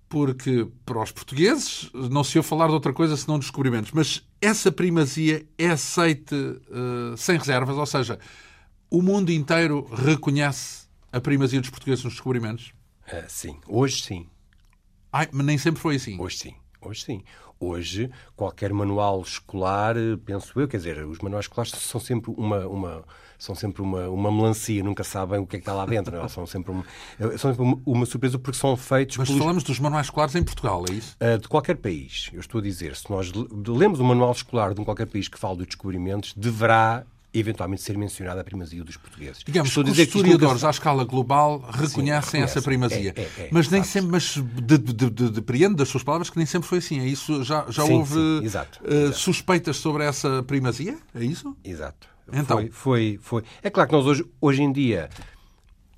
porque 0.09 0.67
para 0.85 1.03
os 1.03 1.13
portugueses 1.13 1.91
não 1.93 2.25
se 2.25 2.39
ouve 2.39 2.49
falar 2.49 2.67
de 2.67 2.73
outra 2.73 2.93
coisa 2.93 3.17
senão 3.17 3.39
descobrimentos. 3.39 3.93
Mas 3.93 4.25
essa 4.41 4.73
primazia 4.73 5.47
é 5.57 5.69
aceite 5.69 6.35
uh, 6.35 7.17
sem 7.17 7.39
reservas, 7.39 7.77
ou 7.77 7.87
seja, 7.87 8.19
o 8.91 9.03
mundo 9.03 9.31
inteiro 9.31 9.89
reconhece 9.93 10.86
a 11.17 11.21
primazia 11.21 11.61
dos 11.61 11.71
portugueses 11.71 12.05
nos 12.05 12.15
descobrimentos? 12.15 12.75
Uh, 13.07 13.25
sim. 13.29 13.59
Hoje 13.67 14.03
sim. 14.03 14.29
Ai, 15.13 15.29
mas 15.33 15.47
nem 15.47 15.57
sempre 15.57 15.81
foi 15.81 15.97
assim. 15.97 16.21
Hoje 16.21 16.37
sim. 16.37 16.55
Hoje 16.81 17.05
sim. 17.05 17.23
Hoje, 17.59 18.11
qualquer 18.37 18.71
manual 18.71 19.23
escolar, 19.23 19.95
penso 20.27 20.61
eu, 20.61 20.69
quer 20.69 20.77
dizer, 20.77 21.07
os 21.07 21.19
manuais 21.21 21.47
escolares 21.47 21.73
são 21.73 21.99
sempre 21.99 22.31
uma, 22.37 22.67
uma 22.67 23.05
são 23.39 23.55
sempre 23.55 23.81
uma, 23.81 24.09
uma 24.09 24.31
melancia, 24.31 24.83
nunca 24.83 25.03
sabem 25.03 25.41
o 25.41 25.47
que 25.47 25.57
é 25.57 25.59
que 25.59 25.63
está 25.63 25.73
lá 25.73 25.87
dentro. 25.87 26.15
Não? 26.15 26.25
É? 26.25 26.29
São 26.29 26.47
sempre, 26.47 26.71
uma, 26.71 26.85
são 27.39 27.51
sempre 27.51 27.63
uma, 27.63 27.81
uma, 27.87 28.07
surpresa 28.07 28.39
porque 28.39 28.59
são 28.59 28.77
feitos. 28.77 29.17
Mas 29.17 29.29
pelos... 29.29 29.41
falamos 29.41 29.65
dos 29.65 29.79
manuais 29.79 30.07
escolares 30.07 30.35
em 30.35 30.43
Portugal, 30.43 30.85
é 30.89 30.93
isso? 30.93 31.17
Uh, 31.19 31.39
de 31.39 31.49
qualquer 31.49 31.77
país. 31.77 32.29
Eu 32.33 32.41
estou 32.41 32.59
a 32.59 32.63
dizer, 32.63 32.95
se 32.95 33.11
nós 33.11 33.33
lemos 33.67 34.01
o 34.01 34.05
manual 34.05 34.33
escolar 34.33 34.75
de 34.75 34.81
um 34.81 34.85
qualquer 34.85 35.07
país 35.07 35.29
que 35.29 35.39
fala 35.39 35.57
dos 35.57 35.67
descobrimentos, 35.67 36.35
deverá 36.35 37.05
eventualmente 37.39 37.83
ser 37.83 37.97
mencionada 37.97 38.41
a 38.41 38.45
primazia 38.45 38.83
dos 38.83 38.97
portugueses. 38.97 39.43
Digamos 39.45 39.69
Estou 39.69 39.85
que 39.85 39.91
os 39.91 39.99
historiadores 39.99 40.55
nunca... 40.55 40.69
à 40.69 40.71
escala 40.71 41.05
global 41.05 41.61
reconhecem 41.71 42.41
Sim, 42.41 42.45
essa 42.45 42.63
primazia. 42.63 43.13
É, 43.17 43.21
é, 43.21 43.25
é, 43.39 43.49
mas 43.51 43.69
nem 43.69 43.83
sempre, 43.83 44.11
mas 44.11 44.37
de, 44.37 44.79
de, 44.79 45.11
de, 45.11 45.31
depreendo 45.31 45.77
das 45.77 45.89
suas 45.89 46.03
palavras 46.03 46.31
que 46.31 46.37
nem 46.37 46.47
sempre 46.47 46.69
foi 46.69 46.79
assim. 46.79 47.01
É 47.01 47.07
isso? 47.07 47.43
Já, 47.45 47.67
já 47.69 47.85
sim, 47.85 47.93
houve 47.93 48.15
sim, 48.15 48.45
exato, 48.45 48.81
uh, 48.83 48.93
exato. 48.93 49.19
suspeitas 49.19 49.77
sobre 49.77 50.05
essa 50.05 50.43
primazia? 50.43 50.97
É 51.15 51.25
isso? 51.25 51.57
Exato. 51.65 52.09
Então. 52.33 52.59
Foi, 52.59 52.71
foi, 52.71 53.19
foi. 53.23 53.45
É 53.63 53.71
claro 53.71 53.89
que 53.89 53.95
nós 53.95 54.05
hoje, 54.05 54.25
hoje 54.41 54.63
em 54.63 54.73
dia 54.73 55.09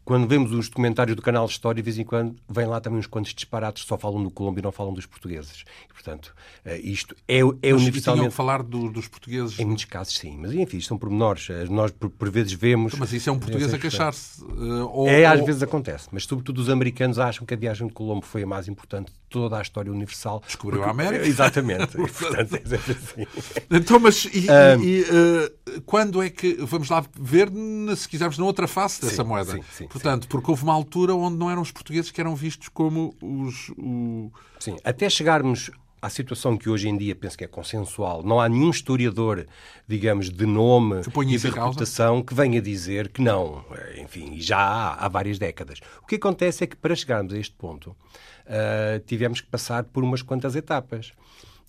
quando 0.09 0.27
vemos 0.27 0.53
os 0.53 0.71
documentários 0.71 1.15
do 1.15 1.21
canal 1.21 1.45
de 1.45 1.53
História, 1.53 1.83
de 1.83 1.85
vez 1.85 1.99
em 1.99 2.03
quando, 2.03 2.35
vêm 2.49 2.65
lá 2.65 2.81
também 2.81 2.99
uns 2.99 3.07
quantos 3.07 3.35
disparates, 3.35 3.85
só 3.85 3.99
falam 3.99 4.23
do 4.23 4.31
Colombo 4.31 4.59
e 4.59 4.63
não 4.63 4.73
falam 4.73 4.95
dos 4.95 5.05
portugueses. 5.05 5.67
E, 5.85 5.93
portanto, 5.93 6.35
eh, 6.65 6.79
isto 6.79 7.15
é, 7.29 7.41
é 7.41 7.73
mas 7.75 7.83
universalmente... 7.83 8.31
falar 8.31 8.63
do, 8.63 8.91
dos 8.91 9.07
portugueses? 9.07 9.59
Em 9.59 9.67
muitos 9.67 9.85
casos, 9.85 10.17
sim. 10.17 10.39
Mas, 10.39 10.55
enfim, 10.55 10.79
isto 10.79 10.89
são 10.89 10.97
pormenores. 10.97 11.51
Eh, 11.51 11.67
nós, 11.69 11.91
por, 11.91 12.09
por 12.09 12.31
vezes, 12.31 12.55
vemos... 12.55 12.95
Mas 12.95 13.13
isso 13.13 13.29
é 13.29 13.33
um 13.35 13.39
português 13.39 13.75
a 13.75 13.79
queixar-se? 13.79 14.43
Uh, 14.43 15.07
é, 15.09 15.27
às 15.27 15.41
ou... 15.41 15.47
vezes 15.47 15.63
acontece. 15.63 16.09
Mas, 16.11 16.25
sobretudo, 16.25 16.59
os 16.59 16.71
americanos 16.71 17.19
acham 17.19 17.45
que 17.45 17.53
a 17.53 17.57
viagem 17.59 17.87
de 17.87 17.93
Colombo 17.93 18.25
foi 18.25 18.45
a 18.45 18.47
mais 18.47 18.67
importante 18.67 19.13
de 19.13 19.28
toda 19.29 19.59
a 19.59 19.63
história 19.63 19.93
universal. 19.93 20.43
Descobriu 20.47 20.83
porque... 20.83 20.89
a 20.89 20.93
América? 20.93 21.27
Exatamente. 21.29 21.95
e, 21.95 22.09
portanto, 22.09 22.55
é 22.55 22.93
assim. 22.93 23.27
Então, 23.71 23.99
mas 23.99 24.25
e, 24.25 24.47
um... 24.51 24.83
e 24.83 25.03
uh, 25.03 25.81
quando 25.83 26.23
é 26.23 26.31
que... 26.31 26.55
Vamos 26.61 26.89
lá 26.89 27.05
ver, 27.19 27.51
se 27.97 28.09
quisermos, 28.09 28.39
na 28.39 28.45
outra 28.45 28.67
face 28.67 29.01
dessa 29.03 29.23
sim, 29.23 29.29
moeda. 29.29 29.53
Sim, 29.53 29.63
sim, 29.73 29.89
portanto, 29.89 30.29
porque 30.29 30.51
houve 30.51 30.63
uma 30.63 30.75
altura 30.75 31.15
onde 31.15 31.37
não 31.37 31.51
eram 31.51 31.63
os 31.63 31.71
portugueses 31.71 32.11
que 32.11 32.21
eram 32.21 32.35
vistos 32.35 32.69
como 32.69 33.15
os. 33.23 33.71
O... 33.79 34.31
Sim, 34.59 34.77
até 34.85 35.09
chegarmos 35.09 35.71
à 36.01 36.09
situação 36.09 36.57
que 36.57 36.69
hoje 36.69 36.89
em 36.89 36.97
dia 36.97 37.15
penso 37.15 37.37
que 37.37 37.45
é 37.45 37.47
consensual. 37.47 38.23
Não 38.23 38.41
há 38.41 38.49
nenhum 38.49 38.71
historiador, 38.71 39.47
digamos, 39.87 40.31
de 40.31 40.47
nome 40.47 41.01
e 41.01 41.39
de 41.39 41.49
reputação 41.49 42.23
que 42.23 42.35
venha 42.35 42.61
dizer 42.61 43.09
que 43.09 43.21
não. 43.21 43.65
Enfim, 43.97 44.41
já 44.41 44.59
há, 44.59 45.05
há 45.05 45.09
várias 45.09 45.39
décadas. 45.39 45.81
O 46.03 46.07
que 46.07 46.17
acontece 46.17 46.65
é 46.65 46.67
que 46.67 46.77
para 46.77 46.95
chegarmos 46.95 47.33
a 47.35 47.39
este 47.39 47.55
ponto 47.55 47.91
uh, 47.91 49.01
tivemos 49.07 49.41
que 49.41 49.49
passar 49.49 49.85
por 49.85 50.03
umas 50.03 50.23
quantas 50.23 50.57
etapas. 50.57 51.13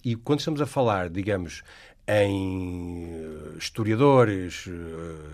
E 0.03 0.15
quando 0.15 0.39
estamos 0.39 0.61
a 0.61 0.65
falar, 0.65 1.09
digamos, 1.09 1.61
em 2.11 3.05
eh, 3.05 3.57
historiadores 3.59 4.65
uh, 4.65 4.71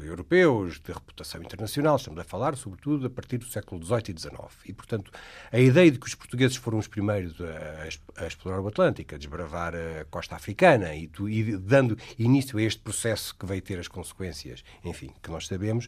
europeus 0.04 0.78
de 0.78 0.92
reputação 0.92 1.42
internacional, 1.42 1.96
estamos 1.96 2.20
a 2.20 2.24
falar 2.26 2.58
sobretudo 2.58 3.08
a 3.08 3.10
partir 3.10 3.38
do 3.38 3.46
século 3.46 3.82
XVIII 3.82 4.14
e 4.14 4.20
XIX. 4.20 4.36
E, 4.66 4.74
portanto, 4.74 5.10
a 5.54 5.58
ideia 5.58 5.90
de 5.90 5.98
que 5.98 6.06
os 6.06 6.14
portugueses 6.14 6.58
foram 6.58 6.78
os 6.78 6.88
primeiros 6.88 7.40
a, 7.40 8.24
a 8.24 8.28
explorar 8.28 8.60
o 8.60 8.68
Atlântico, 8.68 9.16
a 9.16 9.18
desbravar 9.18 9.74
a 9.74 10.04
costa 10.12 10.36
africana 10.36 10.94
e, 10.94 11.10
e, 11.30 11.58
dando 11.58 11.98
início 12.20 12.60
a 12.60 12.62
este 12.62 12.82
processo 12.82 13.34
que 13.38 13.46
veio 13.46 13.62
ter 13.62 13.80
as 13.80 13.88
consequências, 13.88 14.62
enfim, 14.84 15.12
que 15.24 15.32
nós 15.32 15.48
sabemos, 15.48 15.88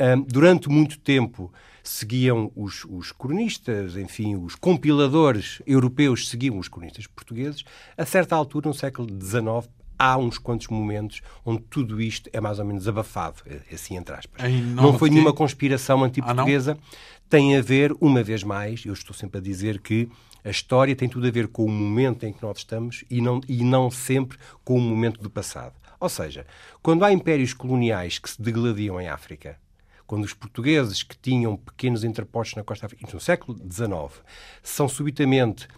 um, 0.00 0.22
durante 0.22 0.70
muito 0.70 0.98
tempo 0.98 1.52
seguiam 1.82 2.50
os, 2.56 2.86
os, 2.86 3.12
cronistas, 3.12 3.96
enfim, 3.96 4.36
os 4.36 4.54
compiladores 4.54 5.60
europeus 5.66 6.30
seguiam 6.30 6.58
os 6.58 6.68
cronistas 6.68 7.06
portugueses. 7.06 7.64
A 7.98 8.06
certa 8.06 8.34
altura, 8.34 8.68
no 8.68 8.74
século 8.74 9.06
XIX, 9.08 9.68
há 10.02 10.16
uns 10.16 10.36
quantos 10.36 10.66
momentos 10.66 11.22
onde 11.46 11.62
tudo 11.70 12.02
isto 12.02 12.28
é 12.32 12.40
mais 12.40 12.58
ou 12.58 12.64
menos 12.64 12.88
abafado, 12.88 13.36
é, 13.46 13.60
assim 13.72 13.96
entre 13.96 14.12
aspas. 14.12 14.42
Não 14.74 14.98
foi 14.98 15.08
nenhuma 15.10 15.32
conspiração 15.32 16.02
antiportuguesa. 16.02 16.76
Ah, 16.76 16.96
tem 17.28 17.56
a 17.56 17.62
ver, 17.62 17.94
uma 18.00 18.20
vez 18.20 18.42
mais, 18.42 18.84
eu 18.84 18.92
estou 18.92 19.14
sempre 19.14 19.38
a 19.38 19.40
dizer 19.40 19.80
que 19.80 20.08
a 20.44 20.50
história 20.50 20.96
tem 20.96 21.08
tudo 21.08 21.28
a 21.28 21.30
ver 21.30 21.46
com 21.46 21.64
o 21.64 21.68
momento 21.68 22.26
em 22.26 22.32
que 22.32 22.42
nós 22.42 22.58
estamos 22.58 23.04
e 23.08 23.20
não, 23.20 23.40
e 23.48 23.62
não 23.62 23.92
sempre 23.92 24.36
com 24.64 24.76
o 24.76 24.80
momento 24.80 25.22
do 25.22 25.30
passado. 25.30 25.74
Ou 26.00 26.08
seja, 26.08 26.44
quando 26.82 27.04
há 27.04 27.12
impérios 27.12 27.54
coloniais 27.54 28.18
que 28.18 28.28
se 28.28 28.42
degladiam 28.42 29.00
em 29.00 29.08
África, 29.08 29.56
quando 30.04 30.24
os 30.24 30.34
portugueses 30.34 31.04
que 31.04 31.16
tinham 31.16 31.56
pequenos 31.56 32.02
interpostos 32.02 32.56
na 32.56 32.64
costa 32.64 32.86
africana, 32.86 33.12
no 33.14 33.20
século 33.20 33.56
XIX, 33.56 34.20
são 34.62 34.88
subitamente, 34.88 35.68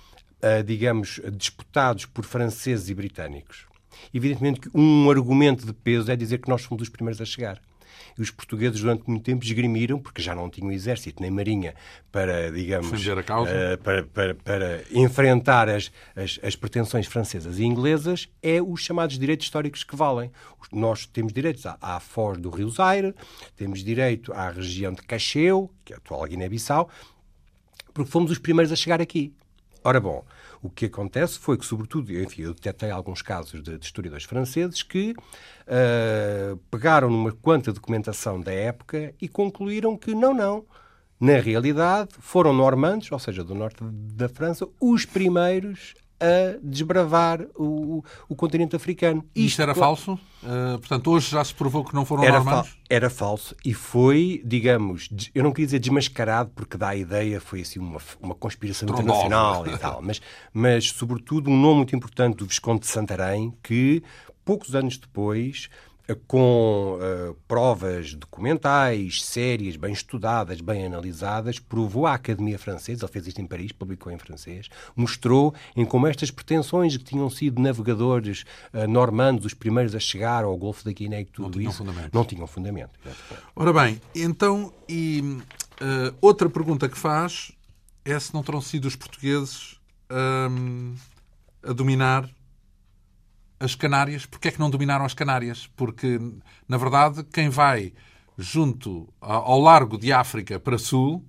uh, 0.42 0.64
digamos, 0.64 1.20
disputados 1.30 2.06
por 2.06 2.24
franceses 2.24 2.88
e 2.88 2.94
britânicos, 2.94 3.66
Evidentemente 4.12 4.60
que 4.60 4.70
um 4.74 5.10
argumento 5.10 5.66
de 5.66 5.72
peso 5.72 6.10
é 6.10 6.16
dizer 6.16 6.38
que 6.38 6.48
nós 6.48 6.64
fomos 6.64 6.82
os 6.82 6.88
primeiros 6.88 7.20
a 7.20 7.24
chegar. 7.24 7.60
E 8.16 8.22
os 8.22 8.30
portugueses, 8.30 8.80
durante 8.80 9.08
muito 9.08 9.24
tempo, 9.24 9.44
esgrimiram, 9.44 9.98
porque 9.98 10.22
já 10.22 10.34
não 10.34 10.48
tinham 10.48 10.70
exército 10.70 11.20
nem 11.20 11.30
marinha 11.30 11.74
para, 12.12 12.50
digamos, 12.50 12.90
uh, 12.92 13.78
para, 13.82 14.04
para, 14.04 14.34
para, 14.34 14.84
enfrentar 14.92 15.68
as, 15.68 15.90
as, 16.14 16.38
as, 16.42 16.54
pretensões 16.54 17.06
francesas 17.06 17.58
e 17.58 17.64
inglesas, 17.64 18.28
é 18.42 18.62
os 18.62 18.80
chamados 18.82 19.18
direitos 19.18 19.46
históricos 19.46 19.82
que 19.82 19.96
valem. 19.96 20.30
Nós 20.72 21.06
temos 21.06 21.32
direitos 21.32 21.66
à, 21.66 21.76
à 21.80 22.00
Foz 22.00 22.38
do 22.38 22.50
Rio 22.50 22.70
Zaire, 22.70 23.14
temos 23.56 23.82
direito 23.82 24.32
à 24.32 24.48
região 24.48 24.92
de 24.92 25.02
Cacheu, 25.02 25.70
que 25.84 25.92
é 25.92 25.96
a 25.96 25.98
atual 25.98 26.24
Guiné-Bissau, 26.24 26.88
porque 27.92 28.10
fomos 28.10 28.30
os 28.30 28.38
primeiros 28.38 28.72
a 28.72 28.76
chegar 28.76 29.00
aqui. 29.00 29.32
Ora 29.82 30.00
bom, 30.00 30.24
o 30.64 30.70
que 30.70 30.86
acontece 30.86 31.38
foi 31.38 31.58
que, 31.58 31.66
sobretudo, 31.66 32.10
enfim, 32.10 32.40
eu 32.40 32.54
detetei 32.54 32.90
alguns 32.90 33.20
casos 33.20 33.62
de, 33.62 33.76
de 33.76 33.84
historiadores 33.84 34.24
franceses 34.24 34.82
que 34.82 35.10
uh, 35.12 36.56
pegaram 36.70 37.10
numa 37.10 37.32
quanta 37.32 37.70
documentação 37.70 38.40
da 38.40 38.50
época 38.50 39.14
e 39.20 39.28
concluíram 39.28 39.94
que 39.94 40.14
não, 40.14 40.32
não. 40.32 40.64
Na 41.20 41.38
realidade, 41.38 42.08
foram 42.18 42.54
normandos, 42.54 43.12
ou 43.12 43.18
seja, 43.18 43.44
do 43.44 43.54
norte 43.54 43.76
da 43.84 44.26
França, 44.26 44.66
os 44.80 45.04
primeiros 45.04 45.94
a 46.24 46.58
desbravar 46.62 47.46
o, 47.54 48.02
o 48.28 48.34
continente 48.34 48.74
africano. 48.74 49.24
Isto, 49.34 49.46
Isto 49.46 49.62
era 49.62 49.74
claro, 49.74 49.96
falso? 49.96 50.12
Uh, 50.42 50.78
portanto, 50.78 51.10
hoje 51.10 51.30
já 51.30 51.44
se 51.44 51.54
provou 51.54 51.84
que 51.84 51.94
não 51.94 52.04
foram 52.04 52.24
era 52.24 52.38
normandos? 52.38 52.70
Fa 52.70 52.76
era 52.88 53.10
falso 53.10 53.54
e 53.64 53.74
foi, 53.74 54.42
digamos, 54.44 55.08
eu 55.34 55.42
não 55.42 55.52
queria 55.52 55.66
dizer 55.66 55.78
desmascarado, 55.78 56.50
porque 56.54 56.76
dá 56.76 56.90
a 56.90 56.96
ideia, 56.96 57.40
foi 57.40 57.60
assim 57.60 57.78
uma, 57.78 58.00
uma 58.20 58.34
conspiração 58.34 58.88
internacional 58.88 59.66
e 59.68 59.76
tal, 59.78 60.00
mas, 60.02 60.20
mas 60.52 60.90
sobretudo 60.90 61.50
um 61.50 61.60
nome 61.60 61.76
muito 61.76 61.96
importante 61.96 62.36
do 62.36 62.46
Visconde 62.46 62.80
de 62.80 62.86
Santarém, 62.86 63.52
que 63.62 64.02
poucos 64.44 64.74
anos 64.74 64.98
depois 64.98 65.68
com 66.26 66.98
uh, 66.98 67.34
provas 67.48 68.14
documentais, 68.14 69.24
sérias, 69.24 69.76
bem 69.76 69.92
estudadas, 69.92 70.60
bem 70.60 70.84
analisadas, 70.84 71.58
provou 71.58 72.06
à 72.06 72.14
Academia 72.14 72.58
Francesa, 72.58 73.04
ele 73.04 73.12
fez 73.12 73.26
isto 73.26 73.40
em 73.40 73.46
Paris, 73.46 73.72
publicou 73.72 74.12
em 74.12 74.18
francês, 74.18 74.68
mostrou 74.94 75.54
em 75.74 75.84
como 75.84 76.06
estas 76.06 76.30
pretensões 76.30 76.96
que 76.96 77.04
tinham 77.04 77.30
sido 77.30 77.60
navegadores 77.60 78.44
uh, 78.72 78.86
normandos, 78.86 79.46
os 79.46 79.54
primeiros 79.54 79.94
a 79.94 80.00
chegar 80.00 80.44
ao 80.44 80.56
Golfo 80.56 80.84
da 80.84 80.92
Guiné 80.92 81.22
e 81.22 81.24
tudo 81.24 81.58
não 81.58 81.68
isso, 81.68 81.78
fundamento. 81.78 82.10
não 82.12 82.24
tinham 82.24 82.46
fundamento. 82.46 82.98
Ora 83.56 83.72
bem, 83.72 84.00
então, 84.14 84.72
e 84.86 85.20
uh, 85.80 86.14
outra 86.20 86.50
pergunta 86.50 86.88
que 86.88 86.98
faz 86.98 87.52
é 88.04 88.18
se 88.18 88.34
não 88.34 88.42
terão 88.42 88.60
sido 88.60 88.86
os 88.86 88.94
portugueses 88.94 89.80
um, 90.50 90.94
a 91.62 91.72
dominar 91.72 92.28
as 93.58 93.74
Canárias, 93.74 94.26
porque 94.26 94.48
é 94.48 94.50
que 94.50 94.60
não 94.60 94.70
dominaram 94.70 95.04
as 95.04 95.14
Canárias? 95.14 95.70
Porque, 95.76 96.20
na 96.68 96.76
verdade, 96.76 97.24
quem 97.32 97.48
vai 97.48 97.92
junto 98.36 99.08
ao 99.20 99.60
largo 99.60 99.96
de 99.96 100.12
África 100.12 100.58
para 100.58 100.78
sul 100.78 101.24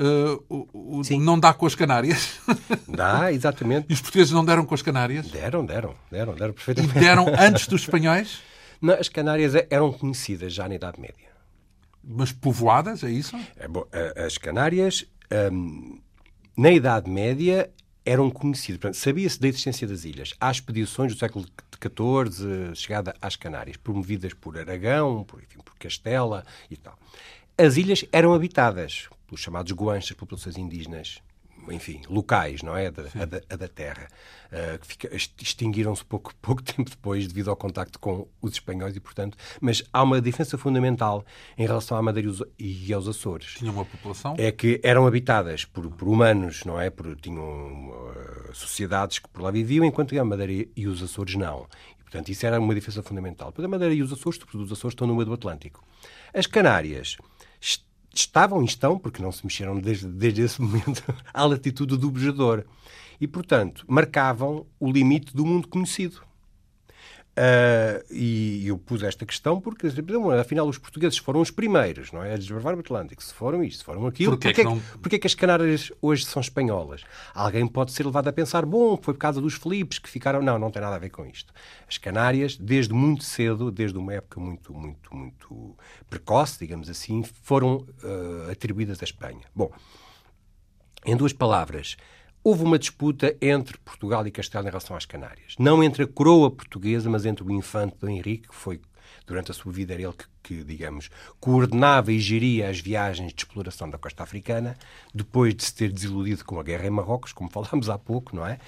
Uh, 0.00 0.42
o, 0.48 1.00
o, 1.00 1.20
não 1.20 1.38
dá 1.38 1.52
com 1.52 1.66
as 1.66 1.74
Canárias. 1.74 2.40
Dá, 2.88 3.30
exatamente. 3.30 3.86
E 3.90 3.92
os 3.92 4.00
portugueses 4.00 4.32
não 4.32 4.42
deram 4.42 4.64
com 4.64 4.74
as 4.74 4.80
Canárias? 4.80 5.28
Deram, 5.28 5.62
deram, 5.62 5.94
deram, 6.10 6.34
deram 6.34 6.54
perfeitamente. 6.54 6.96
E 6.96 7.00
deram 7.00 7.26
antes 7.38 7.66
dos 7.66 7.82
espanhóis? 7.84 8.40
Não, 8.80 8.94
as 8.94 9.10
Canárias 9.10 9.52
eram 9.68 9.92
conhecidas 9.92 10.54
já 10.54 10.66
na 10.66 10.76
Idade 10.76 10.98
Média. 10.98 11.28
Mas 12.02 12.32
povoadas, 12.32 13.04
é 13.04 13.10
isso? 13.10 13.36
É, 13.58 13.68
bom, 13.68 13.84
as 14.16 14.38
Canárias, 14.38 15.04
hum, 15.52 16.00
na 16.56 16.70
Idade 16.70 17.10
Média, 17.10 17.70
eram 18.04 18.30
conhecidos. 18.30 18.96
Sabia-se 18.96 19.40
da 19.40 19.48
existência 19.48 19.86
das 19.86 20.04
ilhas. 20.04 20.34
Há 20.40 20.50
expedições 20.50 21.12
do 21.14 21.18
século 21.18 21.44
XIV, 21.44 22.74
chegada 22.74 23.14
às 23.20 23.36
Canárias, 23.36 23.76
promovidas 23.76 24.34
por 24.34 24.58
Aragão, 24.58 25.24
por, 25.24 25.42
enfim, 25.42 25.58
por 25.64 25.74
Castela 25.76 26.44
e 26.70 26.76
tal. 26.76 26.98
As 27.56 27.76
ilhas 27.76 28.04
eram 28.12 28.32
habitadas 28.32 29.08
pelos 29.26 29.40
chamados 29.40 29.72
guanches, 29.72 30.16
populações 30.16 30.56
indígenas 30.56 31.20
enfim, 31.68 32.00
locais, 32.08 32.62
não 32.62 32.76
é? 32.76 32.90
Da, 32.90 33.02
a 33.02 33.24
da, 33.24 33.40
a 33.50 33.56
da 33.56 33.68
terra. 33.68 34.08
Uh, 34.50 34.78
que 34.96 35.42
extinguiram-se 35.44 36.04
pouco, 36.04 36.34
pouco 36.42 36.60
tempo 36.60 36.90
depois 36.90 37.28
devido 37.28 37.50
ao 37.50 37.56
contacto 37.56 38.00
com 38.00 38.26
os 38.42 38.52
espanhóis 38.52 38.96
e, 38.96 39.00
portanto, 39.00 39.38
mas 39.60 39.82
há 39.92 40.02
uma 40.02 40.20
diferença 40.20 40.58
fundamental 40.58 41.24
em 41.56 41.66
relação 41.66 41.96
à 41.96 42.02
Madeira 42.02 42.28
e 42.58 42.92
aos 42.92 43.06
Açores. 43.06 43.54
Tinham 43.58 43.74
uma 43.74 43.84
população? 43.84 44.34
É 44.36 44.50
que 44.50 44.80
eram 44.82 45.06
habitadas 45.06 45.64
por, 45.64 45.88
por 45.90 46.08
humanos, 46.08 46.64
não 46.64 46.80
é? 46.80 46.90
Por, 46.90 47.14
tinham 47.16 47.90
uh, 47.90 48.54
sociedades 48.54 49.20
que 49.20 49.28
por 49.28 49.42
lá 49.42 49.50
viviam, 49.52 49.84
enquanto 49.84 50.18
a 50.18 50.24
Madeira 50.24 50.68
e 50.76 50.86
os 50.88 51.00
Açores 51.00 51.36
não. 51.36 51.68
E, 52.00 52.02
portanto, 52.02 52.28
isso 52.30 52.44
era 52.44 52.58
uma 52.58 52.74
diferença 52.74 53.02
fundamental. 53.04 53.52
Pois 53.52 53.64
a 53.64 53.68
Madeira 53.68 53.94
e 53.94 54.02
os 54.02 54.12
Açores, 54.12 54.38
sobretudo 54.38 54.64
os 54.64 54.72
Açores, 54.72 54.94
estão 54.94 55.06
no 55.06 55.14
meio 55.14 55.26
do 55.26 55.34
Atlântico. 55.34 55.84
As 56.34 56.46
Canárias 56.46 57.16
estavam 58.14 58.62
e 58.62 58.66
estão, 58.66 58.98
porque 58.98 59.22
não 59.22 59.32
se 59.32 59.44
mexeram 59.44 59.78
desde, 59.78 60.06
desde 60.06 60.42
esse 60.42 60.60
momento, 60.60 61.02
à 61.32 61.44
latitude 61.44 61.96
do 61.96 62.10
bejador. 62.10 62.66
E, 63.20 63.26
portanto, 63.26 63.84
marcavam 63.86 64.66
o 64.78 64.90
limite 64.90 65.34
do 65.34 65.44
mundo 65.44 65.68
conhecido. 65.68 66.22
Uh, 67.40 68.04
e 68.12 68.66
eu 68.66 68.76
pus 68.76 69.02
esta 69.02 69.24
questão 69.24 69.58
porque, 69.58 69.86
afinal, 70.38 70.68
os 70.68 70.76
portugueses 70.76 71.16
foram 71.16 71.40
os 71.40 71.50
primeiros 71.50 72.12
não 72.12 72.22
é? 72.22 72.34
a 72.34 72.36
desbravar 72.36 72.76
o 72.76 72.80
Atlântico. 72.80 73.22
Se 73.22 73.32
foram 73.32 73.64
isto, 73.64 73.78
se 73.78 73.84
foram 73.84 74.06
aquilo, 74.06 74.32
porquê, 74.32 74.48
porquê, 74.48 74.60
é 74.60 74.64
que, 74.64 74.70
não... 74.70 74.80
porquê 75.00 75.16
é 75.16 75.18
que 75.18 75.26
as 75.26 75.34
Canárias 75.34 75.90
hoje 76.02 76.26
são 76.26 76.42
espanholas? 76.42 77.02
Alguém 77.32 77.66
pode 77.66 77.92
ser 77.92 78.04
levado 78.04 78.28
a 78.28 78.32
pensar, 78.32 78.66
bom, 78.66 78.94
foi 79.00 79.14
por 79.14 79.20
causa 79.20 79.40
dos 79.40 79.54
Filipes 79.54 79.98
que 79.98 80.10
ficaram. 80.10 80.42
Não, 80.42 80.58
não 80.58 80.70
tem 80.70 80.82
nada 80.82 80.96
a 80.96 80.98
ver 80.98 81.08
com 81.08 81.24
isto. 81.24 81.50
As 81.88 81.96
Canárias, 81.96 82.58
desde 82.58 82.92
muito 82.92 83.24
cedo, 83.24 83.70
desde 83.70 83.96
uma 83.96 84.12
época 84.12 84.38
muito, 84.38 84.74
muito, 84.74 85.16
muito 85.16 85.76
precoce, 86.10 86.58
digamos 86.58 86.90
assim, 86.90 87.22
foram 87.22 87.86
uh, 88.04 88.50
atribuídas 88.50 89.00
à 89.00 89.04
Espanha. 89.04 89.46
Bom, 89.54 89.72
em 91.06 91.16
duas 91.16 91.32
palavras, 91.32 91.96
houve 92.42 92.62
uma 92.62 92.78
disputa 92.78 93.36
entre 93.40 93.78
Portugal 93.78 94.26
e 94.26 94.30
Castelo 94.30 94.64
em 94.64 94.70
relação 94.70 94.96
às 94.96 95.04
Canárias. 95.04 95.54
Não 95.58 95.82
entre 95.82 96.04
a 96.04 96.06
coroa 96.06 96.50
portuguesa, 96.50 97.08
mas 97.10 97.26
entre 97.26 97.44
o 97.44 97.50
infante 97.50 97.96
Dom 98.00 98.08
Henrique, 98.08 98.48
que 98.48 98.54
foi, 98.54 98.80
durante 99.26 99.50
a 99.50 99.54
sua 99.54 99.72
vida, 99.72 99.92
era 99.92 100.02
ele 100.02 100.12
que, 100.12 100.24
que, 100.42 100.64
digamos, 100.64 101.10
coordenava 101.38 102.12
e 102.12 102.18
geria 102.18 102.68
as 102.68 102.80
viagens 102.80 103.32
de 103.32 103.40
exploração 103.42 103.88
da 103.90 103.98
costa 103.98 104.22
africana, 104.22 104.76
depois 105.14 105.54
de 105.54 105.64
se 105.64 105.74
ter 105.74 105.92
desiludido 105.92 106.44
com 106.44 106.58
a 106.58 106.62
guerra 106.62 106.86
em 106.86 106.90
Marrocos, 106.90 107.32
como 107.32 107.50
falámos 107.52 107.88
há 107.88 107.98
pouco, 107.98 108.34
não 108.34 108.46
é? 108.46 108.58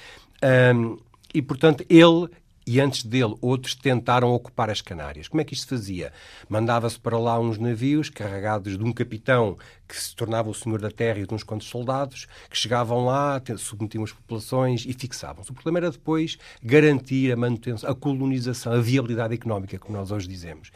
Um, 0.74 0.98
e, 1.34 1.40
portanto, 1.40 1.84
ele 1.88 2.28
e 2.66 2.80
antes 2.80 3.04
dele 3.04 3.34
outros 3.40 3.74
tentaram 3.74 4.32
ocupar 4.32 4.70
as 4.70 4.80
Canárias. 4.80 5.28
Como 5.28 5.40
é 5.40 5.44
que 5.44 5.54
isto 5.54 5.62
se 5.62 5.68
fazia? 5.68 6.12
Mandava-se 6.48 6.98
para 6.98 7.18
lá 7.18 7.38
uns 7.38 7.58
navios 7.58 8.08
carregados 8.08 8.78
de 8.78 8.84
um 8.84 8.92
capitão 8.92 9.56
que 9.92 10.00
se 10.00 10.16
tornava 10.16 10.48
o 10.48 10.54
senhor 10.54 10.80
da 10.80 10.90
terra 10.90 11.18
e 11.18 11.26
de 11.26 11.34
uns 11.34 11.42
quantos 11.42 11.68
soldados, 11.68 12.26
que 12.48 12.56
chegavam 12.56 13.04
lá, 13.04 13.40
submetiam 13.58 14.02
as 14.02 14.10
populações 14.10 14.86
e 14.86 14.92
fixavam-se. 14.94 15.50
O 15.50 15.54
problema 15.54 15.80
era 15.80 15.90
depois 15.90 16.38
garantir 16.62 17.30
a 17.30 17.36
manutenção, 17.36 17.90
a 17.90 17.94
colonização, 17.94 18.72
a 18.72 18.80
viabilidade 18.80 19.34
económica, 19.34 19.78
como 19.78 19.98
nós 19.98 20.10
hoje 20.10 20.26
dizemos. 20.26 20.70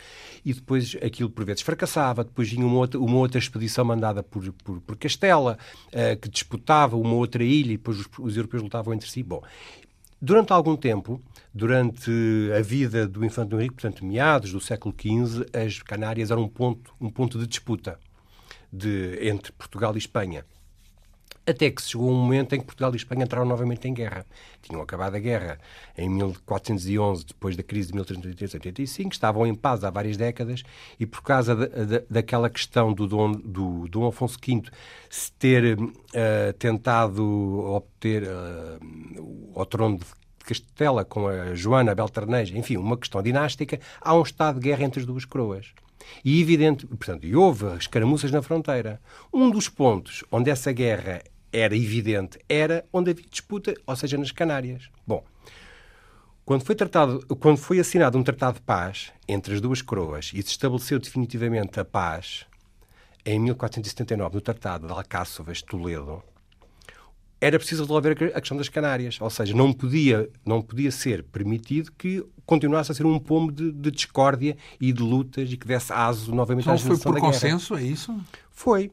E 0.45 0.53
depois 0.53 0.97
aquilo 1.03 1.31
por 1.31 1.47
vezes 1.47 1.63
fracassava, 1.63 2.25
depois 2.25 2.51
vinha 2.51 2.67
uma 2.67 2.77
outra, 2.77 3.01
uma 3.01 3.17
outra 3.17 3.39
expedição 3.39 3.87
mandada 3.87 4.23
por, 4.23 4.53
por, 4.53 4.81
por 4.83 4.97
Castela, 4.97 5.57
uh, 5.89 6.21
que 6.21 6.29
disputava 6.29 6.95
uma 6.97 7.15
outra 7.15 7.43
ilha 7.43 7.73
e 7.73 7.77
depois 7.79 7.99
os, 7.99 8.07
os 8.19 8.37
europeus 8.37 8.63
lutavam 8.63 8.93
entre 8.93 9.09
si. 9.09 9.23
Bom, 9.23 9.43
Durante 10.21 10.53
algum 10.53 10.77
tempo, 10.77 11.21
durante 11.53 12.11
a 12.57 12.63
vida 12.63 13.07
do 13.07 13.25
Infante 13.25 13.55
Henrique, 13.55 13.75
portanto, 13.75 14.05
meados 14.05 14.51
do 14.51 14.61
século 14.61 14.95
XV, 14.99 15.47
as 15.53 15.83
Canárias 15.83 16.31
eram 16.31 16.45
um 16.45 16.49
ponto, 16.49 16.95
um 16.99 17.11
ponto 17.11 17.39
de 17.39 17.47
disputa 17.47 17.99
de, 18.73 19.19
entre 19.29 19.53
Portugal 19.53 19.95
e 19.95 19.99
Espanha. 19.99 20.45
Até 21.47 21.71
que 21.71 21.81
chegou 21.81 22.11
um 22.11 22.15
momento 22.15 22.55
em 22.55 22.59
que 22.59 22.67
Portugal 22.67 22.93
e 22.93 22.97
Espanha 22.97 23.25
entraram 23.25 23.47
novamente 23.47 23.87
em 23.87 23.95
guerra. 23.95 24.27
Tinham 24.61 24.83
acabado 24.83 25.15
a 25.15 25.19
guerra 25.21 25.59
em 25.97 26.09
1411, 26.09 27.25
depois 27.25 27.57
da 27.57 27.63
crise 27.63 27.93
de 27.93 27.99
1383-85, 27.99 29.13
estavam 29.13 29.47
em 29.47 29.55
paz 29.55 29.85
há 29.85 29.91
várias 29.91 30.17
décadas 30.17 30.65
e 30.99 31.07
por 31.07 31.23
causa 31.23 31.55
daquela 32.11 32.51
questão 32.51 32.93
do 32.93 33.07
Dom, 33.07 33.31
do 33.33 33.87
Dom 33.89 34.09
Afonso 34.09 34.39
V 34.45 34.63
se 35.09 35.31
ter 35.33 35.79
uh, 35.79 36.53
tentado 36.59 37.23
obter 37.25 38.25
uh, 38.25 39.53
o 39.55 39.65
trono 39.67 39.99
de 39.99 40.05
Castela 40.45 41.05
com 41.05 41.29
a 41.29 41.55
Joana 41.55 41.95
Beltraneja, 41.95 42.57
enfim, 42.57 42.77
uma 42.77 42.97
questão 42.97 43.23
dinástica, 43.23 43.81
há 44.01 44.15
um 44.15 44.23
estado 44.23 44.61
de 44.61 44.69
guerra 44.69 44.85
entre 44.85 45.01
as 45.01 45.07
duas 45.07 45.25
coroas. 45.25 45.73
E 46.25 46.41
evidente, 46.41 46.87
portanto, 46.87 47.27
e 47.27 47.35
houve 47.35 47.67
escaramuças 47.77 48.31
na 48.31 48.43
fronteira. 48.43 49.01
Um 49.33 49.51
dos 49.51 49.69
pontos 49.69 50.25
onde 50.31 50.51
essa 50.51 50.73
guerra 50.73 51.23
era 51.57 51.75
evidente, 51.75 52.39
era 52.49 52.85
onde 52.93 53.11
havia 53.11 53.25
disputa, 53.31 53.75
ou 53.87 53.97
seja, 53.97 54.19
nas 54.19 54.31
Canárias. 54.31 54.91
Bom, 55.07 55.25
quando 56.45 56.63
foi, 56.63 56.75
tratado, 56.75 57.25
quando 57.41 57.57
foi 57.57 57.81
assinado 57.81 58.19
um 58.19 58.23
tratado 58.23 58.57
de 58.57 58.61
paz 58.61 59.11
entre 59.27 59.55
as 59.55 59.61
duas 59.61 59.81
coroas 59.81 60.33
e 60.35 60.43
se 60.43 60.51
estabeleceu 60.51 60.99
definitivamente 60.99 61.81
a 61.81 61.85
paz, 61.85 62.45
em 63.25 63.41
1479, 63.41 64.35
no 64.35 64.41
Tratado 64.41 64.87
de 64.87 64.93
Alcáçovas 64.93 65.59
de 65.59 65.65
Toledo, 65.65 66.23
era 67.41 67.59
preciso 67.59 67.83
resolver 67.83 68.33
a 68.35 68.41
questão 68.41 68.57
das 68.57 68.69
Canárias. 68.69 69.19
Ou 69.21 69.31
seja, 69.31 69.55
não 69.55 69.73
podia, 69.73 70.29
não 70.45 70.63
podia 70.63 70.91
ser 70.91 71.25
permitido 71.25 71.91
que 71.93 72.25
continuasse 72.45 72.93
a 72.93 72.95
ser 72.95 73.05
um 73.05 73.19
pomo 73.19 73.51
de, 73.51 73.73
de 73.73 73.91
discórdia 73.91 74.57
e 74.81 74.93
de 74.93 75.03
lutas 75.03 75.51
e 75.51 75.57
que 75.57 75.67
desse 75.67 75.93
aso 75.93 76.35
novamente 76.35 76.69
à 76.71 76.79
foi 76.79 76.99
por 76.99 77.19
consenso, 77.19 77.75
é 77.77 77.83
isso? 77.83 78.17
Foi 78.53 78.93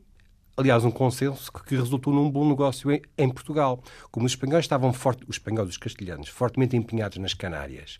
aliás, 0.55 0.85
um 0.85 0.91
consenso 0.91 1.51
que 1.51 1.75
resultou 1.75 2.13
num 2.13 2.29
bom 2.29 2.47
negócio 2.47 2.91
em, 2.91 3.01
em 3.17 3.29
Portugal. 3.29 3.81
Como 4.11 4.25
os 4.25 4.33
espanhóis 4.33 4.65
estavam 4.65 4.93
forte, 4.93 5.23
os 5.27 5.35
espanhóis 5.35 5.67
e 5.67 5.71
os 5.71 5.77
castelhanos 5.77 6.29
fortemente 6.29 6.75
empenhados 6.75 7.17
nas 7.17 7.33
Canárias, 7.33 7.97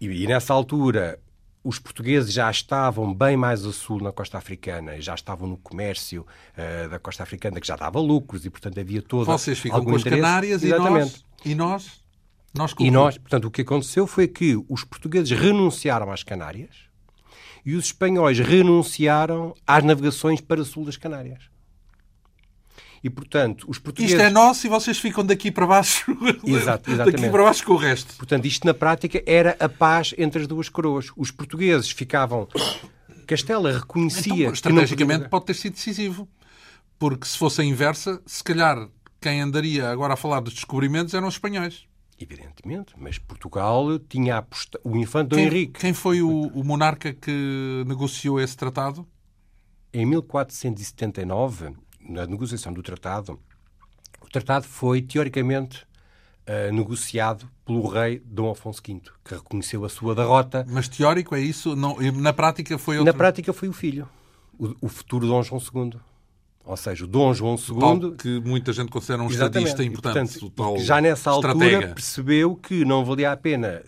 e, 0.00 0.06
e, 0.06 0.26
nessa 0.26 0.52
altura 0.52 1.18
os 1.64 1.78
portugueses 1.78 2.32
já 2.32 2.50
estavam 2.50 3.14
bem 3.14 3.36
mais 3.36 3.64
a 3.64 3.72
sul 3.72 4.00
na 4.00 4.10
costa 4.10 4.36
africana, 4.36 5.00
já 5.00 5.14
estavam 5.14 5.48
no 5.48 5.56
comércio 5.56 6.26
uh, 6.56 6.88
da 6.88 6.98
costa 6.98 7.22
africana, 7.22 7.60
que 7.60 7.66
já 7.66 7.76
dava 7.76 8.00
lucros, 8.00 8.44
e 8.44 8.50
portanto 8.50 8.80
havia 8.80 9.00
todo 9.00 9.26
Vocês 9.26 9.60
ficam 9.60 9.84
com 9.84 9.94
as 9.94 10.02
Canárias 10.02 10.62
Exatamente. 10.62 11.24
e 11.44 11.54
nós... 11.54 12.02
E 12.54 12.60
nós, 12.60 12.72
nós 12.72 12.74
e 12.78 12.90
nós, 12.90 13.16
portanto, 13.18 13.44
o 13.46 13.50
que 13.50 13.62
aconteceu 13.62 14.06
foi 14.06 14.28
que 14.28 14.56
os 14.68 14.84
portugueses 14.84 15.30
renunciaram 15.30 16.10
às 16.10 16.22
Canárias 16.22 16.70
e 17.64 17.74
os 17.74 17.86
espanhóis 17.86 18.38
renunciaram 18.38 19.54
às 19.66 19.84
navegações 19.84 20.40
para 20.40 20.60
o 20.60 20.64
sul 20.64 20.84
das 20.84 20.96
Canárias. 20.96 21.48
E, 23.02 23.10
portanto, 23.10 23.64
os 23.68 23.78
portugueses... 23.78 24.14
Isto 24.14 24.24
é 24.24 24.30
nosso 24.30 24.66
e 24.66 24.70
vocês 24.70 24.98
ficam 24.98 25.24
daqui 25.24 25.50
para 25.50 25.66
baixo. 25.66 26.04
Exato, 26.46 26.90
exatamente. 26.90 27.20
Daqui 27.20 27.30
para 27.30 27.42
baixo 27.42 27.64
com 27.64 27.72
o 27.72 27.76
resto. 27.76 28.14
Portanto, 28.16 28.46
isto 28.46 28.64
na 28.64 28.72
prática 28.72 29.22
era 29.26 29.56
a 29.58 29.68
paz 29.68 30.14
entre 30.16 30.42
as 30.42 30.46
duas 30.46 30.68
coroas. 30.68 31.06
Os 31.16 31.30
portugueses 31.30 31.90
ficavam... 31.90 32.46
Castela 33.26 33.72
reconhecia... 33.72 34.32
Então, 34.32 34.52
estrategicamente 34.52 35.28
pode 35.28 35.46
ter 35.46 35.54
sido 35.54 35.72
decisivo. 35.72 36.28
Porque 36.98 37.26
se 37.26 37.36
fosse 37.36 37.60
a 37.60 37.64
inversa, 37.64 38.22
se 38.24 38.44
calhar 38.44 38.88
quem 39.20 39.40
andaria 39.40 39.88
agora 39.88 40.14
a 40.14 40.16
falar 40.16 40.40
dos 40.40 40.54
descobrimentos 40.54 41.14
eram 41.14 41.26
os 41.26 41.34
espanhóis. 41.34 41.86
Evidentemente, 42.20 42.94
mas 42.96 43.18
Portugal 43.18 43.98
tinha 43.98 44.36
apostado. 44.36 44.80
O 44.84 44.96
infante 44.96 45.30
Dom 45.30 45.38
Henrique. 45.38 45.80
Quem 45.80 45.92
foi 45.92 46.22
o, 46.22 46.48
o 46.48 46.62
monarca 46.62 47.12
que 47.12 47.82
negociou 47.86 48.40
esse 48.40 48.56
tratado? 48.56 49.06
Em 49.92 50.06
1479, 50.06 51.74
na 52.12 52.26
negociação 52.26 52.72
do 52.72 52.82
tratado, 52.82 53.40
o 54.20 54.28
tratado 54.28 54.66
foi, 54.66 55.02
teoricamente, 55.02 55.84
uh, 56.46 56.72
negociado 56.72 57.48
pelo 57.64 57.86
rei 57.88 58.22
Dom 58.24 58.50
Afonso 58.50 58.82
V, 58.86 59.00
que 59.24 59.34
reconheceu 59.34 59.84
a 59.84 59.88
sua 59.88 60.14
derrota. 60.14 60.64
Mas 60.68 60.88
teórico 60.88 61.34
é 61.34 61.40
isso? 61.40 61.74
Não, 61.74 61.96
na 62.12 62.32
prática 62.32 62.78
foi 62.78 62.98
outro... 62.98 63.12
Na 63.12 63.16
prática 63.16 63.52
foi 63.52 63.68
o 63.68 63.72
filho, 63.72 64.08
o, 64.58 64.74
o 64.82 64.88
futuro 64.88 65.26
Dom 65.26 65.42
João 65.42 65.60
II. 65.60 66.00
Ou 66.64 66.76
seja, 66.76 67.04
o 67.04 67.08
Dom 67.08 67.34
João 67.34 67.56
II. 67.56 67.80
Tal 67.80 68.12
que 68.12 68.40
muita 68.40 68.72
gente 68.72 68.90
considera 68.90 69.22
um 69.22 69.28
estadista 69.28 69.82
importante. 69.82 70.36
E, 70.36 70.40
portanto, 70.50 70.78
já 70.80 71.00
nessa 71.00 71.30
altura 71.30 71.88
percebeu 71.88 72.54
que 72.54 72.84
não 72.84 73.04
valia 73.04 73.32
a 73.32 73.36
pena, 73.36 73.82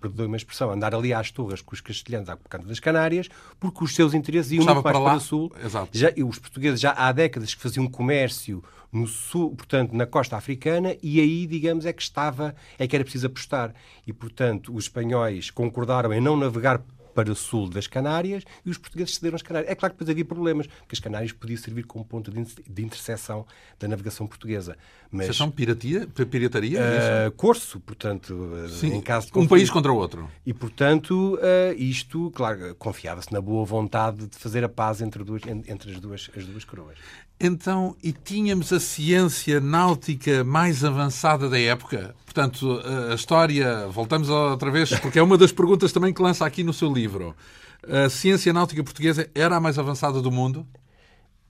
perdoe 0.00 0.26
uma 0.26 0.36
expressão, 0.36 0.70
andar 0.70 0.94
ali 0.94 1.12
às 1.12 1.30
torres 1.30 1.62
com 1.62 1.74
os 1.74 1.80
castelhanos 1.80 2.28
à 2.28 2.36
canto 2.36 2.66
das 2.66 2.80
Canárias, 2.80 3.28
porque 3.60 3.84
os 3.84 3.94
seus 3.94 4.14
interesses 4.14 4.52
iam 4.52 4.64
muito 4.64 4.74
mais 4.74 4.82
para, 4.82 5.00
para 5.00 5.16
o 5.16 5.20
sul. 5.20 5.52
Exato. 5.64 5.96
Já, 5.96 6.12
os 6.26 6.38
portugueses 6.38 6.80
já 6.80 6.92
há 6.92 7.12
décadas 7.12 7.54
que 7.54 7.62
faziam 7.62 7.86
comércio 7.86 8.62
no 8.90 9.06
sul, 9.06 9.54
portanto, 9.54 9.94
na 9.94 10.04
costa 10.04 10.36
africana, 10.36 10.94
e 11.02 11.18
aí, 11.18 11.46
digamos, 11.46 11.86
é 11.86 11.92
que 11.92 12.02
estava, 12.02 12.54
é 12.78 12.86
que 12.86 12.94
era 12.94 13.04
preciso 13.04 13.26
apostar. 13.26 13.72
E, 14.06 14.12
portanto, 14.12 14.74
os 14.74 14.84
espanhóis 14.84 15.50
concordaram 15.50 16.12
em 16.12 16.20
não 16.20 16.36
navegar 16.36 16.82
para 17.14 17.30
o 17.30 17.34
sul 17.34 17.68
das 17.68 17.86
Canárias 17.86 18.44
e 18.64 18.70
os 18.70 18.78
portugueses 18.78 19.14
cederam 19.14 19.36
as 19.36 19.42
Canárias. 19.42 19.70
É 19.70 19.74
claro 19.74 19.94
que 19.94 19.98
depois 19.98 20.10
havia 20.10 20.24
problemas, 20.24 20.66
porque 20.66 20.94
as 20.94 21.00
Canárias 21.00 21.32
podiam 21.32 21.58
servir 21.58 21.84
como 21.84 22.04
ponto 22.04 22.30
de 22.30 22.82
interseção 22.82 23.46
da 23.78 23.88
navegação 23.88 24.26
portuguesa. 24.26 24.76
Mas, 25.10 25.26
Vocês 25.26 25.36
são 25.36 25.50
piratia, 25.50 26.06
pirataria? 26.30 26.80
Uh, 26.80 27.32
corso, 27.32 27.78
portanto, 27.80 28.50
eh, 28.64 28.68
Sim, 28.68 28.94
em 28.94 29.00
caso 29.00 29.30
de 29.30 29.38
Um 29.38 29.46
país 29.46 29.68
contra 29.68 29.92
o 29.92 29.96
outro. 29.96 30.28
E, 30.46 30.54
portanto, 30.54 31.34
uh, 31.36 31.74
isto, 31.76 32.30
claro, 32.34 32.74
confiava-se 32.76 33.30
na 33.32 33.40
boa 33.40 33.64
vontade 33.64 34.26
de 34.26 34.36
fazer 34.38 34.64
a 34.64 34.68
paz 34.68 35.02
entre, 35.02 35.22
duas, 35.22 35.42
entre 35.46 35.92
as, 35.92 36.00
duas, 36.00 36.30
as 36.34 36.46
duas 36.46 36.64
coroas. 36.64 36.96
Então, 37.44 37.96
e 38.00 38.12
tínhamos 38.12 38.72
a 38.72 38.78
ciência 38.78 39.60
náutica 39.60 40.44
mais 40.44 40.84
avançada 40.84 41.50
da 41.50 41.58
época? 41.58 42.14
Portanto, 42.24 42.80
a 43.10 43.14
história, 43.16 43.88
voltamos 43.88 44.28
outra 44.28 44.70
vez, 44.70 44.90
porque 45.00 45.18
é 45.18 45.22
uma 45.22 45.36
das 45.36 45.50
perguntas 45.50 45.90
também 45.90 46.14
que 46.14 46.22
lança 46.22 46.46
aqui 46.46 46.62
no 46.62 46.72
seu 46.72 46.92
livro. 46.92 47.34
A 47.82 48.08
ciência 48.08 48.52
náutica 48.52 48.84
portuguesa 48.84 49.28
era 49.34 49.56
a 49.56 49.60
mais 49.60 49.76
avançada 49.76 50.22
do 50.22 50.30
mundo? 50.30 50.64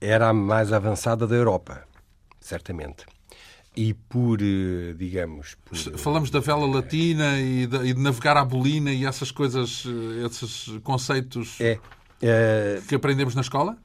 Era 0.01 0.29
a 0.29 0.33
mais 0.33 0.73
avançada 0.73 1.27
da 1.27 1.35
Europa, 1.35 1.83
certamente. 2.39 3.05
E 3.77 3.93
por, 3.93 4.41
eh, 4.41 4.95
digamos. 4.97 5.55
Por, 5.63 5.77
Falamos 5.77 6.31
da 6.31 6.39
vela 6.39 6.65
latina 6.65 7.39
e 7.39 7.67
de, 7.67 7.93
navegar 7.93 8.35
à 8.35 8.43
bolina 8.43 8.91
e 8.91 9.05
essas 9.05 9.29
coisas, 9.29 9.83
eh, 9.85 10.25
esses 10.25 10.71
conceitos 10.81 11.61
é, 11.61 11.77
é, 12.19 12.81
que 12.87 12.95
aprendemos 12.95 13.35
na 13.35 13.41
escola? 13.41 13.77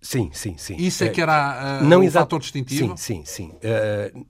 Sim, 0.00 0.30
sim, 0.32 0.56
sim. 0.56 0.76
Isso 0.76 1.04
é 1.04 1.08
que 1.08 1.20
era 1.20 1.80
uh, 1.80 1.84
não 1.84 2.02
um 2.02 2.10
fator 2.10 2.40
distintivo? 2.40 2.96
Sim, 2.96 3.24
sim, 3.24 3.24
sim. 3.24 3.52
Uh, 3.56 4.26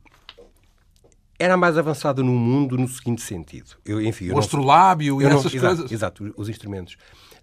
era 1.39 1.57
mais 1.57 1.77
avançada 1.77 2.23
no 2.23 2.33
mundo 2.33 2.79
no 2.79 2.89
seguinte 2.89 3.21
sentido. 3.23 3.77
Eu, 3.85 4.01
enfim, 4.01 4.27
eu 4.27 4.37
o 4.37 4.39
astrolábio 4.39 5.21
e 5.21 5.27
essas 5.27 5.53
não, 5.53 5.61
coisas. 5.61 5.91
Exato, 5.91 6.25
exato, 6.25 6.35
os 6.37 6.49
instrumentos. 6.49 6.97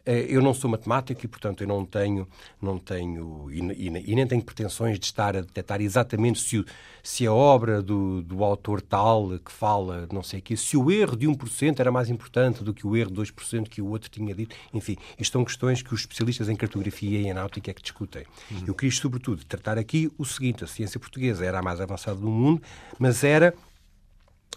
Eh, 0.05 0.25
eu 0.27 0.41
não 0.41 0.53
sou 0.53 0.69
matemático 0.69 1.23
e, 1.23 1.27
portanto, 1.29 1.61
eu 1.61 1.67
não 1.67 1.85
tenho, 1.85 2.27
não 2.61 2.77
tenho 2.77 3.49
e, 3.49 3.59
e, 3.59 4.11
e, 4.11 4.15
nem 4.15 4.27
tenho 4.27 4.43
pretensões 4.43 4.99
de 4.99 5.05
estar 5.05 5.37
a 5.37 5.41
detectar 5.41 5.81
exatamente 5.81 6.41
se, 6.41 6.59
o, 6.59 6.65
se 7.01 7.25
a 7.25 7.31
obra 7.31 7.81
do, 7.81 8.21
do 8.21 8.43
autor 8.43 8.81
tal 8.81 9.39
que 9.39 9.51
fala, 9.51 10.05
não 10.11 10.21
sei 10.21 10.39
o 10.39 10.41
quê, 10.41 10.57
se 10.57 10.75
o 10.75 10.91
erro 10.91 11.15
de 11.15 11.25
1% 11.25 11.79
era 11.79 11.89
mais 11.89 12.09
importante 12.09 12.63
do 12.65 12.73
que 12.73 12.85
o 12.85 12.97
erro 12.97 13.11
de 13.11 13.21
2% 13.21 13.69
que 13.69 13.81
o 13.81 13.87
outro 13.87 14.09
tinha 14.09 14.35
dito. 14.35 14.53
Enfim, 14.73 14.97
isto 15.17 15.31
são 15.31 15.45
questões 15.45 15.81
que 15.81 15.93
os 15.93 16.01
especialistas 16.01 16.49
em 16.49 16.55
cartografia 16.55 17.19
e 17.19 17.27
em 17.27 17.33
náutica 17.33 17.71
é 17.71 17.73
que 17.73 17.81
discutem. 17.81 18.25
Uhum. 18.51 18.63
Eu 18.67 18.75
queria, 18.75 18.91
sobretudo, 18.91 19.45
tratar 19.45 19.77
aqui 19.77 20.11
o 20.17 20.25
seguinte: 20.25 20.65
a 20.65 20.67
ciência 20.67 20.99
portuguesa 20.99 21.45
era 21.45 21.59
a 21.59 21.61
mais 21.61 21.79
avançada 21.79 22.17
do 22.17 22.29
mundo, 22.29 22.61
mas 22.99 23.23
era 23.23 23.53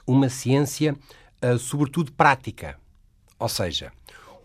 uma 0.04 0.28
ciência, 0.28 0.96
uh, 1.40 1.56
sobretudo, 1.56 2.10
prática. 2.10 2.76
Ou 3.38 3.48
seja, 3.48 3.92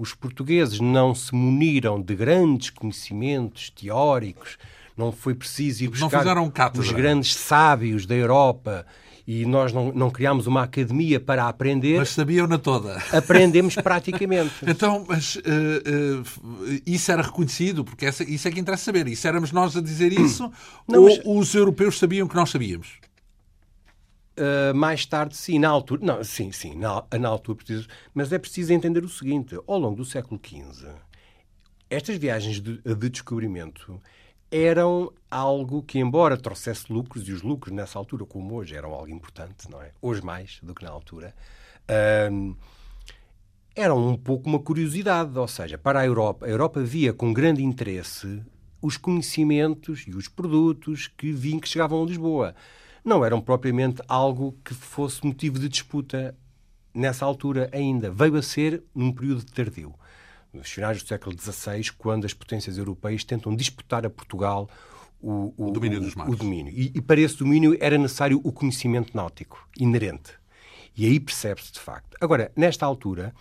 os 0.02 0.16
portugueses 0.16 0.80
não 0.80 1.14
se 1.14 1.34
muniram 1.36 2.02
de 2.02 2.16
grandes 2.16 2.72
conhecimentos 2.72 3.70
teóricos, 3.70 4.58
não 4.98 5.12
foi 5.12 5.36
preciso 5.36 5.84
ir 5.84 5.90
buscar 5.90 6.38
os 6.76 6.92
grandes 6.92 7.36
sábios 7.36 8.08
da 8.08 8.16
Europa 8.16 8.84
e 9.28 9.46
nós 9.46 9.72
não, 9.72 9.92
não 9.92 10.10
criámos 10.10 10.48
uma 10.48 10.64
academia 10.64 11.20
para 11.20 11.48
aprender. 11.48 12.00
Mas 12.00 12.10
sabiam-na 12.10 12.58
toda. 12.58 13.02
Aprendemos 13.12 13.76
praticamente. 13.82 14.54
então, 14.66 15.06
mas 15.08 15.36
uh, 15.36 15.40
uh, 15.40 16.82
isso 16.84 17.12
era 17.12 17.22
reconhecido, 17.22 17.86
porque 17.86 18.08
essa, 18.08 18.24
isso 18.24 18.48
é 18.48 18.52
que 18.52 18.60
interessa 18.60 18.86
saber. 18.86 19.08
Isso 19.08 19.28
éramos 19.28 19.52
nós 19.52 19.78
a 19.78 19.82
dizer 19.82 20.12
isso 20.12 20.52
não, 20.88 21.04
ou 21.04 21.06
mas... 21.06 21.22
os 21.24 21.54
europeus 21.54 22.00
sabiam 22.00 22.28
que 22.28 22.36
nós 22.36 22.50
sabíamos? 22.50 23.00
Uh, 24.38 24.74
mais 24.74 25.06
tarde, 25.06 25.36
sim, 25.36 25.60
na 25.60 25.70
altura. 25.70 26.06
Não, 26.06 26.24
sim, 26.24 26.52
sim, 26.52 26.76
na, 26.76 27.04
na 27.20 27.30
altura 27.30 27.58
preciso. 27.58 27.88
Mas 28.14 28.32
é 28.32 28.40
preciso 28.40 28.72
entender 28.72 29.04
o 29.04 29.10
seguinte: 29.10 29.56
ao 29.68 29.78
longo 29.78 29.98
do 29.98 30.06
século 30.06 30.40
XV, 30.44 30.88
estas 31.90 32.18
viagens 32.18 32.62
de, 32.62 32.78
de 32.78 33.10
descobrimento 33.10 34.02
eram 34.50 35.12
algo 35.30 35.84
que, 35.84 36.00
embora 36.00 36.38
trouxesse 36.38 36.92
lucros, 36.92 37.28
e 37.28 37.32
os 37.32 37.42
lucros 37.42 37.74
nessa 37.74 38.00
altura, 38.00 38.26
como 38.26 38.56
hoje, 38.56 38.76
eram 38.76 38.94
algo 38.94 39.10
importante, 39.10 39.70
não 39.70 39.82
é? 39.82 39.92
Hoje 40.02 40.24
mais 40.24 40.60
do 40.64 40.74
que 40.74 40.84
na 40.84 40.90
altura, 40.90 41.36
uh, 41.84 42.58
eram 43.76 44.08
um 44.08 44.18
pouco 44.18 44.50
uma 44.50 44.60
curiosidade. 44.60 45.38
Ou 45.38 45.48
seja, 45.48 45.78
para 45.78 46.00
a 46.00 46.06
Europa, 46.06 46.46
a 46.46 46.50
Europa 46.50 46.82
via 46.82 47.14
com 47.14 47.34
grande 47.34 47.64
interesse 47.64 48.42
os 48.82 48.98
conhecimentos 48.98 50.06
e 50.08 50.16
os 50.16 50.28
produtos 50.28 51.08
que 51.08 51.32
vinham, 51.32 51.60
que 51.60 51.70
chegavam 51.70 52.02
a 52.02 52.06
Lisboa 52.06 52.56
não 53.04 53.26
eram 53.26 53.42
propriamente 53.42 54.02
algo 54.08 54.56
que 54.64 54.74
fosse 54.74 55.26
motivo 55.26 55.60
de 55.60 55.68
disputa 55.68 56.36
nessa 56.94 57.26
altura 57.26 57.70
ainda. 57.74 58.12
Veio 58.12 58.36
a 58.36 58.42
ser 58.42 58.84
num 58.94 59.12
período 59.12 59.46
tardio, 59.46 59.94
nos 60.54 60.70
finais 60.70 61.02
do 61.02 61.08
século 61.08 61.36
XVI, 61.40 61.92
quando 61.98 62.26
as 62.26 62.34
potências 62.34 62.78
europeias 62.78 63.24
tentam 63.24 63.56
disputar 63.56 64.06
a 64.06 64.10
Portugal 64.10 64.70
o, 65.22 65.54
o, 65.56 65.68
o 65.68 65.72
domínio 65.72 66.02
dos 66.02 66.16
mares. 66.16 66.34
O 66.34 66.38
domínio. 66.38 66.74
E, 66.74 66.92
e, 66.96 67.02
para 67.02 67.22
esse 67.22 67.38
domínio 67.38 67.78
era 67.80 67.98
necessário 67.98 68.42
o 68.44 68.52
conhecimento 68.52 69.16
náutico, 69.16 69.68
inerente. 69.80 70.34
E 70.98 71.06
aí 71.06 71.20
percebe-se 71.20 71.72
de 71.72 71.80
facto. 71.80 72.18
Agora, 72.20 72.52
nesta 72.56 72.86
altura, 72.86 73.34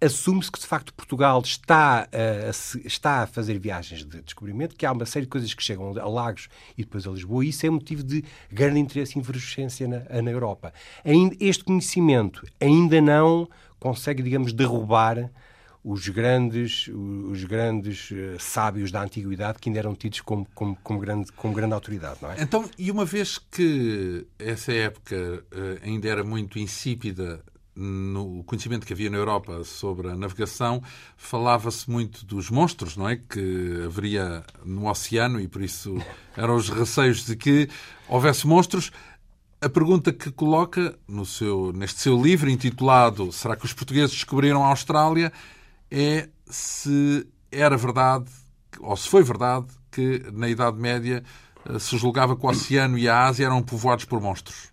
assume-se 0.00 0.50
que, 0.50 0.60
de 0.60 0.66
facto, 0.66 0.94
Portugal 0.94 1.40
está 1.44 2.08
a, 2.12 2.86
está 2.86 3.22
a 3.22 3.26
fazer 3.26 3.58
viagens 3.58 4.04
de 4.04 4.22
descobrimento, 4.22 4.76
que 4.76 4.86
há 4.86 4.92
uma 4.92 5.06
série 5.06 5.26
de 5.26 5.30
coisas 5.30 5.52
que 5.52 5.62
chegam 5.62 5.96
a 5.98 6.08
Lagos 6.08 6.48
e 6.76 6.84
depois 6.84 7.06
a 7.06 7.10
Lisboa, 7.10 7.44
e 7.44 7.48
isso 7.48 7.66
é 7.66 7.70
motivo 7.70 8.02
de 8.02 8.24
grande 8.50 8.78
interesse 8.78 9.18
e 9.18 9.20
efervescência 9.20 9.88
na, 9.88 10.22
na 10.22 10.30
Europa. 10.30 10.72
Este 11.40 11.64
conhecimento 11.64 12.46
ainda 12.60 13.00
não 13.00 13.48
consegue, 13.78 14.22
digamos, 14.22 14.52
derrubar 14.52 15.30
os 15.82 16.08
grandes, 16.08 16.88
os 16.88 17.44
grandes 17.44 18.10
uh, 18.10 18.38
sábios 18.38 18.90
da 18.90 19.02
antiguidade 19.02 19.58
que 19.58 19.68
ainda 19.68 19.78
eram 19.78 19.94
tidos 19.94 20.20
como, 20.20 20.46
como, 20.54 20.76
como, 20.82 20.98
grande, 20.98 21.32
como 21.32 21.54
grande 21.54 21.72
autoridade, 21.72 22.18
não 22.20 22.30
é? 22.30 22.42
Então, 22.42 22.68
e 22.76 22.90
uma 22.90 23.04
vez 23.04 23.38
que 23.38 24.26
essa 24.38 24.72
época 24.72 25.16
uh, 25.16 25.78
ainda 25.82 26.08
era 26.08 26.24
muito 26.24 26.58
insípida 26.58 27.42
no 27.80 28.42
conhecimento 28.44 28.86
que 28.86 28.92
havia 28.92 29.08
na 29.08 29.16
Europa 29.16 29.62
sobre 29.64 30.08
a 30.08 30.16
navegação, 30.16 30.82
falava-se 31.16 31.88
muito 31.90 32.26
dos 32.26 32.50
monstros, 32.50 32.96
não 32.96 33.08
é? 33.08 33.16
Que 33.16 33.82
haveria 33.86 34.44
no 34.64 34.90
oceano 34.90 35.40
e 35.40 35.46
por 35.46 35.62
isso 35.62 35.96
eram 36.36 36.56
os 36.56 36.68
receios 36.68 37.24
de 37.24 37.36
que 37.36 37.68
houvesse 38.08 38.46
monstros. 38.46 38.90
A 39.60 39.68
pergunta 39.68 40.12
que 40.12 40.30
coloca 40.30 40.96
no 41.06 41.26
seu, 41.26 41.72
neste 41.72 42.00
seu 42.00 42.20
livro 42.20 42.48
intitulado 42.48 43.32
Será 43.32 43.56
que 43.56 43.64
os 43.64 43.72
portugueses 43.72 44.14
descobriram 44.14 44.64
a 44.64 44.68
Austrália? 44.68 45.32
é 45.90 46.28
se 46.46 47.26
era 47.50 47.76
verdade, 47.76 48.30
ou 48.80 48.96
se 48.96 49.08
foi 49.08 49.22
verdade, 49.22 49.66
que 49.90 50.22
na 50.32 50.48
Idade 50.48 50.78
Média 50.78 51.22
eh, 51.64 51.78
se 51.78 51.96
julgava 51.96 52.36
que 52.36 52.44
o 52.44 52.48
oceano 52.48 52.98
e 52.98 53.08
a 53.08 53.26
Ásia 53.26 53.46
eram 53.46 53.62
povoados 53.62 54.04
por 54.04 54.20
monstros. 54.20 54.68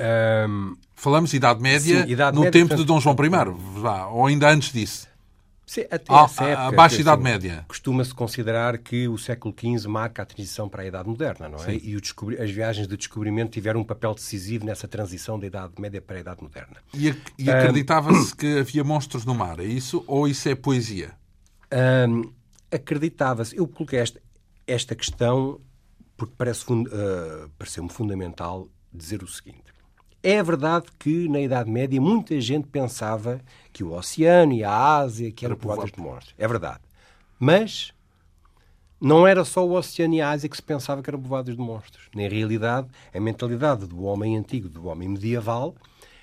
Um, 0.00 0.76
Falamos 0.94 1.32
Idade 1.32 1.62
Média 1.62 2.04
sim, 2.04 2.10
idade 2.10 2.34
no 2.34 2.42
média, 2.42 2.52
tempo 2.52 2.68
portanto, 2.68 2.86
de 2.86 2.86
Dom 2.86 3.00
João 3.00 3.16
I, 3.16 4.12
ou 4.12 4.26
ainda 4.26 4.50
antes 4.50 4.72
disso. 4.72 5.08
Sim, 5.70 5.82
até 5.82 6.04
ah, 6.08 6.24
essa 6.24 6.44
época, 6.44 6.66
a 6.66 6.72
Baixa 6.72 7.00
Idade 7.00 7.22
assim, 7.22 7.32
Média. 7.32 7.64
Costuma-se 7.68 8.12
considerar 8.12 8.76
que 8.78 9.06
o 9.06 9.16
século 9.16 9.54
XV 9.56 9.86
marca 9.86 10.22
a 10.22 10.26
transição 10.26 10.68
para 10.68 10.82
a 10.82 10.86
Idade 10.86 11.08
Moderna, 11.08 11.48
não 11.48 11.58
é? 11.58 11.64
Sim. 11.64 11.80
E 11.80 12.42
as 12.42 12.50
viagens 12.50 12.88
de 12.88 12.96
descobrimento 12.96 13.52
tiveram 13.52 13.80
um 13.80 13.84
papel 13.84 14.12
decisivo 14.12 14.66
nessa 14.66 14.88
transição 14.88 15.38
da 15.38 15.46
Idade 15.46 15.74
Média 15.78 16.02
para 16.02 16.16
a 16.16 16.20
Idade 16.20 16.42
Moderna. 16.42 16.76
E, 16.92 17.14
e 17.38 17.48
acreditava-se 17.48 18.32
um, 18.32 18.36
que 18.36 18.58
havia 18.58 18.82
monstros 18.82 19.24
no 19.24 19.32
mar, 19.32 19.60
é 19.60 19.64
isso? 19.64 20.02
Ou 20.08 20.26
isso 20.26 20.48
é 20.48 20.56
poesia? 20.56 21.12
Um, 21.72 22.32
acreditava-se. 22.68 23.56
Eu 23.56 23.68
coloquei 23.68 24.00
esta, 24.00 24.20
esta 24.66 24.96
questão 24.96 25.60
porque 26.16 26.34
parece 26.36 26.64
uh, 26.70 27.48
pareceu-me 27.56 27.90
fundamental 27.90 28.68
dizer 28.92 29.22
o 29.22 29.28
seguinte. 29.28 29.69
É 30.22 30.42
verdade 30.42 30.86
que 30.98 31.28
na 31.28 31.40
Idade 31.40 31.70
Média 31.70 32.00
muita 32.00 32.38
gente 32.40 32.66
pensava 32.68 33.40
que 33.72 33.82
o 33.82 33.92
oceano 33.92 34.52
e 34.52 34.62
a 34.62 34.96
Ásia 34.96 35.32
que 35.32 35.44
eram 35.44 35.56
povoadas 35.56 35.90
de 35.90 36.00
mortos. 36.00 36.34
É 36.36 36.46
verdade. 36.46 36.80
Mas 37.38 37.92
não 39.00 39.26
era 39.26 39.44
só 39.46 39.66
o 39.66 39.72
oceano 39.72 40.14
e 40.14 40.20
a 40.20 40.30
Ásia 40.30 40.48
que 40.48 40.56
se 40.56 40.62
pensava 40.62 41.02
que 41.02 41.08
eram 41.08 41.20
povoados 41.20 41.56
de 41.56 41.60
monstros. 41.60 42.06
Na 42.14 42.28
realidade, 42.28 42.88
a 43.14 43.18
mentalidade 43.18 43.86
do 43.86 44.02
homem 44.02 44.36
antigo, 44.36 44.68
do 44.68 44.86
homem 44.88 45.08
medieval, 45.08 45.74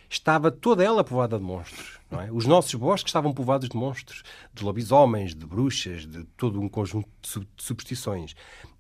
estava 0.08 0.52
toda 0.52 0.84
ela 0.84 1.04
povoada 1.04 1.40
de 1.40 1.44
monstros. 1.44 1.98
É? 2.12 2.32
Os 2.32 2.46
nossos 2.46 2.74
bosques 2.76 3.10
estavam 3.10 3.34
povoados 3.34 3.68
de 3.68 3.76
monstros, 3.76 4.22
de 4.54 4.64
lobisomens, 4.64 5.34
de 5.34 5.46
bruxas, 5.46 6.06
de 6.06 6.24
todo 6.38 6.62
um 6.62 6.70
conjunto 6.70 7.10
de 7.22 7.48
superstições. 7.58 8.36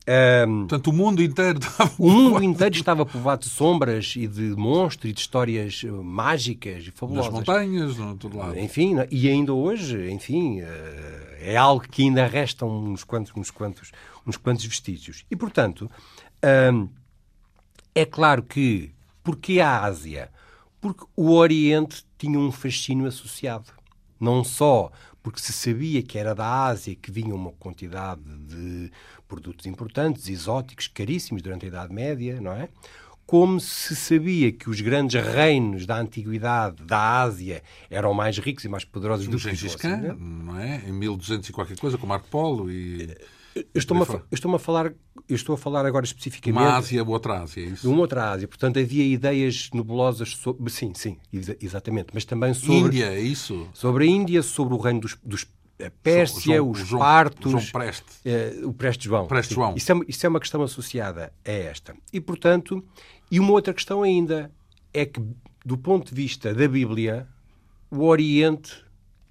Um, 0.08 0.60
Portanto, 0.60 0.88
o 0.88 0.94
mundo 0.94 1.22
inteiro 1.22 1.60
estava 1.60 1.92
O 2.00 2.10
mundo 2.10 2.44
inteiro 2.44 2.76
estava 2.76 3.06
povoado 3.06 3.42
de 3.42 3.50
sombras 3.50 4.14
e 4.16 4.26
de 4.26 4.56
monstros 4.56 5.10
e 5.12 5.14
de 5.14 5.20
histórias 5.20 5.82
eh, 5.84 5.92
mágicas 5.92 6.88
e 6.88 6.92
fabulosas. 6.92 7.34
Nas 7.34 7.40
montanhas, 7.40 7.98
no 7.98 8.16
todo 8.16 8.38
lado. 8.38 8.58
Enfim, 8.58 8.96
e 9.12 9.30
ainda 9.30 9.54
hoje, 9.54 10.10
enfim, 10.10 10.62
eh, 10.62 11.38
é 11.42 11.58
algo 11.58 11.86
que 11.88 12.04
ainda 12.04 12.26
restam 12.26 12.70
uns 12.70 13.04
quantos, 13.04 13.34
uns 13.36 13.52
quantos, 13.52 13.92
uns 14.26 14.38
quantos 14.38 14.66
vestígios. 14.66 15.26
E, 15.30 15.36
portanto, 15.36 15.92
um, 16.74 16.88
é 17.94 18.06
claro 18.06 18.44
que, 18.44 18.92
porque 19.24 19.60
a 19.60 19.82
Ásia? 19.82 20.32
Porque 20.80 21.04
o 21.16 21.32
Oriente 21.32 22.06
tinha 22.18 22.40
um 22.40 22.52
fascínio 22.52 23.08
associado. 23.08 23.72
Não 24.20 24.44
só 24.44 24.92
porque 25.28 25.42
se 25.42 25.52
sabia 25.52 26.02
que 26.02 26.18
era 26.18 26.34
da 26.34 26.64
Ásia 26.68 26.96
que 26.96 27.12
vinha 27.12 27.36
uma 27.36 27.52
quantidade 27.52 28.22
de 28.24 28.90
produtos 29.28 29.66
importantes, 29.66 30.30
exóticos, 30.30 30.88
caríssimos 30.88 31.42
durante 31.42 31.66
a 31.66 31.68
Idade 31.68 31.94
Média, 31.94 32.40
não 32.40 32.54
é? 32.54 32.70
como 33.26 33.60
se 33.60 33.94
sabia 33.94 34.54
que 34.54 34.70
os 34.70 34.80
grandes 34.80 35.22
reinos 35.22 35.86
da 35.86 36.00
antiguidade, 36.00 36.82
da 36.82 37.20
Ásia, 37.20 37.62
eram 37.90 38.14
mais 38.14 38.38
ricos 38.38 38.64
e 38.64 38.70
mais 38.70 38.86
poderosos 38.86 39.28
do 39.28 39.36
que 39.36 39.54
Gengis 39.54 39.76
Khan, 39.76 40.16
não 40.18 40.58
é? 40.58 40.82
Em 40.88 40.94
1200 40.94 41.50
e 41.50 41.52
qualquer 41.52 41.78
coisa, 41.78 41.98
com 41.98 42.08
Marco 42.08 42.30
Polo 42.30 42.72
e... 42.72 43.14
Eu 43.74 43.80
estou-me 43.80 44.04
a, 44.04 44.22
estou 44.32 44.56
a, 44.56 44.60
falar, 44.60 44.94
eu 45.28 45.36
estou 45.36 45.56
a 45.56 45.58
falar 45.58 45.86
agora 45.86 46.06
especificamente. 46.06 46.62
Uma 46.62 46.78
Ásia, 46.78 47.04
outra 47.04 47.42
Ásia, 47.42 47.62
é 47.62 47.66
isso? 47.68 47.82
De 47.82 47.88
uma 47.88 48.02
outra 48.02 48.32
Ásia. 48.32 48.48
Portanto, 48.48 48.80
havia 48.80 49.04
ideias 49.04 49.70
nebulosas 49.74 50.30
sobre. 50.32 50.72
Sim, 50.72 50.94
sim, 50.96 51.18
exatamente. 51.62 52.10
Mas 52.14 52.26
também 52.26 52.54
sobre. 52.54 52.98
Índia, 52.98 53.06
é 53.06 53.20
isso? 53.20 53.68
Sobre 53.74 54.06
a 54.06 54.08
Índia, 54.08 54.42
sobre 54.42 54.74
o 54.74 54.78
reino 54.78 55.02
dos, 55.02 55.18
dos 55.24 55.46
a 55.80 55.92
Pérsia, 56.02 56.58
João, 56.58 56.72
os 56.72 56.80
João, 56.80 57.00
partos. 57.00 57.52
João 57.52 57.66
Preste. 57.66 58.06
Uh, 58.26 58.68
o 58.70 58.74
Preste 58.74 59.06
João. 59.06 59.28
Preste 59.28 59.54
João. 59.54 59.76
Isso 59.76 59.92
é, 59.92 60.00
isso 60.08 60.26
é 60.26 60.30
uma 60.30 60.40
questão 60.40 60.62
associada 60.64 61.32
a 61.46 61.52
esta. 61.52 61.96
E, 62.12 62.20
portanto, 62.20 62.84
e 63.30 63.40
uma 63.40 63.52
outra 63.52 63.74
questão 63.74 64.02
ainda 64.02 64.52
é 64.94 65.06
que, 65.06 65.22
do 65.64 65.78
ponto 65.78 66.10
de 66.10 66.16
vista 66.16 66.54
da 66.54 66.68
Bíblia, 66.68 67.28
o 67.92 68.04
Oriente 68.06 68.87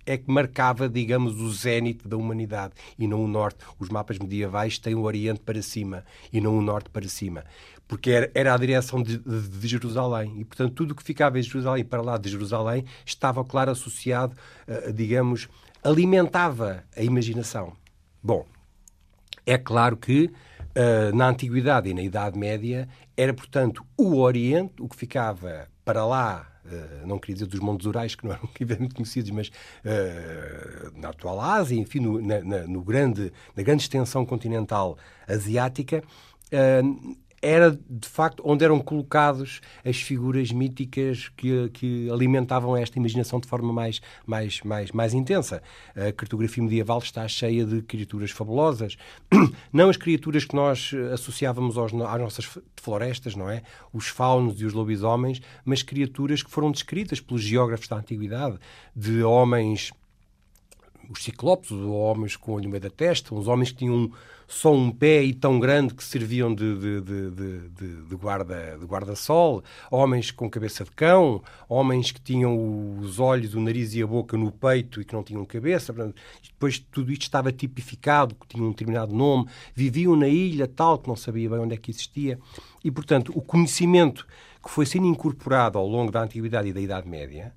é 0.06 0.16
que 0.16 0.30
marcava, 0.30 0.88
digamos, 0.88 1.40
o 1.40 1.50
zénite 1.52 2.06
da 2.06 2.16
humanidade 2.16 2.74
e 2.98 3.06
não 3.06 3.22
o 3.22 3.28
norte. 3.28 3.58
Os 3.78 3.88
mapas 3.88 4.18
medievais 4.18 4.78
têm 4.78 4.94
o 4.94 5.02
Oriente 5.02 5.40
para 5.40 5.60
cima 5.60 6.04
e 6.32 6.40
não 6.40 6.56
o 6.56 6.62
norte 6.62 6.88
para 6.88 7.06
cima. 7.08 7.44
Porque 7.88 8.30
era, 8.34 8.54
a 8.54 8.56
direção 8.56 9.02
de, 9.02 9.18
de, 9.18 9.48
de, 9.48 9.68
Jerusalém. 9.68 10.40
E, 10.40 10.44
portanto, 10.44 10.74
tudo 10.74 10.92
o 10.92 10.94
que 10.94 11.02
ficava 11.02 11.38
em 11.38 11.42
Jerusalém 11.42 11.84
para 11.84 12.02
lá 12.02 12.16
de 12.16 12.28
Jerusalém 12.28 12.84
estava, 13.04 13.44
claro, 13.44 13.70
associado, 13.70 14.34
uh, 14.66 14.92
digamos, 14.92 15.48
alimentava 15.82 16.84
a 16.96 17.02
imaginação. 17.02 17.72
Bom, 18.22 18.46
é 19.44 19.56
claro 19.56 19.96
que 19.96 20.24
uh, 20.24 21.14
na 21.14 21.28
Antiguidade 21.28 21.88
e 21.88 21.94
na 21.94 22.02
Idade 22.02 22.38
Média 22.38 22.88
era, 23.16 23.32
portanto, 23.32 23.84
o 23.96 24.16
Oriente, 24.18 24.74
o 24.80 24.88
que 24.88 24.96
ficava 24.96 25.68
para 25.84 26.04
lá 26.04 26.55
Uh, 26.66 27.06
não 27.06 27.18
queria 27.18 27.34
dizer 27.34 27.46
dos 27.46 27.60
Montes 27.60 27.86
Urais, 27.86 28.14
que 28.14 28.24
não 28.24 28.32
eram 28.32 28.48
muito 28.78 28.94
conhecidos, 28.94 29.30
mas 29.30 29.48
uh, 29.48 31.00
na 31.00 31.10
atual 31.10 31.40
Ásia, 31.40 31.78
enfim, 31.78 32.00
no, 32.00 32.20
na, 32.20 32.40
na, 32.40 32.66
no 32.66 32.82
grande, 32.82 33.32
na 33.54 33.62
grande 33.62 33.82
extensão 33.82 34.26
continental 34.26 34.98
asiática, 35.28 36.02
uh, 36.52 37.16
era 37.46 37.70
de 37.70 38.08
facto 38.08 38.42
onde 38.44 38.64
eram 38.64 38.80
colocados 38.80 39.60
as 39.84 39.96
figuras 39.98 40.50
míticas 40.50 41.28
que, 41.36 41.68
que 41.70 42.10
alimentavam 42.10 42.76
esta 42.76 42.98
imaginação 42.98 43.38
de 43.38 43.46
forma 43.46 43.72
mais, 43.72 44.00
mais, 44.26 44.60
mais, 44.62 44.90
mais 44.90 45.14
intensa. 45.14 45.62
A 45.94 46.12
cartografia 46.12 46.62
medieval 46.62 46.98
está 46.98 47.26
cheia 47.28 47.64
de 47.64 47.82
criaturas 47.82 48.32
fabulosas, 48.32 48.96
não 49.72 49.88
as 49.88 49.96
criaturas 49.96 50.44
que 50.44 50.56
nós 50.56 50.92
associávamos 51.12 51.78
aos, 51.78 51.92
às 51.94 52.20
nossas 52.20 52.58
florestas, 52.76 53.36
não 53.36 53.48
é? 53.48 53.62
Os 53.92 54.08
faunos 54.08 54.60
e 54.60 54.64
os 54.64 54.72
lobisomens, 54.72 55.40
mas 55.64 55.82
criaturas 55.82 56.42
que 56.42 56.50
foram 56.50 56.72
descritas 56.72 57.20
pelos 57.20 57.42
geógrafos 57.42 57.86
da 57.86 57.96
antiguidade, 57.96 58.58
de 58.94 59.22
homens 59.22 59.92
os 61.08 61.22
ciclopes, 61.22 61.70
os 61.70 61.86
homens 61.86 62.36
com 62.36 62.52
o 62.52 62.54
olho 62.56 62.68
meio 62.68 62.80
da 62.80 62.90
testa, 62.90 63.34
uns 63.34 63.46
homens 63.46 63.70
que 63.70 63.78
tinham 63.78 64.10
só 64.46 64.72
um 64.72 64.90
pé 64.90 65.22
e 65.22 65.34
tão 65.34 65.58
grande 65.58 65.94
que 65.94 66.04
serviam 66.04 66.54
de, 66.54 66.78
de, 66.78 67.00
de, 67.00 68.02
de, 68.08 68.16
guarda, 68.16 68.76
de 68.78 68.84
guarda-sol, 68.84 69.62
homens 69.90 70.30
com 70.30 70.48
cabeça 70.48 70.84
de 70.84 70.90
cão, 70.92 71.42
homens 71.68 72.12
que 72.12 72.20
tinham 72.20 72.98
os 72.98 73.18
olhos, 73.18 73.54
o 73.54 73.60
nariz 73.60 73.94
e 73.94 74.02
a 74.02 74.06
boca 74.06 74.36
no 74.36 74.52
peito 74.52 75.00
e 75.00 75.04
que 75.04 75.14
não 75.14 75.22
tinham 75.22 75.44
cabeça. 75.44 75.92
Depois 76.42 76.78
tudo 76.78 77.10
isto 77.10 77.22
estava 77.22 77.50
tipificado, 77.50 78.34
que 78.34 78.46
tinha 78.46 78.62
um 78.62 78.70
determinado 78.70 79.14
nome, 79.14 79.48
viviam 79.74 80.14
na 80.14 80.28
ilha 80.28 80.66
tal 80.66 80.98
que 80.98 81.08
não 81.08 81.16
sabia 81.16 81.50
bem 81.50 81.58
onde 81.58 81.74
é 81.74 81.76
que 81.76 81.90
existia. 81.90 82.38
E, 82.84 82.90
portanto, 82.90 83.32
o 83.34 83.42
conhecimento 83.42 84.26
que 84.62 84.70
foi 84.70 84.86
sendo 84.86 85.06
incorporado 85.06 85.78
ao 85.78 85.86
longo 85.86 86.12
da 86.12 86.22
Antiguidade 86.22 86.68
e 86.68 86.72
da 86.72 86.80
Idade 86.80 87.08
Média 87.08 87.52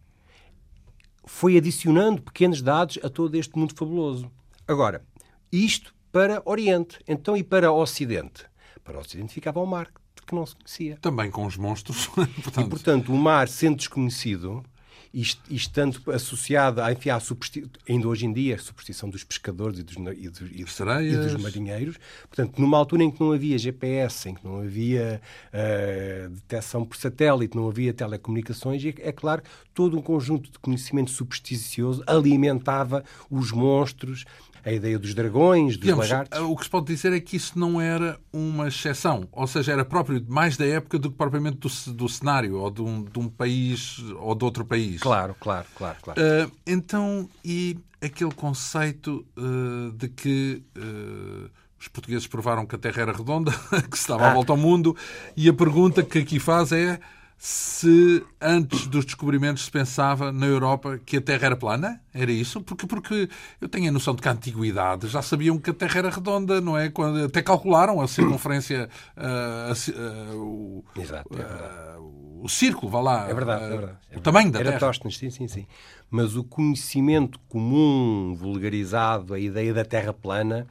foi 1.25 1.57
adicionando 1.57 2.21
pequenos 2.21 2.61
dados 2.61 2.97
a 3.03 3.09
todo 3.09 3.35
este 3.35 3.57
mundo 3.57 3.75
fabuloso. 3.75 4.31
Agora, 4.67 5.03
isto 5.51 5.93
para 6.11 6.41
Oriente. 6.45 6.99
Então, 7.07 7.35
e 7.35 7.43
para 7.43 7.71
Ocidente? 7.71 8.45
Para 8.83 8.97
o 8.97 9.01
Ocidente 9.01 9.33
ficava 9.33 9.59
o 9.59 9.65
mar, 9.65 9.91
que 10.25 10.35
não 10.35 10.45
se 10.45 10.55
conhecia. 10.55 10.97
Também 11.01 11.31
com 11.31 11.45
os 11.45 11.57
monstros. 11.57 12.07
portanto... 12.43 12.65
E, 12.65 12.69
portanto, 12.69 13.13
o 13.13 13.17
mar, 13.17 13.47
sendo 13.47 13.77
desconhecido, 13.77 14.63
e 15.11 15.23
estando 15.49 15.99
associado 16.11 16.81
enfim, 16.91 17.09
à 17.09 17.19
superstição, 17.19 17.69
ainda 17.87 18.07
hoje 18.07 18.27
em 18.27 18.33
dia, 18.33 18.55
a 18.55 18.59
superstição 18.59 19.09
dos 19.09 19.23
pescadores 19.23 19.79
e 19.79 19.83
dos, 19.83 19.95
e 19.95 20.29
dos, 20.29 20.41
e 20.51 20.63
dos, 20.63 20.79
e 20.79 21.17
dos 21.17 21.41
marinheiros. 21.41 21.97
Portanto, 22.27 22.59
numa 22.61 22.77
altura 22.77 23.03
em 23.03 23.11
que 23.11 23.19
não 23.19 23.31
havia 23.31 23.57
GPS, 23.57 24.29
em 24.29 24.35
que 24.35 24.45
não 24.45 24.59
havia 24.59 25.19
uh, 25.47 26.29
detecção 26.29 26.85
por 26.85 26.95
satélite, 26.95 27.57
não 27.57 27.67
havia 27.67 27.91
telecomunicações, 27.91 28.83
é 28.85 29.11
claro, 29.11 29.41
todo 29.73 29.97
um 29.97 30.01
conjunto 30.01 30.51
de 30.51 30.59
conhecimento 30.59 31.09
supersticioso 31.09 32.03
alimentava 32.05 33.03
os 33.31 33.51
monstros, 33.51 34.25
a 34.69 34.73
ideia 34.73 34.99
dos 34.99 35.13
dragões, 35.13 35.73
dos 35.73 35.81
Digamos, 35.81 36.09
lagartos. 36.09 36.39
O 36.39 36.55
que 36.55 36.63
se 36.63 36.69
pode 36.69 36.85
dizer 36.87 37.13
é 37.13 37.19
que 37.19 37.35
isso 37.35 37.57
não 37.57 37.79
era 37.81 38.19
uma 38.31 38.67
exceção, 38.67 39.27
ou 39.31 39.47
seja, 39.47 39.73
era 39.73 39.83
próprio 39.83 40.23
mais 40.27 40.57
da 40.57 40.65
época 40.65 40.97
do 40.97 41.09
que 41.09 41.17
propriamente 41.17 41.57
do, 41.57 41.93
do 41.93 42.09
cenário, 42.09 42.57
ou 42.57 42.69
de 42.69 42.81
um, 42.81 43.03
de 43.03 43.19
um, 43.19 43.27
país 43.27 43.99
ou 44.19 44.35
de 44.35 44.45
outro 44.45 44.65
país. 44.65 45.01
Claro, 45.01 45.35
claro, 45.39 45.65
claro. 45.75 45.97
claro. 46.01 46.21
Uh, 46.21 46.51
então, 46.65 47.29
e 47.43 47.77
aquele 48.01 48.33
conceito 48.33 49.25
uh, 49.37 49.91
de 49.93 50.07
que. 50.07 50.63
Uh, 50.77 51.49
os 51.79 51.87
portugueses 51.87 52.27
provaram 52.27 52.65
que 52.65 52.75
a 52.75 52.77
Terra 52.77 53.03
era 53.03 53.13
redonda, 53.13 53.53
que 53.89 53.97
se 53.97 54.01
estava 54.01 54.25
à 54.25 54.31
ah. 54.31 54.33
volta 54.33 54.51
ao 54.51 54.57
mundo, 54.57 54.93
e 55.35 55.47
a 55.47 55.53
pergunta 55.53 56.03
que 56.03 56.19
aqui 56.19 56.37
faz 56.37 56.73
é 56.73 56.99
se 57.41 58.21
antes 58.41 58.85
dos 58.87 59.05
descobrimentos 59.05 59.63
se 59.63 59.71
pensava 59.71 60.29
na 60.29 60.45
Europa 60.45 60.99
que 61.05 61.15
a 61.15 61.21
Terra 61.21 61.45
era 61.45 61.55
plana? 61.55 62.01
Era 62.13 62.29
isso? 62.33 62.59
Porque, 62.61 62.85
porque 62.85 63.29
eu 63.61 63.69
tenho 63.69 63.87
a 63.87 63.93
noção 63.93 64.13
de 64.13 64.21
que 64.21 64.27
a 64.27 64.33
antiguidade 64.33 65.07
já 65.07 65.21
sabiam 65.21 65.57
que 65.57 65.69
a 65.69 65.73
Terra 65.73 65.99
era 65.99 66.09
redonda, 66.09 66.59
não 66.59 66.77
é? 66.77 66.89
Quando, 66.89 67.23
até 67.23 67.41
calcularam 67.41 68.01
a 68.01 68.09
circunferência, 68.09 68.89
uh, 69.15 70.33
uh, 70.33 70.37
o, 70.37 70.83
Exato, 70.97 71.29
é 71.33 71.97
uh, 71.97 72.41
o 72.43 72.49
círculo, 72.49 72.91
vá 72.91 72.99
lá. 72.99 73.29
É 73.29 73.33
verdade, 73.33 73.63
é 73.63 73.69
verdade. 73.69 73.97
É 74.11 74.17
o 74.17 74.21
tamanho 74.21 74.51
da 74.51 74.59
era 74.59 74.71
Terra. 74.73 74.91
Era 74.91 75.09
sim, 75.09 75.29
sim, 75.29 75.47
sim. 75.47 75.65
Mas 76.11 76.35
o 76.35 76.43
conhecimento 76.43 77.39
comum, 77.47 78.35
vulgarizado, 78.35 79.33
a 79.33 79.39
ideia 79.39 79.73
da 79.73 79.85
Terra 79.85 80.11
plana 80.11 80.67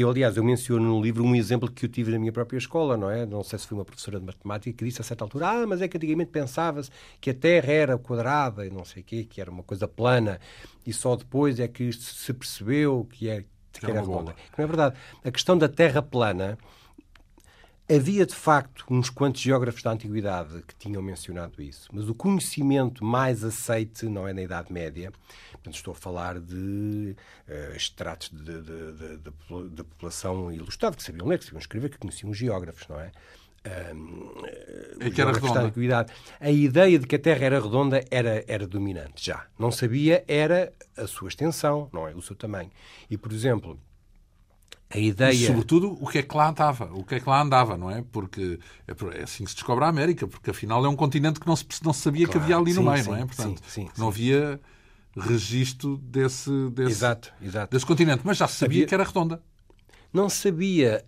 eu, 0.00 0.10
aliás, 0.10 0.36
eu 0.36 0.44
menciono 0.44 0.84
no 0.84 1.02
livro 1.02 1.24
um 1.24 1.34
exemplo 1.34 1.70
que 1.70 1.86
eu 1.86 1.88
tive 1.88 2.12
na 2.12 2.18
minha 2.18 2.32
própria 2.32 2.58
escola, 2.58 2.96
não 2.96 3.10
é? 3.10 3.26
Não 3.26 3.42
sei 3.42 3.58
se 3.58 3.66
foi 3.66 3.78
uma 3.78 3.84
professora 3.84 4.18
de 4.18 4.26
matemática 4.26 4.76
que 4.76 4.84
disse 4.84 5.00
a 5.00 5.04
certa 5.04 5.24
altura: 5.24 5.48
Ah, 5.48 5.66
mas 5.66 5.82
é 5.82 5.88
que 5.88 5.96
antigamente 5.96 6.30
pensava-se 6.30 6.90
que 7.20 7.30
a 7.30 7.34
Terra 7.34 7.72
era 7.72 7.98
quadrada 7.98 8.66
e 8.66 8.70
não 8.70 8.84
sei 8.84 9.02
o 9.02 9.04
quê, 9.04 9.24
que 9.24 9.40
era 9.40 9.50
uma 9.50 9.62
coisa 9.62 9.88
plana, 9.88 10.40
e 10.86 10.92
só 10.92 11.16
depois 11.16 11.58
é 11.60 11.68
que 11.68 11.92
se 11.92 12.32
percebeu 12.32 13.06
que, 13.10 13.28
é, 13.28 13.44
que 13.72 13.86
era 13.86 14.00
redonda. 14.00 14.34
Não 14.56 14.64
é 14.64 14.66
verdade. 14.66 14.96
A 15.24 15.30
questão 15.30 15.56
da 15.56 15.68
Terra 15.68 16.02
plana 16.02 16.58
Havia, 17.90 18.26
de 18.26 18.34
facto, 18.34 18.84
uns 18.90 19.08
quantos 19.08 19.40
geógrafos 19.40 19.82
da 19.82 19.90
Antiguidade 19.90 20.62
que 20.66 20.74
tinham 20.74 21.00
mencionado 21.00 21.62
isso, 21.62 21.88
mas 21.90 22.06
o 22.06 22.14
conhecimento 22.14 23.02
mais 23.02 23.42
aceite 23.42 24.04
não 24.04 24.28
é 24.28 24.34
na 24.34 24.42
Idade 24.42 24.70
Média. 24.70 25.10
Portanto, 25.52 25.74
estou 25.74 25.92
a 25.92 25.94
falar 25.94 26.38
de 26.38 27.16
uh, 27.48 27.74
extratos 27.74 28.28
de, 28.28 29.30
população 29.84 30.52
ilustrada, 30.52 30.96
que 30.96 31.02
sabiam 31.02 31.26
ler, 31.26 31.38
que 31.38 31.46
sabiam 31.46 31.60
escrever, 31.60 31.88
que 31.88 31.96
conheciam 31.96 32.30
os 32.30 32.36
geógrafos, 32.36 32.86
não 32.88 33.00
é? 33.00 33.10
Um, 33.94 34.32
é 35.00 35.10
que 35.10 35.20
era 35.20 35.32
redonda. 35.32 36.06
A 36.40 36.50
ideia 36.50 36.98
de 36.98 37.06
que 37.06 37.16
a 37.16 37.18
Terra 37.18 37.44
era 37.44 37.60
redonda 37.60 38.04
era, 38.10 38.44
era 38.46 38.66
dominante 38.66 39.24
já. 39.24 39.46
Não 39.58 39.70
sabia, 39.70 40.24
era 40.28 40.72
a 40.96 41.06
sua 41.06 41.28
extensão, 41.28 41.88
não 41.92 42.06
é? 42.06 42.14
O 42.14 42.20
seu 42.20 42.36
tamanho. 42.36 42.70
E, 43.10 43.16
por 43.16 43.32
exemplo, 43.32 43.80
a 44.90 44.98
ideia... 44.98 45.32
E, 45.32 45.46
sobretudo, 45.46 45.96
o 46.00 46.06
que 46.06 46.18
é 46.18 46.22
que 46.22 46.36
lá 46.36 46.48
andava, 46.48 46.86
o 46.92 47.04
que 47.04 47.16
é 47.16 47.20
que 47.20 47.28
lá 47.28 47.42
andava, 47.42 47.76
não 47.76 47.90
é? 47.90 48.02
Porque 48.10 48.58
é 48.86 49.22
assim 49.22 49.44
que 49.44 49.50
se 49.50 49.56
descobre 49.56 49.84
a 49.84 49.88
América, 49.88 50.26
porque 50.26 50.50
afinal 50.50 50.84
é 50.84 50.88
um 50.88 50.96
continente 50.96 51.38
que 51.38 51.46
não 51.46 51.56
se, 51.56 51.66
não 51.84 51.92
se 51.92 52.00
sabia 52.00 52.26
claro, 52.26 52.40
que 52.40 52.44
havia 52.44 52.56
ali 52.56 52.72
sim, 52.72 52.80
no 52.80 52.90
meio, 52.90 53.04
sim, 53.04 53.10
não 53.10 53.16
é? 53.16 53.26
Portanto, 53.26 53.62
sim, 53.68 53.88
não 53.98 54.08
havia 54.08 54.60
registro 55.16 55.98
desse, 55.98 56.50
desse, 56.70 56.90
exato, 56.90 57.32
exato. 57.42 57.72
desse 57.74 57.84
continente, 57.84 58.22
mas 58.24 58.36
já 58.36 58.48
se 58.48 58.56
sabia 58.56 58.78
havia... 58.78 58.86
que 58.86 58.94
era 58.94 59.04
redonda. 59.04 59.42
Não 60.10 60.30
sabia, 60.30 61.04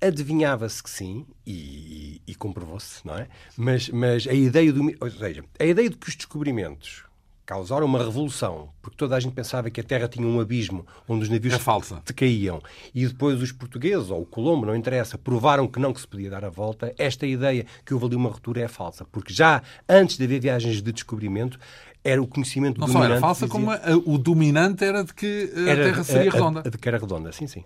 adivinhava-se 0.00 0.80
que 0.80 0.90
sim, 0.90 1.26
e, 1.44 1.52
e, 1.52 2.22
e 2.28 2.34
comprovou-se, 2.36 3.04
não 3.04 3.16
é? 3.16 3.28
Mas, 3.56 3.88
mas 3.88 4.26
a 4.28 4.32
ideia 4.32 4.72
do. 4.72 4.82
Ou 5.00 5.10
seja, 5.10 5.44
a 5.58 5.64
ideia 5.64 5.90
de 5.90 5.96
que 5.96 6.08
os 6.08 6.14
descobrimentos 6.14 7.04
causaram 7.50 7.84
uma 7.84 7.98
revolução, 7.98 8.68
porque 8.80 8.96
toda 8.96 9.16
a 9.16 9.18
gente 9.18 9.32
pensava 9.32 9.68
que 9.70 9.80
a 9.80 9.82
Terra 9.82 10.06
tinha 10.06 10.24
um 10.24 10.38
abismo 10.38 10.86
onde 11.08 11.24
os 11.24 11.28
navios 11.28 11.54
é 11.54 11.58
falsa. 11.58 12.00
caíam. 12.14 12.62
E 12.94 13.04
depois 13.04 13.42
os 13.42 13.50
portugueses, 13.50 14.08
ou 14.08 14.22
o 14.22 14.24
Colombo, 14.24 14.66
não 14.66 14.76
interessa, 14.76 15.18
provaram 15.18 15.66
que 15.66 15.80
não 15.80 15.92
que 15.92 16.00
se 16.00 16.06
podia 16.06 16.30
dar 16.30 16.44
a 16.44 16.48
volta. 16.48 16.94
Esta 16.96 17.26
ideia 17.26 17.66
que 17.84 17.92
houve 17.92 18.06
ali 18.06 18.14
uma 18.14 18.28
ruptura 18.28 18.60
é 18.60 18.68
falsa, 18.68 19.04
porque 19.04 19.34
já 19.34 19.64
antes 19.88 20.16
de 20.16 20.22
haver 20.22 20.38
viagens 20.40 20.80
de 20.80 20.92
descobrimento, 20.92 21.58
era 22.04 22.22
o 22.22 22.26
conhecimento 22.28 22.80
não 22.80 22.86
dominante. 22.86 23.08
Não 23.08 23.08
só 23.08 23.14
era 23.14 23.20
falsa, 23.20 23.46
dizia... 23.46 23.60
como 23.60 23.72
a, 23.72 23.96
o 24.06 24.16
dominante 24.16 24.84
era 24.84 25.02
de 25.02 25.12
que 25.12 25.52
a 25.52 25.70
era, 25.70 25.84
Terra 25.86 26.04
seria 26.04 26.30
a, 26.30 26.32
redonda. 26.32 26.60
A, 26.60 26.68
de 26.70 26.78
que 26.78 26.88
era 26.88 26.98
redonda, 26.98 27.32
sim, 27.32 27.48
sim. 27.48 27.64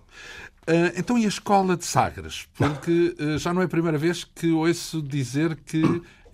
Uh, 0.66 0.96
então, 0.96 1.18
e 1.18 1.26
a 1.26 1.28
escola 1.28 1.76
de 1.76 1.84
Sagres? 1.84 2.48
Porque 2.56 3.14
uh, 3.20 3.36
já 3.36 3.52
não 3.52 3.60
é 3.60 3.66
a 3.66 3.68
primeira 3.68 3.98
vez 3.98 4.24
que 4.24 4.50
ouço 4.50 5.02
dizer 5.02 5.56
que 5.56 5.82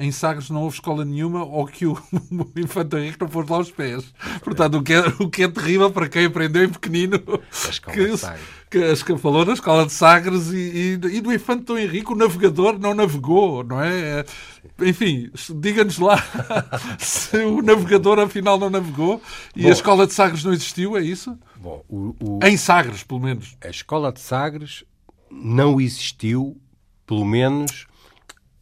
em 0.00 0.10
Sagres 0.10 0.48
não 0.48 0.62
houve 0.62 0.76
escola 0.76 1.04
nenhuma 1.04 1.44
ou 1.44 1.66
que 1.66 1.84
o, 1.86 1.92
o 2.32 2.58
Infante 2.58 2.96
Henrique 2.96 3.20
não 3.20 3.28
pôs 3.28 3.46
lá 3.46 3.58
os 3.58 3.70
pés. 3.70 4.14
Portanto, 4.42 4.78
o 4.78 4.82
que, 4.82 4.94
é, 4.94 5.00
o 5.20 5.28
que 5.28 5.42
é 5.42 5.48
terrível 5.48 5.90
para 5.90 6.08
quem 6.08 6.24
aprendeu 6.24 6.64
em 6.64 6.70
pequenino 6.70 7.18
que, 7.18 8.16
que, 8.70 9.04
que 9.04 9.18
falou 9.18 9.44
na 9.44 9.52
escola 9.52 9.84
de 9.84 9.92
Sagres 9.92 10.48
e, 10.48 10.98
e, 11.02 11.16
e 11.16 11.20
do 11.20 11.30
Infante 11.30 11.64
Dom 11.64 11.76
Henrique, 11.76 12.12
o 12.12 12.16
navegador 12.16 12.78
não 12.78 12.94
navegou, 12.94 13.62
não 13.62 13.78
é? 13.82 14.24
Enfim, 14.80 15.30
diga-nos 15.56 15.98
lá 15.98 16.16
se 16.98 17.36
o 17.36 17.60
navegador 17.60 18.18
afinal 18.20 18.58
não 18.58 18.70
navegou 18.70 19.20
e 19.54 19.64
Bom, 19.64 19.68
a 19.68 19.72
escola 19.72 20.06
de 20.06 20.14
Sagres 20.14 20.42
não 20.42 20.54
existiu, 20.54 20.96
é 20.96 21.02
isso? 21.02 21.38
Bom, 21.56 21.84
o, 21.90 22.16
o... 22.18 22.38
Em 22.42 22.56
Sagres, 22.56 23.02
pelo 23.02 23.20
menos. 23.20 23.54
A 23.62 23.68
escola 23.68 24.10
de 24.10 24.20
Sagres 24.20 24.82
não 25.30 25.78
existiu, 25.78 26.56
pelo 27.06 27.26
menos 27.26 27.89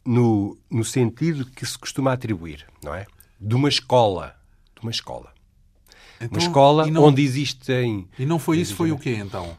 no, 0.05 0.57
no 0.69 0.83
sentido 0.83 1.45
que 1.45 1.65
se 1.65 1.77
costuma 1.77 2.13
atribuir, 2.13 2.65
não 2.83 2.93
é? 2.93 3.05
De 3.39 3.55
uma 3.55 3.69
escola. 3.69 4.35
De 4.75 4.81
uma 4.81 4.91
escola. 4.91 5.33
Então, 6.21 6.37
uma 6.37 6.39
escola 6.39 6.87
não, 6.87 7.03
onde 7.03 7.21
existem. 7.21 8.07
E 8.17 8.25
não 8.25 8.37
foi 8.37 8.59
isso, 8.59 8.75
foi 8.75 8.91
o 8.91 8.97
quê 8.97 9.15
então? 9.15 9.57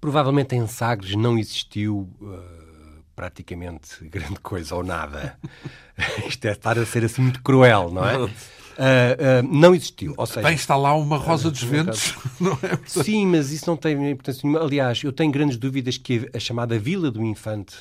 Provavelmente 0.00 0.54
em 0.54 0.66
Sagres 0.66 1.14
não 1.16 1.38
existiu 1.38 2.08
uh, 2.20 3.02
praticamente 3.14 4.02
grande 4.04 4.38
coisa 4.40 4.74
ou 4.76 4.84
nada. 4.84 5.38
Isto 6.26 6.46
é 6.46 6.52
estar 6.52 6.78
a 6.78 6.86
ser 6.86 7.04
assim 7.04 7.22
muito 7.22 7.42
cruel, 7.42 7.90
não 7.90 8.08
é? 8.08 8.18
Uh, 8.18 8.26
uh, 8.30 8.32
não 9.50 9.74
existiu. 9.74 10.14
Ou 10.16 10.26
seja, 10.26 10.42
Bem, 10.42 10.54
está 10.54 10.76
lá 10.76 10.94
uma 10.94 11.18
Rosa 11.18 11.50
dos 11.50 11.62
Ventos, 11.62 12.14
não 12.40 12.52
é? 12.62 12.78
Sim, 12.86 13.26
mas 13.26 13.50
isso 13.50 13.68
não 13.68 13.76
tem 13.76 14.10
importância 14.10 14.40
nenhuma. 14.44 14.64
Aliás, 14.64 15.02
eu 15.02 15.12
tenho 15.12 15.32
grandes 15.32 15.56
dúvidas 15.56 15.98
que 15.98 16.30
a 16.32 16.38
chamada 16.38 16.78
Vila 16.78 17.10
do 17.10 17.22
Infante 17.22 17.76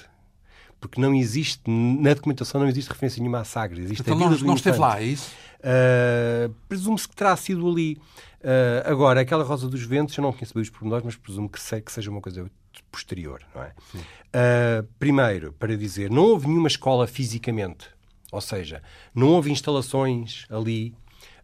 porque 0.79 0.99
não 0.99 1.13
existe, 1.13 1.61
na 1.67 2.13
documentação 2.13 2.61
não 2.61 2.67
existe 2.67 2.89
referência 2.89 3.19
nenhuma 3.19 3.39
a 3.39 3.43
Sagres. 3.43 3.85
Existe 3.85 4.01
então 4.01 4.17
não, 4.17 4.29
não 4.29 4.55
esteve 4.55 4.77
lá, 4.77 5.01
é 5.01 5.05
isso? 5.05 5.31
Uh, 5.59 6.53
Presume-se 6.67 7.07
que 7.07 7.15
terá 7.15 7.35
sido 7.35 7.67
ali. 7.69 7.97
Uh, 8.41 8.85
agora, 8.85 9.21
aquela 9.21 9.43
Rosa 9.43 9.67
dos 9.67 9.83
Ventos, 9.83 10.15
eu 10.17 10.21
não 10.21 10.31
conheço 10.31 10.53
bem 10.53 10.63
os 10.63 10.69
pormenores, 10.69 11.05
mas 11.05 11.15
presumo 11.15 11.49
que, 11.49 11.59
sei, 11.59 11.81
que 11.81 11.91
seja 11.91 12.09
uma 12.09 12.21
coisa 12.21 12.49
posterior, 12.91 13.41
não 13.53 13.63
é? 13.63 13.73
Uh, 13.95 14.87
primeiro, 14.97 15.53
para 15.53 15.75
dizer, 15.75 16.09
não 16.09 16.23
houve 16.23 16.47
nenhuma 16.47 16.67
escola 16.67 17.05
fisicamente. 17.07 17.87
Ou 18.31 18.41
seja, 18.41 18.81
não 19.13 19.29
houve 19.29 19.51
instalações 19.51 20.45
ali 20.49 20.93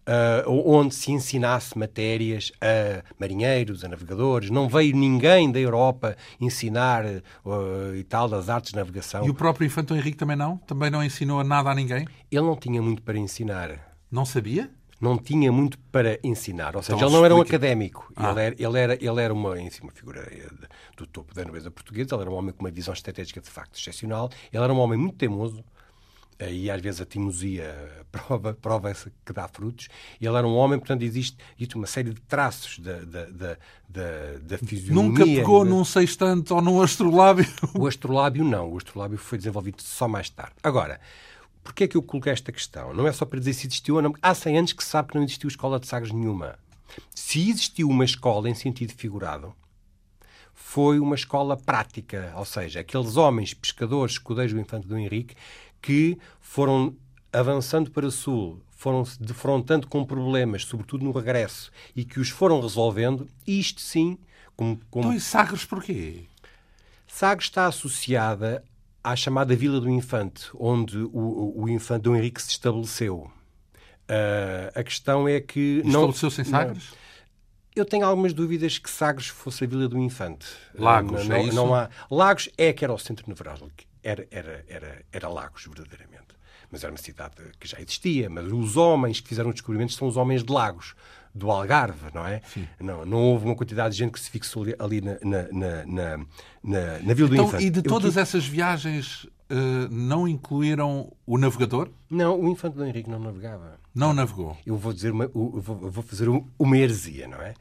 uh, 0.07 0.49
onde 0.49 0.93
se 0.93 1.11
ensinasse 1.11 1.77
matérias 1.77 2.51
a 2.61 3.03
marinheiros, 3.19 3.83
a 3.83 3.87
navegadores. 3.87 4.49
Não 4.49 4.67
veio 4.69 4.95
ninguém 4.95 5.51
da 5.51 5.59
Europa 5.59 6.15
ensinar 6.39 7.05
uh, 7.05 7.95
e 7.95 8.03
tal 8.03 8.27
das 8.27 8.49
artes 8.49 8.71
de 8.71 8.77
navegação. 8.77 9.25
E 9.25 9.29
o 9.29 9.33
próprio 9.33 9.65
Infante 9.65 9.93
Henrique 9.93 10.17
também 10.17 10.35
não? 10.35 10.57
Também 10.57 10.89
não 10.89 11.03
ensinou 11.03 11.43
nada 11.43 11.69
a 11.69 11.75
ninguém? 11.75 12.07
Ele 12.31 12.45
não 12.45 12.55
tinha 12.55 12.81
muito 12.81 13.01
para 13.01 13.17
ensinar. 13.17 13.95
Não 14.11 14.25
sabia? 14.25 14.69
não 14.99 15.17
tinha 15.17 15.51
muito 15.51 15.77
para 15.91 16.17
ensinar. 16.23 16.75
Ou 16.75 16.81
seja, 16.81 16.95
então, 16.95 17.09
ele 17.09 17.17
não 17.17 17.25
era 17.25 17.35
um 17.35 17.41
académico. 17.41 18.11
Ah. 18.15 18.31
Ele, 18.31 18.41
era, 18.41 18.55
ele, 18.57 18.79
era, 18.79 18.93
ele 18.93 19.21
era 19.21 19.33
uma, 19.33 19.51
uma 19.51 19.91
figura 19.91 20.25
do 20.97 21.05
topo 21.05 21.33
da 21.33 21.43
nobreza 21.43 21.69
portuguesa. 21.69 22.15
Ele 22.15 22.21
era 22.21 22.31
um 22.31 22.33
homem 22.33 22.53
com 22.53 22.63
uma 22.63 22.71
visão 22.71 22.93
estratégica 22.93 23.41
de 23.41 23.49
facto 23.49 23.77
excepcional. 23.77 24.29
Ele 24.51 24.63
era 24.63 24.73
um 24.73 24.79
homem 24.79 24.97
muito 24.97 25.17
teimoso 25.17 25.63
e 26.39 26.69
às 26.69 26.81
vezes 26.81 27.01
a 27.01 27.05
timosia 27.05 27.73
prova, 28.11 28.53
prova 28.53 28.93
que 29.25 29.33
dá 29.33 29.47
frutos. 29.47 29.87
Ele 30.19 30.35
era 30.35 30.45
um 30.45 30.55
homem, 30.55 30.77
portanto, 30.77 31.03
existe, 31.03 31.37
existe 31.57 31.75
uma 31.75 31.87
série 31.87 32.13
de 32.13 32.21
traços 32.21 32.79
da, 32.79 32.99
da, 32.99 33.25
da, 33.25 33.57
da, 33.87 34.37
da 34.41 34.57
fisionomia. 34.57 35.09
Nunca 35.09 35.25
pegou 35.25 35.65
num 35.65 35.85
sextante 35.85 36.51
ou 36.51 36.61
num 36.61 36.81
astrolábio? 36.81 37.45
O 37.73 37.87
astrolábio 37.87 38.43
não. 38.43 38.71
O 38.71 38.77
astrolábio 38.77 39.17
foi 39.17 39.37
desenvolvido 39.37 39.81
só 39.81 40.07
mais 40.07 40.29
tarde. 40.29 40.55
Agora, 40.61 40.99
porquê 41.63 41.85
é 41.85 41.87
que 41.87 41.97
eu 41.97 42.03
coloquei 42.03 42.33
esta 42.33 42.51
questão? 42.51 42.93
Não 42.93 43.07
é 43.07 43.13
só 43.13 43.25
para 43.25 43.39
dizer 43.39 43.53
se 43.53 43.67
existiu 43.67 43.95
ou 43.95 44.01
não. 44.01 44.13
Há 44.21 44.33
100 44.33 44.57
anos 44.57 44.73
que 44.73 44.83
se 44.83 44.89
sabe 44.89 45.09
que 45.09 45.15
não 45.15 45.23
existiu 45.23 45.47
escola 45.47 45.79
de 45.79 45.87
sagres 45.87 46.11
nenhuma. 46.11 46.57
Se 47.13 47.49
existiu 47.49 47.89
uma 47.89 48.05
escola 48.05 48.49
em 48.49 48.53
sentido 48.53 48.93
figurado, 48.93 49.53
foi 50.53 50.99
uma 50.99 51.15
escola 51.15 51.57
prática, 51.57 52.33
ou 52.35 52.45
seja, 52.45 52.79
aqueles 52.79 53.17
homens 53.17 53.53
pescadores, 53.53 54.13
escudeiros 54.13 54.53
do 54.53 54.59
Infante 54.59 54.87
do 54.87 54.97
Henrique, 54.97 55.35
que 55.85 56.17
foram 56.39 56.95
avançando 57.31 57.91
para 57.91 58.07
o 58.07 58.11
sul, 58.11 58.59
foram 58.71 59.05
se 59.05 59.21
defrontando 59.21 59.87
com 59.87 60.03
problemas, 60.03 60.65
sobretudo 60.65 61.05
no 61.05 61.11
regresso, 61.11 61.71
e 61.95 62.03
que 62.03 62.19
os 62.19 62.29
foram 62.29 62.59
resolvendo, 62.59 63.29
isto 63.45 63.81
sim. 63.81 64.17
Como, 64.55 64.79
como... 64.89 65.05
Então, 65.05 65.15
e 65.15 65.19
Sagres 65.19 65.63
porquê? 65.63 66.23
Sagres 67.07 67.49
está 67.49 67.67
associada 67.67 68.63
à 69.03 69.15
chamada 69.15 69.55
Vila 69.55 69.79
do 69.79 69.87
Infante, 69.87 70.49
onde 70.55 70.97
o, 70.97 71.53
o 71.55 71.69
Infante 71.69 72.01
Dom 72.01 72.15
Henrique 72.15 72.41
se 72.41 72.49
estabeleceu. 72.49 73.29
Uh, 74.09 74.71
a 74.73 74.83
questão 74.83 75.27
é 75.27 75.39
que. 75.39 75.83
Estabeleceu-se 75.85 76.41
em 76.41 76.45
Sagres? 76.45 76.89
Não, 76.89 76.97
eu 77.75 77.85
tenho 77.85 78.05
algumas 78.05 78.33
dúvidas 78.33 78.79
que 78.79 78.89
Sagres 78.89 79.27
fosse 79.27 79.63
a 79.65 79.67
Vila 79.67 79.87
do 79.87 79.99
Infante. 79.99 80.47
Lagos, 80.73 81.27
não, 81.27 81.35
é 81.35 81.43
isso? 81.43 81.55
Não 81.55 81.75
há... 81.75 81.89
Lagos 82.09 82.49
é 82.57 82.73
que 82.73 82.83
era 82.83 82.93
o 82.93 82.97
centro 82.97 83.25
nevrálgico 83.27 83.69
era, 84.05 84.27
era, 84.29 84.63
era, 84.67 85.01
era 85.11 85.27
Lagos, 85.27 85.65
verdadeiramente. 85.65 86.35
Mas 86.71 86.83
era 86.83 86.91
uma 86.91 86.97
cidade 86.97 87.35
que 87.59 87.67
já 87.67 87.79
existia. 87.79 88.29
Mas 88.29 88.51
os 88.51 88.77
homens 88.77 89.19
que 89.19 89.27
fizeram 89.27 89.51
descobrimentos 89.51 89.95
são 89.95 90.07
os 90.07 90.15
homens 90.15 90.43
de 90.43 90.53
Lagos, 90.53 90.95
do 91.33 91.51
Algarve, 91.51 92.13
não 92.13 92.25
é? 92.25 92.41
Não, 92.79 93.05
não 93.05 93.17
houve 93.17 93.45
uma 93.45 93.55
quantidade 93.55 93.93
de 93.93 93.99
gente 93.99 94.11
que 94.11 94.19
se 94.19 94.29
fixou 94.29 94.65
ali, 94.79 95.01
na, 95.01 95.17
na, 95.21 95.85
na, 95.85 96.17
na, 96.63 96.99
na 96.99 97.13
Vila 97.13 97.29
do 97.29 97.35
então, 97.35 97.47
Infante. 97.47 97.65
E 97.65 97.69
de 97.69 97.81
todas 97.81 98.15
Eu, 98.15 98.21
essas 98.21 98.45
viagens 98.45 99.27
Uh, 99.47 99.87
não 99.91 100.27
incluíram 100.27 101.13
o 101.23 101.37
navegador? 101.37 101.91
Não, 102.09 102.41
o 102.41 102.49
Infante 102.49 102.77
do 102.77 102.83
Henrique 102.83 103.07
não 103.07 103.19
navegava. 103.19 103.79
Não 103.93 104.11
navegou? 104.11 104.57
Eu 104.65 104.75
vou 104.75 104.91
dizer 104.91 105.11
uma, 105.11 105.25
eu 105.25 105.61
vou, 105.61 105.79
eu 105.83 105.91
vou 105.91 106.03
fazer 106.03 106.27
uma 106.57 106.75
heresia, 106.75 107.27
não 107.27 107.39
é? 107.39 107.53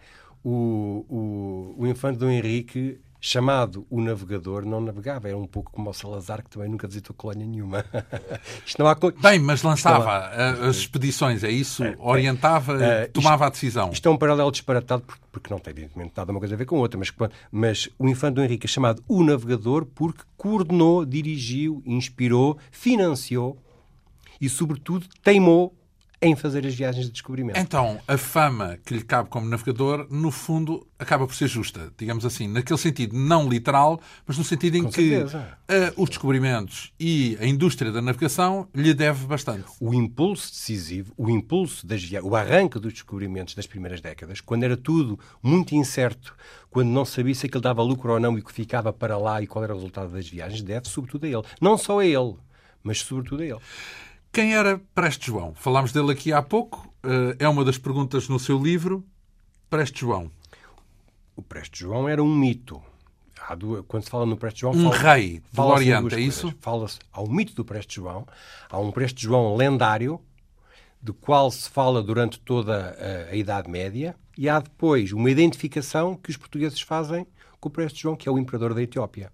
O, 0.43 1.05
o, 1.11 1.75
o 1.83 1.87
Infante 1.87 2.19
do 2.19 2.31
Henrique 2.31 2.99
chamado 3.27 3.87
o 3.89 4.03
navegador, 4.03 4.67
não 4.67 4.83
navegava. 4.83 5.27
Era 5.27 5.39
um 5.39 5.47
pouco 5.47 5.73
como 5.73 5.89
o 5.89 5.95
Salazar, 5.95 6.45
que 6.45 6.51
também 6.51 6.69
nunca 6.69 6.87
visitou 6.87 7.17
colónia 7.17 7.47
nenhuma. 7.47 7.83
Isto 8.67 8.83
não 8.83 8.87
há... 8.87 8.95
Bem, 9.19 9.39
mas 9.39 9.63
lançava 9.63 10.11
há... 10.11 10.51
as 10.69 10.77
expedições, 10.77 11.43
é 11.43 11.51
isso? 11.51 11.83
É, 11.83 11.93
é. 11.93 11.97
Orientava, 11.99 12.85
é, 12.85 13.07
tomava 13.07 13.45
isto, 13.45 13.47
a 13.47 13.51
decisão. 13.51 13.91
Isto 13.91 14.07
é 14.11 14.13
um 14.13 14.19
paralelo 14.19 14.53
disparatado, 14.53 15.05
porque, 15.05 15.23
porque 15.33 15.51
não 15.51 15.59
tem, 15.59 15.71
evidentemente, 15.71 16.13
nada 16.15 16.31
uma 16.31 16.39
coisa 16.39 16.55
a 16.55 16.59
ver 16.59 16.67
com 16.67 16.77
outra, 16.77 16.99
mas, 16.99 17.11
mas 17.51 17.89
o 17.99 18.07
infante 18.07 18.35
do 18.35 18.43
Henrique 18.43 18.67
é 18.67 18.69
chamado 18.69 19.03
o 19.09 19.25
navegador 19.25 19.87
porque 19.87 20.23
coordenou, 20.37 21.07
dirigiu, 21.07 21.83
inspirou, 21.87 22.59
financiou 22.71 23.57
e, 24.39 24.51
sobretudo, 24.51 25.07
teimou 25.23 25.75
em 26.25 26.37
fazer 26.37 26.67
as 26.67 26.75
viagens 26.75 27.07
de 27.07 27.13
descobrimento. 27.13 27.59
Então, 27.59 28.01
a 28.07 28.17
fama 28.17 28.79
que 28.85 28.95
lhe 28.95 29.03
cabe 29.03 29.29
como 29.29 29.47
navegador, 29.47 30.07
no 30.11 30.31
fundo, 30.31 30.87
acaba 30.99 31.27
por 31.27 31.35
ser 31.35 31.49
justa, 31.49 31.93
digamos 31.97 32.25
assim, 32.25 32.49
naquele 32.49 32.79
sentido 32.79 33.17
não 33.17 33.49
literal, 33.49 34.01
mas 34.27 34.39
no 34.39 34.45
sentido 34.45 34.77
em 34.77 34.85
Com 34.85 34.91
que 34.91 35.17
uh, 35.17 35.29
os 35.97 36.09
descobrimentos 36.09 36.93
e 36.99 37.37
a 37.41 37.47
indústria 37.47 37.93
da 37.93 38.01
navegação 38.01 38.69
lhe 38.75 38.95
deve 38.95 39.27
bastante. 39.27 39.65
O 39.81 39.93
impulso 39.93 40.51
decisivo, 40.51 41.13
o 41.17 41.29
impulso 41.29 41.87
das 41.87 42.03
o 42.23 42.35
arranque 42.37 42.79
dos 42.79 42.93
descobrimentos 42.93 43.55
das 43.55 43.67
primeiras 43.67 44.01
décadas, 44.01 44.41
quando 44.41 44.65
era 44.65 44.77
tudo 44.77 45.19
muito 45.43 45.75
incerto, 45.75 46.35
quando 46.71 46.89
não 46.89 47.05
sabia 47.05 47.35
se 47.35 47.47
aquilo 47.47 47.61
dava 47.61 47.83
lucro 47.83 48.13
ou 48.13 48.21
não 48.21 48.39
e 48.39 48.43
que 48.43 48.53
ficava 48.53 48.93
para 48.93 49.17
lá 49.17 49.43
e 49.43 49.47
qual 49.47 49.65
era 49.65 49.73
o 49.73 49.77
resultado 49.77 50.13
das 50.13 50.29
viagens, 50.29 50.63
deve 50.63 50.89
sobretudo 50.89 51.25
a 51.25 51.29
ele. 51.29 51.43
Não 51.61 51.77
só 51.77 52.01
a 52.01 52.07
ele, 52.07 52.35
mas 52.83 53.01
sobretudo 53.01 53.43
a 53.43 53.47
ele. 53.47 53.61
Quem 54.35 54.53
era 54.53 54.81
Preste 54.93 55.29
João? 55.29 55.55
Falámos 55.55 55.93
dele 55.93 56.11
aqui 56.11 56.33
há 56.33 56.43
pouco. 56.43 56.93
Eh, 57.05 57.37
é 57.39 57.49
uma 57.49 57.65
das 57.65 57.79
perguntas 57.79 58.29
no 58.29 58.37
seu 58.37 58.61
livro. 58.61 59.07
Preste 59.71 60.01
João. 60.01 60.29
O 61.37 61.41
Preste 61.41 61.79
João 61.79 62.09
era 62.09 62.21
um 62.21 62.35
mito. 62.35 62.83
Quando 63.87 64.03
se 64.03 64.11
fala 64.11 64.27
no 64.27 64.37
Preste 64.37 64.63
João... 64.63 64.75
Um 64.75 64.91
fala, 64.91 65.15
rei 65.15 65.41
do 65.53 65.63
Oriente, 65.63 66.15
é 66.17 66.21
isso? 66.21 66.53
Fala-se 66.61 66.99
ao 67.13 67.29
mito 67.29 67.55
do 67.55 67.65
Preste 67.65 67.95
João. 67.95 68.27
Há 68.69 68.77
um 68.81 68.91
Preste 68.91 69.23
João 69.23 69.55
lendário, 69.55 70.21
do 71.01 71.15
qual 71.15 71.49
se 71.49 71.71
fala 71.71 72.03
durante 72.03 72.41
toda 72.41 72.97
a, 72.99 73.31
a 73.31 73.37
Idade 73.37 73.71
Média, 73.71 74.17
e 74.37 74.49
há 74.49 74.59
depois 74.59 75.13
uma 75.13 75.31
identificação 75.31 76.17
que 76.17 76.31
os 76.31 76.37
portugueses 76.37 76.81
fazem 76.81 77.25
com 77.61 77.69
o 77.69 77.73
Preste 77.73 78.03
João, 78.03 78.17
que 78.17 78.29
é 78.29 78.33
o 78.33 78.39
imperador 78.39 78.75
da 78.75 78.83
Etiópia. 78.83 79.31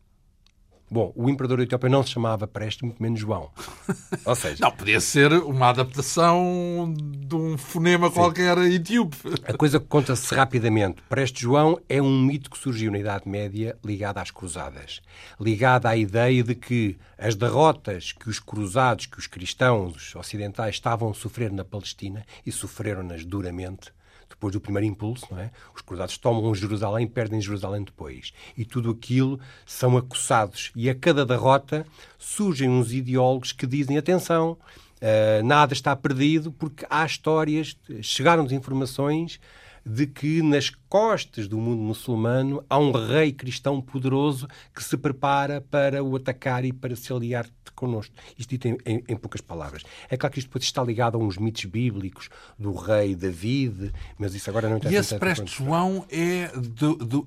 Bom, 0.91 1.12
o 1.14 1.30
imperador 1.30 1.59
da 1.59 1.62
Etiópia 1.62 1.88
não 1.88 2.03
se 2.03 2.11
chamava 2.11 2.49
Prestes, 2.49 2.82
muito 2.82 3.01
menos 3.01 3.20
João. 3.20 3.51
Ou 4.26 4.34
seja... 4.34 4.57
não, 4.61 4.72
podia 4.72 5.01
ser 5.01 5.32
uma 5.32 5.68
adaptação 5.68 6.93
de 6.97 7.34
um 7.36 7.57
fonema 7.57 8.09
Sim. 8.09 8.14
qualquer 8.14 8.59
etíope. 8.59 9.16
A 9.45 9.53
coisa 9.53 9.78
conta-se 9.78 10.34
rapidamente. 10.34 11.01
Prestes 11.09 11.43
João 11.43 11.78
é 11.88 12.03
um 12.03 12.20
mito 12.22 12.51
que 12.51 12.59
surgiu 12.59 12.91
na 12.91 12.99
Idade 12.99 13.28
Média 13.28 13.78
ligado 13.84 14.18
às 14.18 14.32
cruzadas. 14.32 15.01
Ligado 15.41 15.86
à 15.86 15.97
ideia 15.97 16.43
de 16.43 16.57
que 16.57 16.99
as 17.16 17.36
derrotas 17.36 18.11
que 18.11 18.28
os 18.28 18.41
cruzados, 18.41 19.07
que 19.07 19.18
os 19.18 19.28
cristãos 19.28 20.16
ocidentais 20.16 20.74
estavam 20.74 21.11
a 21.11 21.14
sofrer 21.14 21.53
na 21.53 21.64
Palestina, 21.64 22.24
e 22.45 22.51
sofreram-nas 22.51 23.24
duramente, 23.24 23.93
depois 24.31 24.53
do 24.53 24.61
primeiro 24.61 24.87
impulso, 24.87 25.26
não 25.31 25.39
é? 25.39 25.51
Os 25.74 25.83
cruzados 25.83 26.16
tomam 26.16 26.55
Jerusalém, 26.55 27.07
perdem 27.07 27.41
Jerusalém 27.41 27.83
depois. 27.83 28.33
E 28.57 28.64
tudo 28.64 28.91
aquilo 28.91 29.39
são 29.66 29.97
acossados. 29.97 30.70
E 30.74 30.89
a 30.89 30.95
cada 30.95 31.26
derrota 31.26 31.87
surgem 32.18 32.70
uns 32.70 32.93
ideólogos 32.93 33.53
que 33.53 33.66
dizem: 33.66 33.99
atenção, 33.99 34.53
uh, 34.53 35.45
nada 35.45 35.72
está 35.74 35.95
perdido, 35.95 36.53
porque 36.53 36.87
há 36.89 37.05
histórias, 37.05 37.76
chegaram-nos 38.01 38.53
informações 38.53 39.41
de 39.85 40.07
que 40.07 40.43
nas 40.43 40.70
costas 40.91 41.47
do 41.47 41.57
mundo 41.57 41.80
muçulmano 41.80 42.64
há 42.68 42.76
um 42.76 42.91
rei 42.91 43.32
cristão 43.32 43.80
poderoso 43.80 44.49
que 44.74 44.82
se 44.82 44.97
prepara 44.97 45.61
para 45.61 46.03
o 46.03 46.16
atacar 46.16 46.64
e 46.64 46.72
para 46.72 46.97
se 46.97 47.12
aliar 47.12 47.47
connosco. 47.76 48.12
Isto 48.36 48.51
dito 48.51 48.68
em, 48.68 48.76
em, 48.84 49.05
em, 49.09 49.16
poucas 49.16 49.41
palavras. 49.41 49.84
É 50.11 50.16
claro 50.16 50.32
que 50.32 50.41
isto 50.41 50.49
depois 50.49 50.64
está 50.64 50.82
ligado 50.82 51.16
a 51.16 51.18
uns 51.18 51.38
mitos 51.38 51.64
bíblicos 51.64 52.28
do 52.59 52.74
rei 52.74 53.14
David, 53.14 53.93
mas 54.18 54.34
isso 54.34 54.51
agora 54.51 54.68
não 54.68 54.76
interessa. 54.76 54.97
E 54.97 55.01
esse 55.01 55.18
Preste 55.18 55.47
João 55.47 56.05
é, 56.11 56.51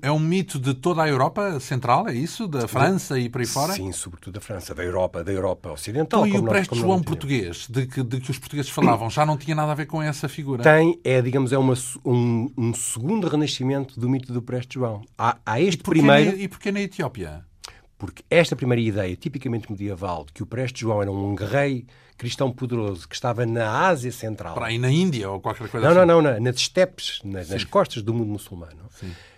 é 0.02 0.12
um 0.12 0.20
mito 0.20 0.60
de 0.60 0.74
toda 0.76 1.02
a 1.02 1.08
Europa 1.08 1.60
Central, 1.60 2.08
é 2.08 2.14
isso? 2.14 2.48
Da 2.48 2.68
França 2.68 3.18
e 3.18 3.30
por 3.30 3.42
aí 3.42 3.48
fora? 3.48 3.74
Sim, 3.74 3.92
sobretudo 3.94 4.36
da 4.36 4.42
França, 4.42 4.76
da 4.76 4.84
Europa, 4.84 5.24
da 5.24 5.32
Europa 5.32 5.72
Ocidental. 5.72 6.28
E 6.28 6.38
o 6.38 6.44
Preste 6.44 6.76
João 6.76 7.02
português, 7.02 7.66
de 7.68 7.88
que, 7.88 8.04
de 8.04 8.20
que 8.20 8.30
os 8.30 8.38
portugueses 8.38 8.70
falavam, 8.70 9.10
já 9.10 9.26
não 9.26 9.38
tinha 9.38 9.56
nada 9.56 9.72
a 9.72 9.76
ver 9.76 9.88
com 9.88 10.02
essa 10.02 10.30
figura? 10.30 10.62
Tem, 10.62 11.00
é, 11.04 11.22
digamos, 11.22 11.52
é 11.54 11.58
uma, 11.58 11.74
um, 12.06 12.52
um 12.58 12.74
segundo 12.74 13.28
renascimento 13.28 13.53
do 13.98 14.10
mito 14.10 14.32
do 14.32 14.42
Preste 14.42 14.76
João. 14.76 15.02
Há, 15.18 15.38
há 15.46 15.62
este 15.62 15.82
e 15.82 15.84
primeiro... 15.84 16.32
Na, 16.32 16.38
e 16.38 16.48
porquê 16.48 16.72
na 16.72 16.82
Etiópia? 16.82 17.46
Porque 17.98 18.24
esta 18.30 18.56
primeira 18.56 18.82
ideia, 18.82 19.16
tipicamente 19.16 19.72
medieval, 19.72 20.26
de 20.26 20.34
que 20.34 20.44
o 20.44 20.46
Preste 20.46 20.82
João 20.82 21.02
era 21.02 21.12
um 21.12 21.36
rei 21.36 21.86
cristão 22.18 22.52
poderoso 22.52 23.08
que 23.08 23.16
estava 23.16 23.46
na 23.46 23.88
Ásia 23.88 24.12
Central. 24.12 24.54
Para 24.54 24.68
aí 24.68 24.78
na 24.78 24.92
Índia 24.92 25.30
ou 25.30 25.40
qualquer 25.40 25.70
coisa 25.70 25.86
não, 25.86 26.02
assim. 26.02 26.08
Não, 26.08 26.22
não, 26.22 26.34
não, 26.34 26.40
nas 26.40 26.56
estepes, 26.56 27.20
nas, 27.24 27.50
nas 27.50 27.64
costas 27.64 28.02
do 28.02 28.14
mundo 28.14 28.30
muçulmano. 28.30 28.90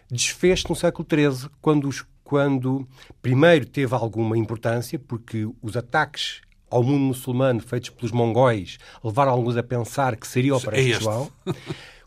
Desfez-se 0.10 0.70
no 0.70 0.76
século 0.76 1.08
XIII, 1.08 1.50
quando, 1.62 1.88
os, 1.88 2.06
quando 2.24 2.88
primeiro 3.22 3.66
teve 3.66 3.94
alguma 3.94 4.38
importância, 4.38 5.00
porque 5.00 5.48
os 5.62 5.76
ataques 5.76 6.42
ao 6.70 6.84
mundo 6.84 7.02
muçulmano 7.02 7.62
feitos 7.62 7.90
pelos 7.90 8.12
mongóis 8.12 8.78
levaram 9.04 9.32
alguns 9.32 9.56
a 9.58 9.64
pensar 9.64 10.16
que 10.16 10.28
seria 10.28 10.56
o 10.56 10.58
é 10.58 10.62
Preste 10.62 10.94
é 10.94 11.00
João. 11.00 11.32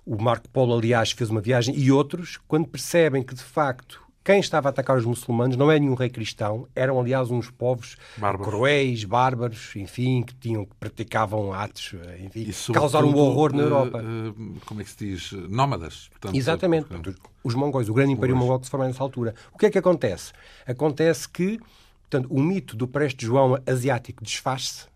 O 0.08 0.16
Marco 0.16 0.48
Polo, 0.48 0.74
aliás, 0.74 1.10
fez 1.10 1.28
uma 1.28 1.38
viagem 1.38 1.76
e 1.76 1.92
outros, 1.92 2.38
quando 2.48 2.66
percebem 2.66 3.22
que 3.22 3.34
de 3.34 3.42
facto 3.42 4.00
quem 4.24 4.40
estava 4.40 4.66
a 4.66 4.70
atacar 4.70 4.96
os 4.96 5.04
muçulmanos 5.04 5.54
não 5.54 5.70
é 5.70 5.78
nenhum 5.78 5.92
rei 5.92 6.08
cristão, 6.08 6.66
eram 6.74 6.98
aliás 6.98 7.30
uns 7.30 7.50
povos 7.50 7.98
bárbaros. 8.16 8.46
cruéis, 8.46 9.04
bárbaros, 9.04 9.76
enfim, 9.76 10.22
que 10.22 10.34
tinham 10.34 10.64
que 10.64 10.74
praticavam 10.76 11.52
atos, 11.52 11.92
enfim, 12.24 12.40
e, 12.48 12.72
causaram 12.72 13.10
um 13.10 13.18
horror 13.18 13.54
na 13.54 13.64
Europa. 13.64 14.02
Uh, 14.02 14.58
como 14.64 14.80
é 14.80 14.84
que 14.84 14.90
se 14.90 14.96
diz? 14.96 15.32
Nómadas. 15.32 16.08
Portanto, 16.08 16.34
Exatamente. 16.34 16.88
Portanto, 16.88 17.14
os 17.44 17.54
mongóis, 17.54 17.90
o 17.90 17.92
grande 17.92 18.12
império 18.12 18.34
mongol 18.34 18.60
que 18.60 18.64
se 18.64 18.70
formou 18.70 18.88
nessa 18.88 19.02
altura. 19.02 19.34
O 19.52 19.58
que 19.58 19.66
é 19.66 19.70
que 19.70 19.78
acontece? 19.78 20.32
Acontece 20.66 21.28
que 21.28 21.60
portanto, 22.08 22.32
o 22.32 22.42
mito 22.42 22.74
do 22.74 22.88
Preste 22.88 23.26
João 23.26 23.62
asiático 23.66 24.24
desfaz-se. 24.24 24.86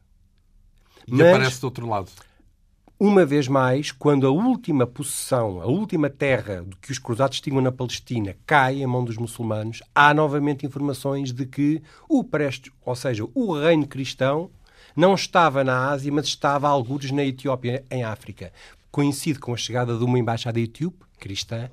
E 1.07 1.13
mas... 1.13 1.21
aparece 1.21 1.61
do 1.61 1.65
outro 1.65 1.87
lado 1.87 2.11
uma 3.05 3.27
vez 3.27 3.49
mais, 3.49 3.91
quando 3.91 4.29
a 4.29 4.31
última 4.31 4.87
possessão, 4.87 5.61
a 5.61 5.67
última 5.67 6.09
terra 6.09 6.65
que 6.81 6.93
os 6.93 7.01
cruzados 7.01 7.41
tinham 7.41 7.61
na 7.61 7.73
Palestina 7.73 8.37
cai 8.47 8.81
em 8.81 8.87
mão 8.87 9.05
dos 9.05 9.17
muçulmanos, 9.17 9.83
há 9.93 10.15
novamente 10.15 10.65
informações 10.65 11.33
de 11.33 11.45
que 11.45 11.83
o 12.09 12.23
Prestes, 12.23 12.73
ou 12.87 12.95
seja, 12.95 13.25
o 13.35 13.59
reino 13.59 13.89
cristão, 13.89 14.49
não 14.95 15.17
estava 15.17 15.65
na 15.65 15.89
Ásia, 15.89 16.13
mas 16.13 16.27
estava 16.27 16.69
a 16.69 16.71
algures 16.71 17.11
na 17.11 17.25
Etiópia, 17.25 17.85
em 17.91 18.05
África. 18.05 18.53
Coincide 18.93 19.41
com 19.41 19.53
a 19.53 19.57
chegada 19.57 19.99
de 19.99 20.05
uma 20.05 20.17
embaixada 20.17 20.61
etíope, 20.61 21.05
cristã, 21.19 21.69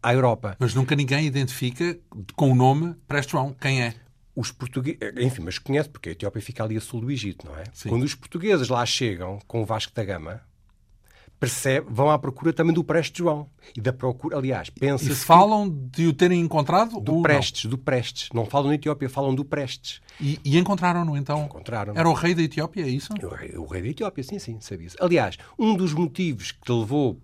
à 0.00 0.14
Europa. 0.14 0.56
Mas 0.60 0.76
nunca 0.76 0.94
ninguém 0.94 1.26
identifica 1.26 1.98
com 2.36 2.52
o 2.52 2.54
nome 2.54 2.94
Prestes 3.08 3.32
João. 3.32 3.52
Quem 3.52 3.82
é? 3.82 4.03
Os 4.34 4.50
portugueses, 4.50 4.98
enfim, 5.18 5.42
mas 5.44 5.58
conhece 5.58 5.88
porque 5.88 6.08
a 6.08 6.12
Etiópia 6.12 6.42
fica 6.42 6.64
ali 6.64 6.76
a 6.76 6.80
sul 6.80 7.00
do 7.00 7.10
Egito, 7.10 7.46
não 7.46 7.56
é? 7.56 7.64
Sim. 7.72 7.88
Quando 7.88 8.02
os 8.02 8.14
portugueses 8.14 8.68
lá 8.68 8.84
chegam 8.84 9.38
com 9.46 9.62
o 9.62 9.64
Vasco 9.64 9.92
da 9.94 10.04
Gama, 10.04 10.42
percebe, 11.38 11.86
vão 11.90 12.10
à 12.10 12.18
procura 12.18 12.52
também 12.52 12.72
do 12.72 12.82
Prestes 12.82 13.18
João. 13.18 13.48
E 13.76 13.80
da 13.80 13.92
procura, 13.92 14.36
aliás, 14.36 14.70
pensa 14.70 15.04
E 15.04 15.14
falam 15.14 15.68
de 15.68 16.06
o 16.06 16.12
terem 16.12 16.40
encontrado? 16.40 17.00
Do 17.00 17.22
Prestes, 17.22 17.64
não? 17.64 17.70
do 17.70 17.78
Prestes. 17.78 18.28
Não 18.32 18.46
falam 18.46 18.68
na 18.68 18.74
Etiópia, 18.74 19.08
falam 19.08 19.34
do 19.34 19.44
Prestes. 19.44 20.00
E, 20.20 20.40
e 20.44 20.58
encontraram-no 20.58 21.16
então? 21.16 21.44
Encontraram. 21.44 21.94
Era 21.96 22.08
o 22.08 22.12
rei 22.12 22.34
da 22.34 22.42
Etiópia, 22.42 22.82
é 22.82 22.88
isso? 22.88 23.12
O 23.22 23.28
rei, 23.28 23.56
o 23.56 23.66
rei 23.66 23.82
da 23.82 23.88
Etiópia, 23.88 24.24
sim, 24.24 24.38
sim, 24.38 24.58
sabia-se. 24.60 24.96
Aliás, 25.00 25.36
um 25.58 25.76
dos 25.76 25.92
motivos 25.92 26.50
que 26.50 26.72
levou 26.72 27.20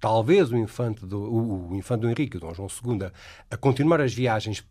talvez 0.00 0.50
o 0.50 0.56
infante 0.56 1.04
do, 1.04 1.20
o, 1.20 1.70
o 1.70 1.76
infante 1.76 2.00
do 2.00 2.08
Henrique, 2.08 2.38
Dom 2.38 2.54
João 2.54 2.68
II, 2.68 3.10
a 3.50 3.56
continuar 3.56 4.00
as 4.00 4.14
viagens 4.14 4.64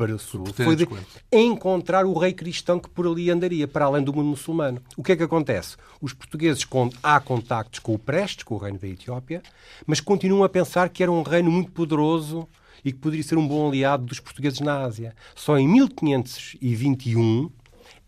para 0.00 0.14
o 0.14 0.18
sul 0.18 0.46
foi 0.46 0.74
de 0.74 0.88
encontrar 1.30 2.06
o 2.06 2.16
rei 2.16 2.32
cristão 2.32 2.80
que 2.80 2.88
por 2.88 3.06
ali 3.06 3.30
andaria, 3.30 3.68
para 3.68 3.84
além 3.84 4.02
do 4.02 4.14
mundo 4.14 4.28
muçulmano. 4.28 4.80
O 4.96 5.02
que 5.02 5.12
é 5.12 5.16
que 5.16 5.22
acontece? 5.22 5.76
Os 6.00 6.14
portugueses 6.14 6.66
há 7.02 7.20
contactos 7.20 7.80
com 7.80 7.92
o 7.92 7.98
Prestes, 7.98 8.44
com 8.44 8.54
o 8.54 8.58
reino 8.58 8.78
da 8.78 8.88
Etiópia, 8.88 9.42
mas 9.86 10.00
continuam 10.00 10.42
a 10.42 10.48
pensar 10.48 10.88
que 10.88 11.02
era 11.02 11.12
um 11.12 11.20
reino 11.20 11.50
muito 11.50 11.70
poderoso 11.70 12.48
e 12.82 12.92
que 12.92 12.98
poderia 12.98 13.22
ser 13.22 13.36
um 13.36 13.46
bom 13.46 13.68
aliado 13.68 14.06
dos 14.06 14.18
portugueses 14.20 14.60
na 14.60 14.80
Ásia. 14.80 15.14
Só 15.34 15.58
em 15.58 15.68
1521 15.68 17.50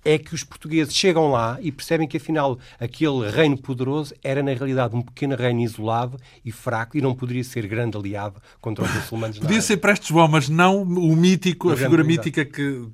é 0.05 0.19
que 0.19 0.35
os 0.35 0.43
portugueses 0.43 0.95
chegam 0.95 1.31
lá 1.31 1.59
e 1.61 1.71
percebem 1.71 2.09
que, 2.09 2.17
afinal, 2.17 2.59
aquele 2.79 3.29
reino 3.31 3.57
poderoso 3.57 4.15
era, 4.23 4.43
na 4.43 4.53
realidade, 4.53 4.97
um 4.97 5.03
pequeno 5.03 5.37
reino 5.37 5.61
isolado 5.61 6.19
e 6.45 6.51
fraco 6.51 6.97
e 6.97 7.01
não 7.01 7.15
poderia 7.15 7.45
ser 7.45 7.67
grande 7.67 7.97
aliado 7.97 8.41
contra 8.61 8.85
os 8.85 8.95
muçulmanos. 8.95 9.39
Podia 9.39 9.61
ser 9.61 9.77
Prestes 9.77 10.09
João, 10.09 10.29
mas 10.29 10.49
não 10.49 10.83
o 10.83 11.17
mítico, 11.17 11.69
o 11.69 11.73
a 11.73 11.77
figura 11.77 12.03
mítica 12.03 12.45
que, 12.45 12.87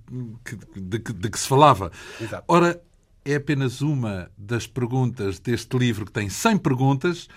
que, 0.44 0.80
de, 0.80 0.98
de, 0.98 1.30
que 1.30 1.38
se 1.38 1.48
falava. 1.48 1.90
Exato. 2.20 2.44
Ora, 2.46 2.80
é 3.24 3.34
apenas 3.34 3.80
uma 3.80 4.30
das 4.36 4.66
perguntas 4.66 5.38
deste 5.38 5.76
livro 5.76 6.06
que 6.06 6.12
tem 6.12 6.28
100 6.28 6.58
perguntas 6.58 7.28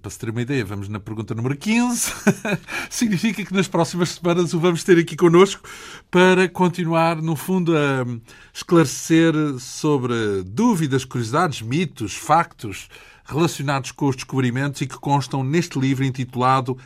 para 0.00 0.10
se 0.10 0.18
ter 0.18 0.30
uma 0.30 0.42
ideia, 0.42 0.64
vamos 0.64 0.88
na 0.88 0.98
pergunta 0.98 1.34
número 1.34 1.56
15. 1.56 2.12
Significa 2.88 3.44
que 3.44 3.54
nas 3.54 3.68
próximas 3.68 4.10
semanas 4.10 4.54
o 4.54 4.60
vamos 4.60 4.82
ter 4.82 4.98
aqui 4.98 5.16
connosco 5.16 5.68
para 6.10 6.48
continuar, 6.48 7.20
no 7.20 7.36
fundo, 7.36 7.76
a 7.76 8.04
esclarecer 8.52 9.34
sobre 9.58 10.42
dúvidas, 10.44 11.04
curiosidades, 11.04 11.62
mitos, 11.62 12.14
factos 12.14 12.88
relacionados 13.24 13.92
com 13.92 14.08
os 14.08 14.16
descobrimentos 14.16 14.80
e 14.80 14.86
que 14.86 14.98
constam 14.98 15.44
neste 15.44 15.78
livro 15.78 16.04
intitulado 16.04 16.78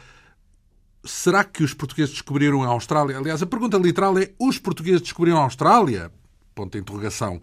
Será 1.05 1.43
que 1.43 1.65
os 1.65 1.75
portugueses 1.75 2.13
descobriram 2.13 2.63
a 2.63 2.69
Austrália? 2.69 3.19
Aliás, 3.19 3.43
a 3.43 3.47
pergunta 3.47 3.77
literal 3.77 4.17
é: 4.19 4.31
os 4.39 4.59
portugueses 4.59 5.03
descobriram 5.03 5.39
a 5.39 5.43
Austrália? 5.43 6.13
Ponto 6.55 6.73
de 6.73 6.79
interrogação. 6.79 7.41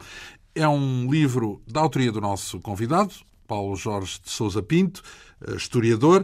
É 0.56 0.68
um 0.68 1.12
livro 1.12 1.62
da 1.68 1.82
autoria 1.82 2.12
do 2.12 2.22
nosso 2.22 2.60
convidado, 2.62 3.14
Paulo 3.50 3.76
Jorge 3.76 4.22
de 4.24 4.30
Souza 4.30 4.62
Pinto, 4.62 5.02
eh, 5.42 5.56
historiador, 5.56 6.24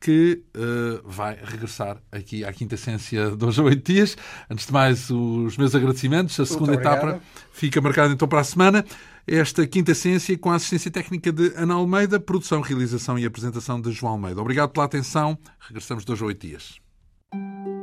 que 0.00 0.42
uh, 0.56 1.08
vai 1.08 1.38
regressar 1.40 1.96
aqui 2.10 2.44
à 2.44 2.52
Quinta 2.52 2.74
Essência 2.74 3.30
de 3.36 3.44
hoje 3.44 3.60
a 3.60 3.64
oito 3.64 3.92
dias. 3.92 4.16
Antes 4.50 4.66
de 4.66 4.72
mais, 4.72 5.10
os 5.10 5.56
meus 5.56 5.76
agradecimentos. 5.76 6.38
A 6.40 6.46
segunda 6.46 6.74
etapa 6.74 7.20
fica 7.52 7.80
marcada 7.80 8.12
então 8.12 8.26
para 8.26 8.40
a 8.40 8.44
semana. 8.44 8.84
Esta 9.28 9.64
Quinta 9.64 9.92
Essência 9.92 10.36
com 10.36 10.50
a 10.50 10.56
assistência 10.56 10.90
técnica 10.90 11.30
de 11.30 11.52
Ana 11.54 11.74
Almeida, 11.74 12.18
produção, 12.18 12.60
realização 12.60 13.16
e 13.16 13.24
apresentação 13.24 13.80
de 13.80 13.92
João 13.92 14.14
Almeida. 14.14 14.40
Obrigado 14.40 14.70
pela 14.70 14.86
atenção. 14.86 15.38
Regressamos 15.60 16.04
de 16.04 16.10
hoje 16.10 16.22
a 16.24 16.26
oito 16.26 16.46
dias. 16.48 17.81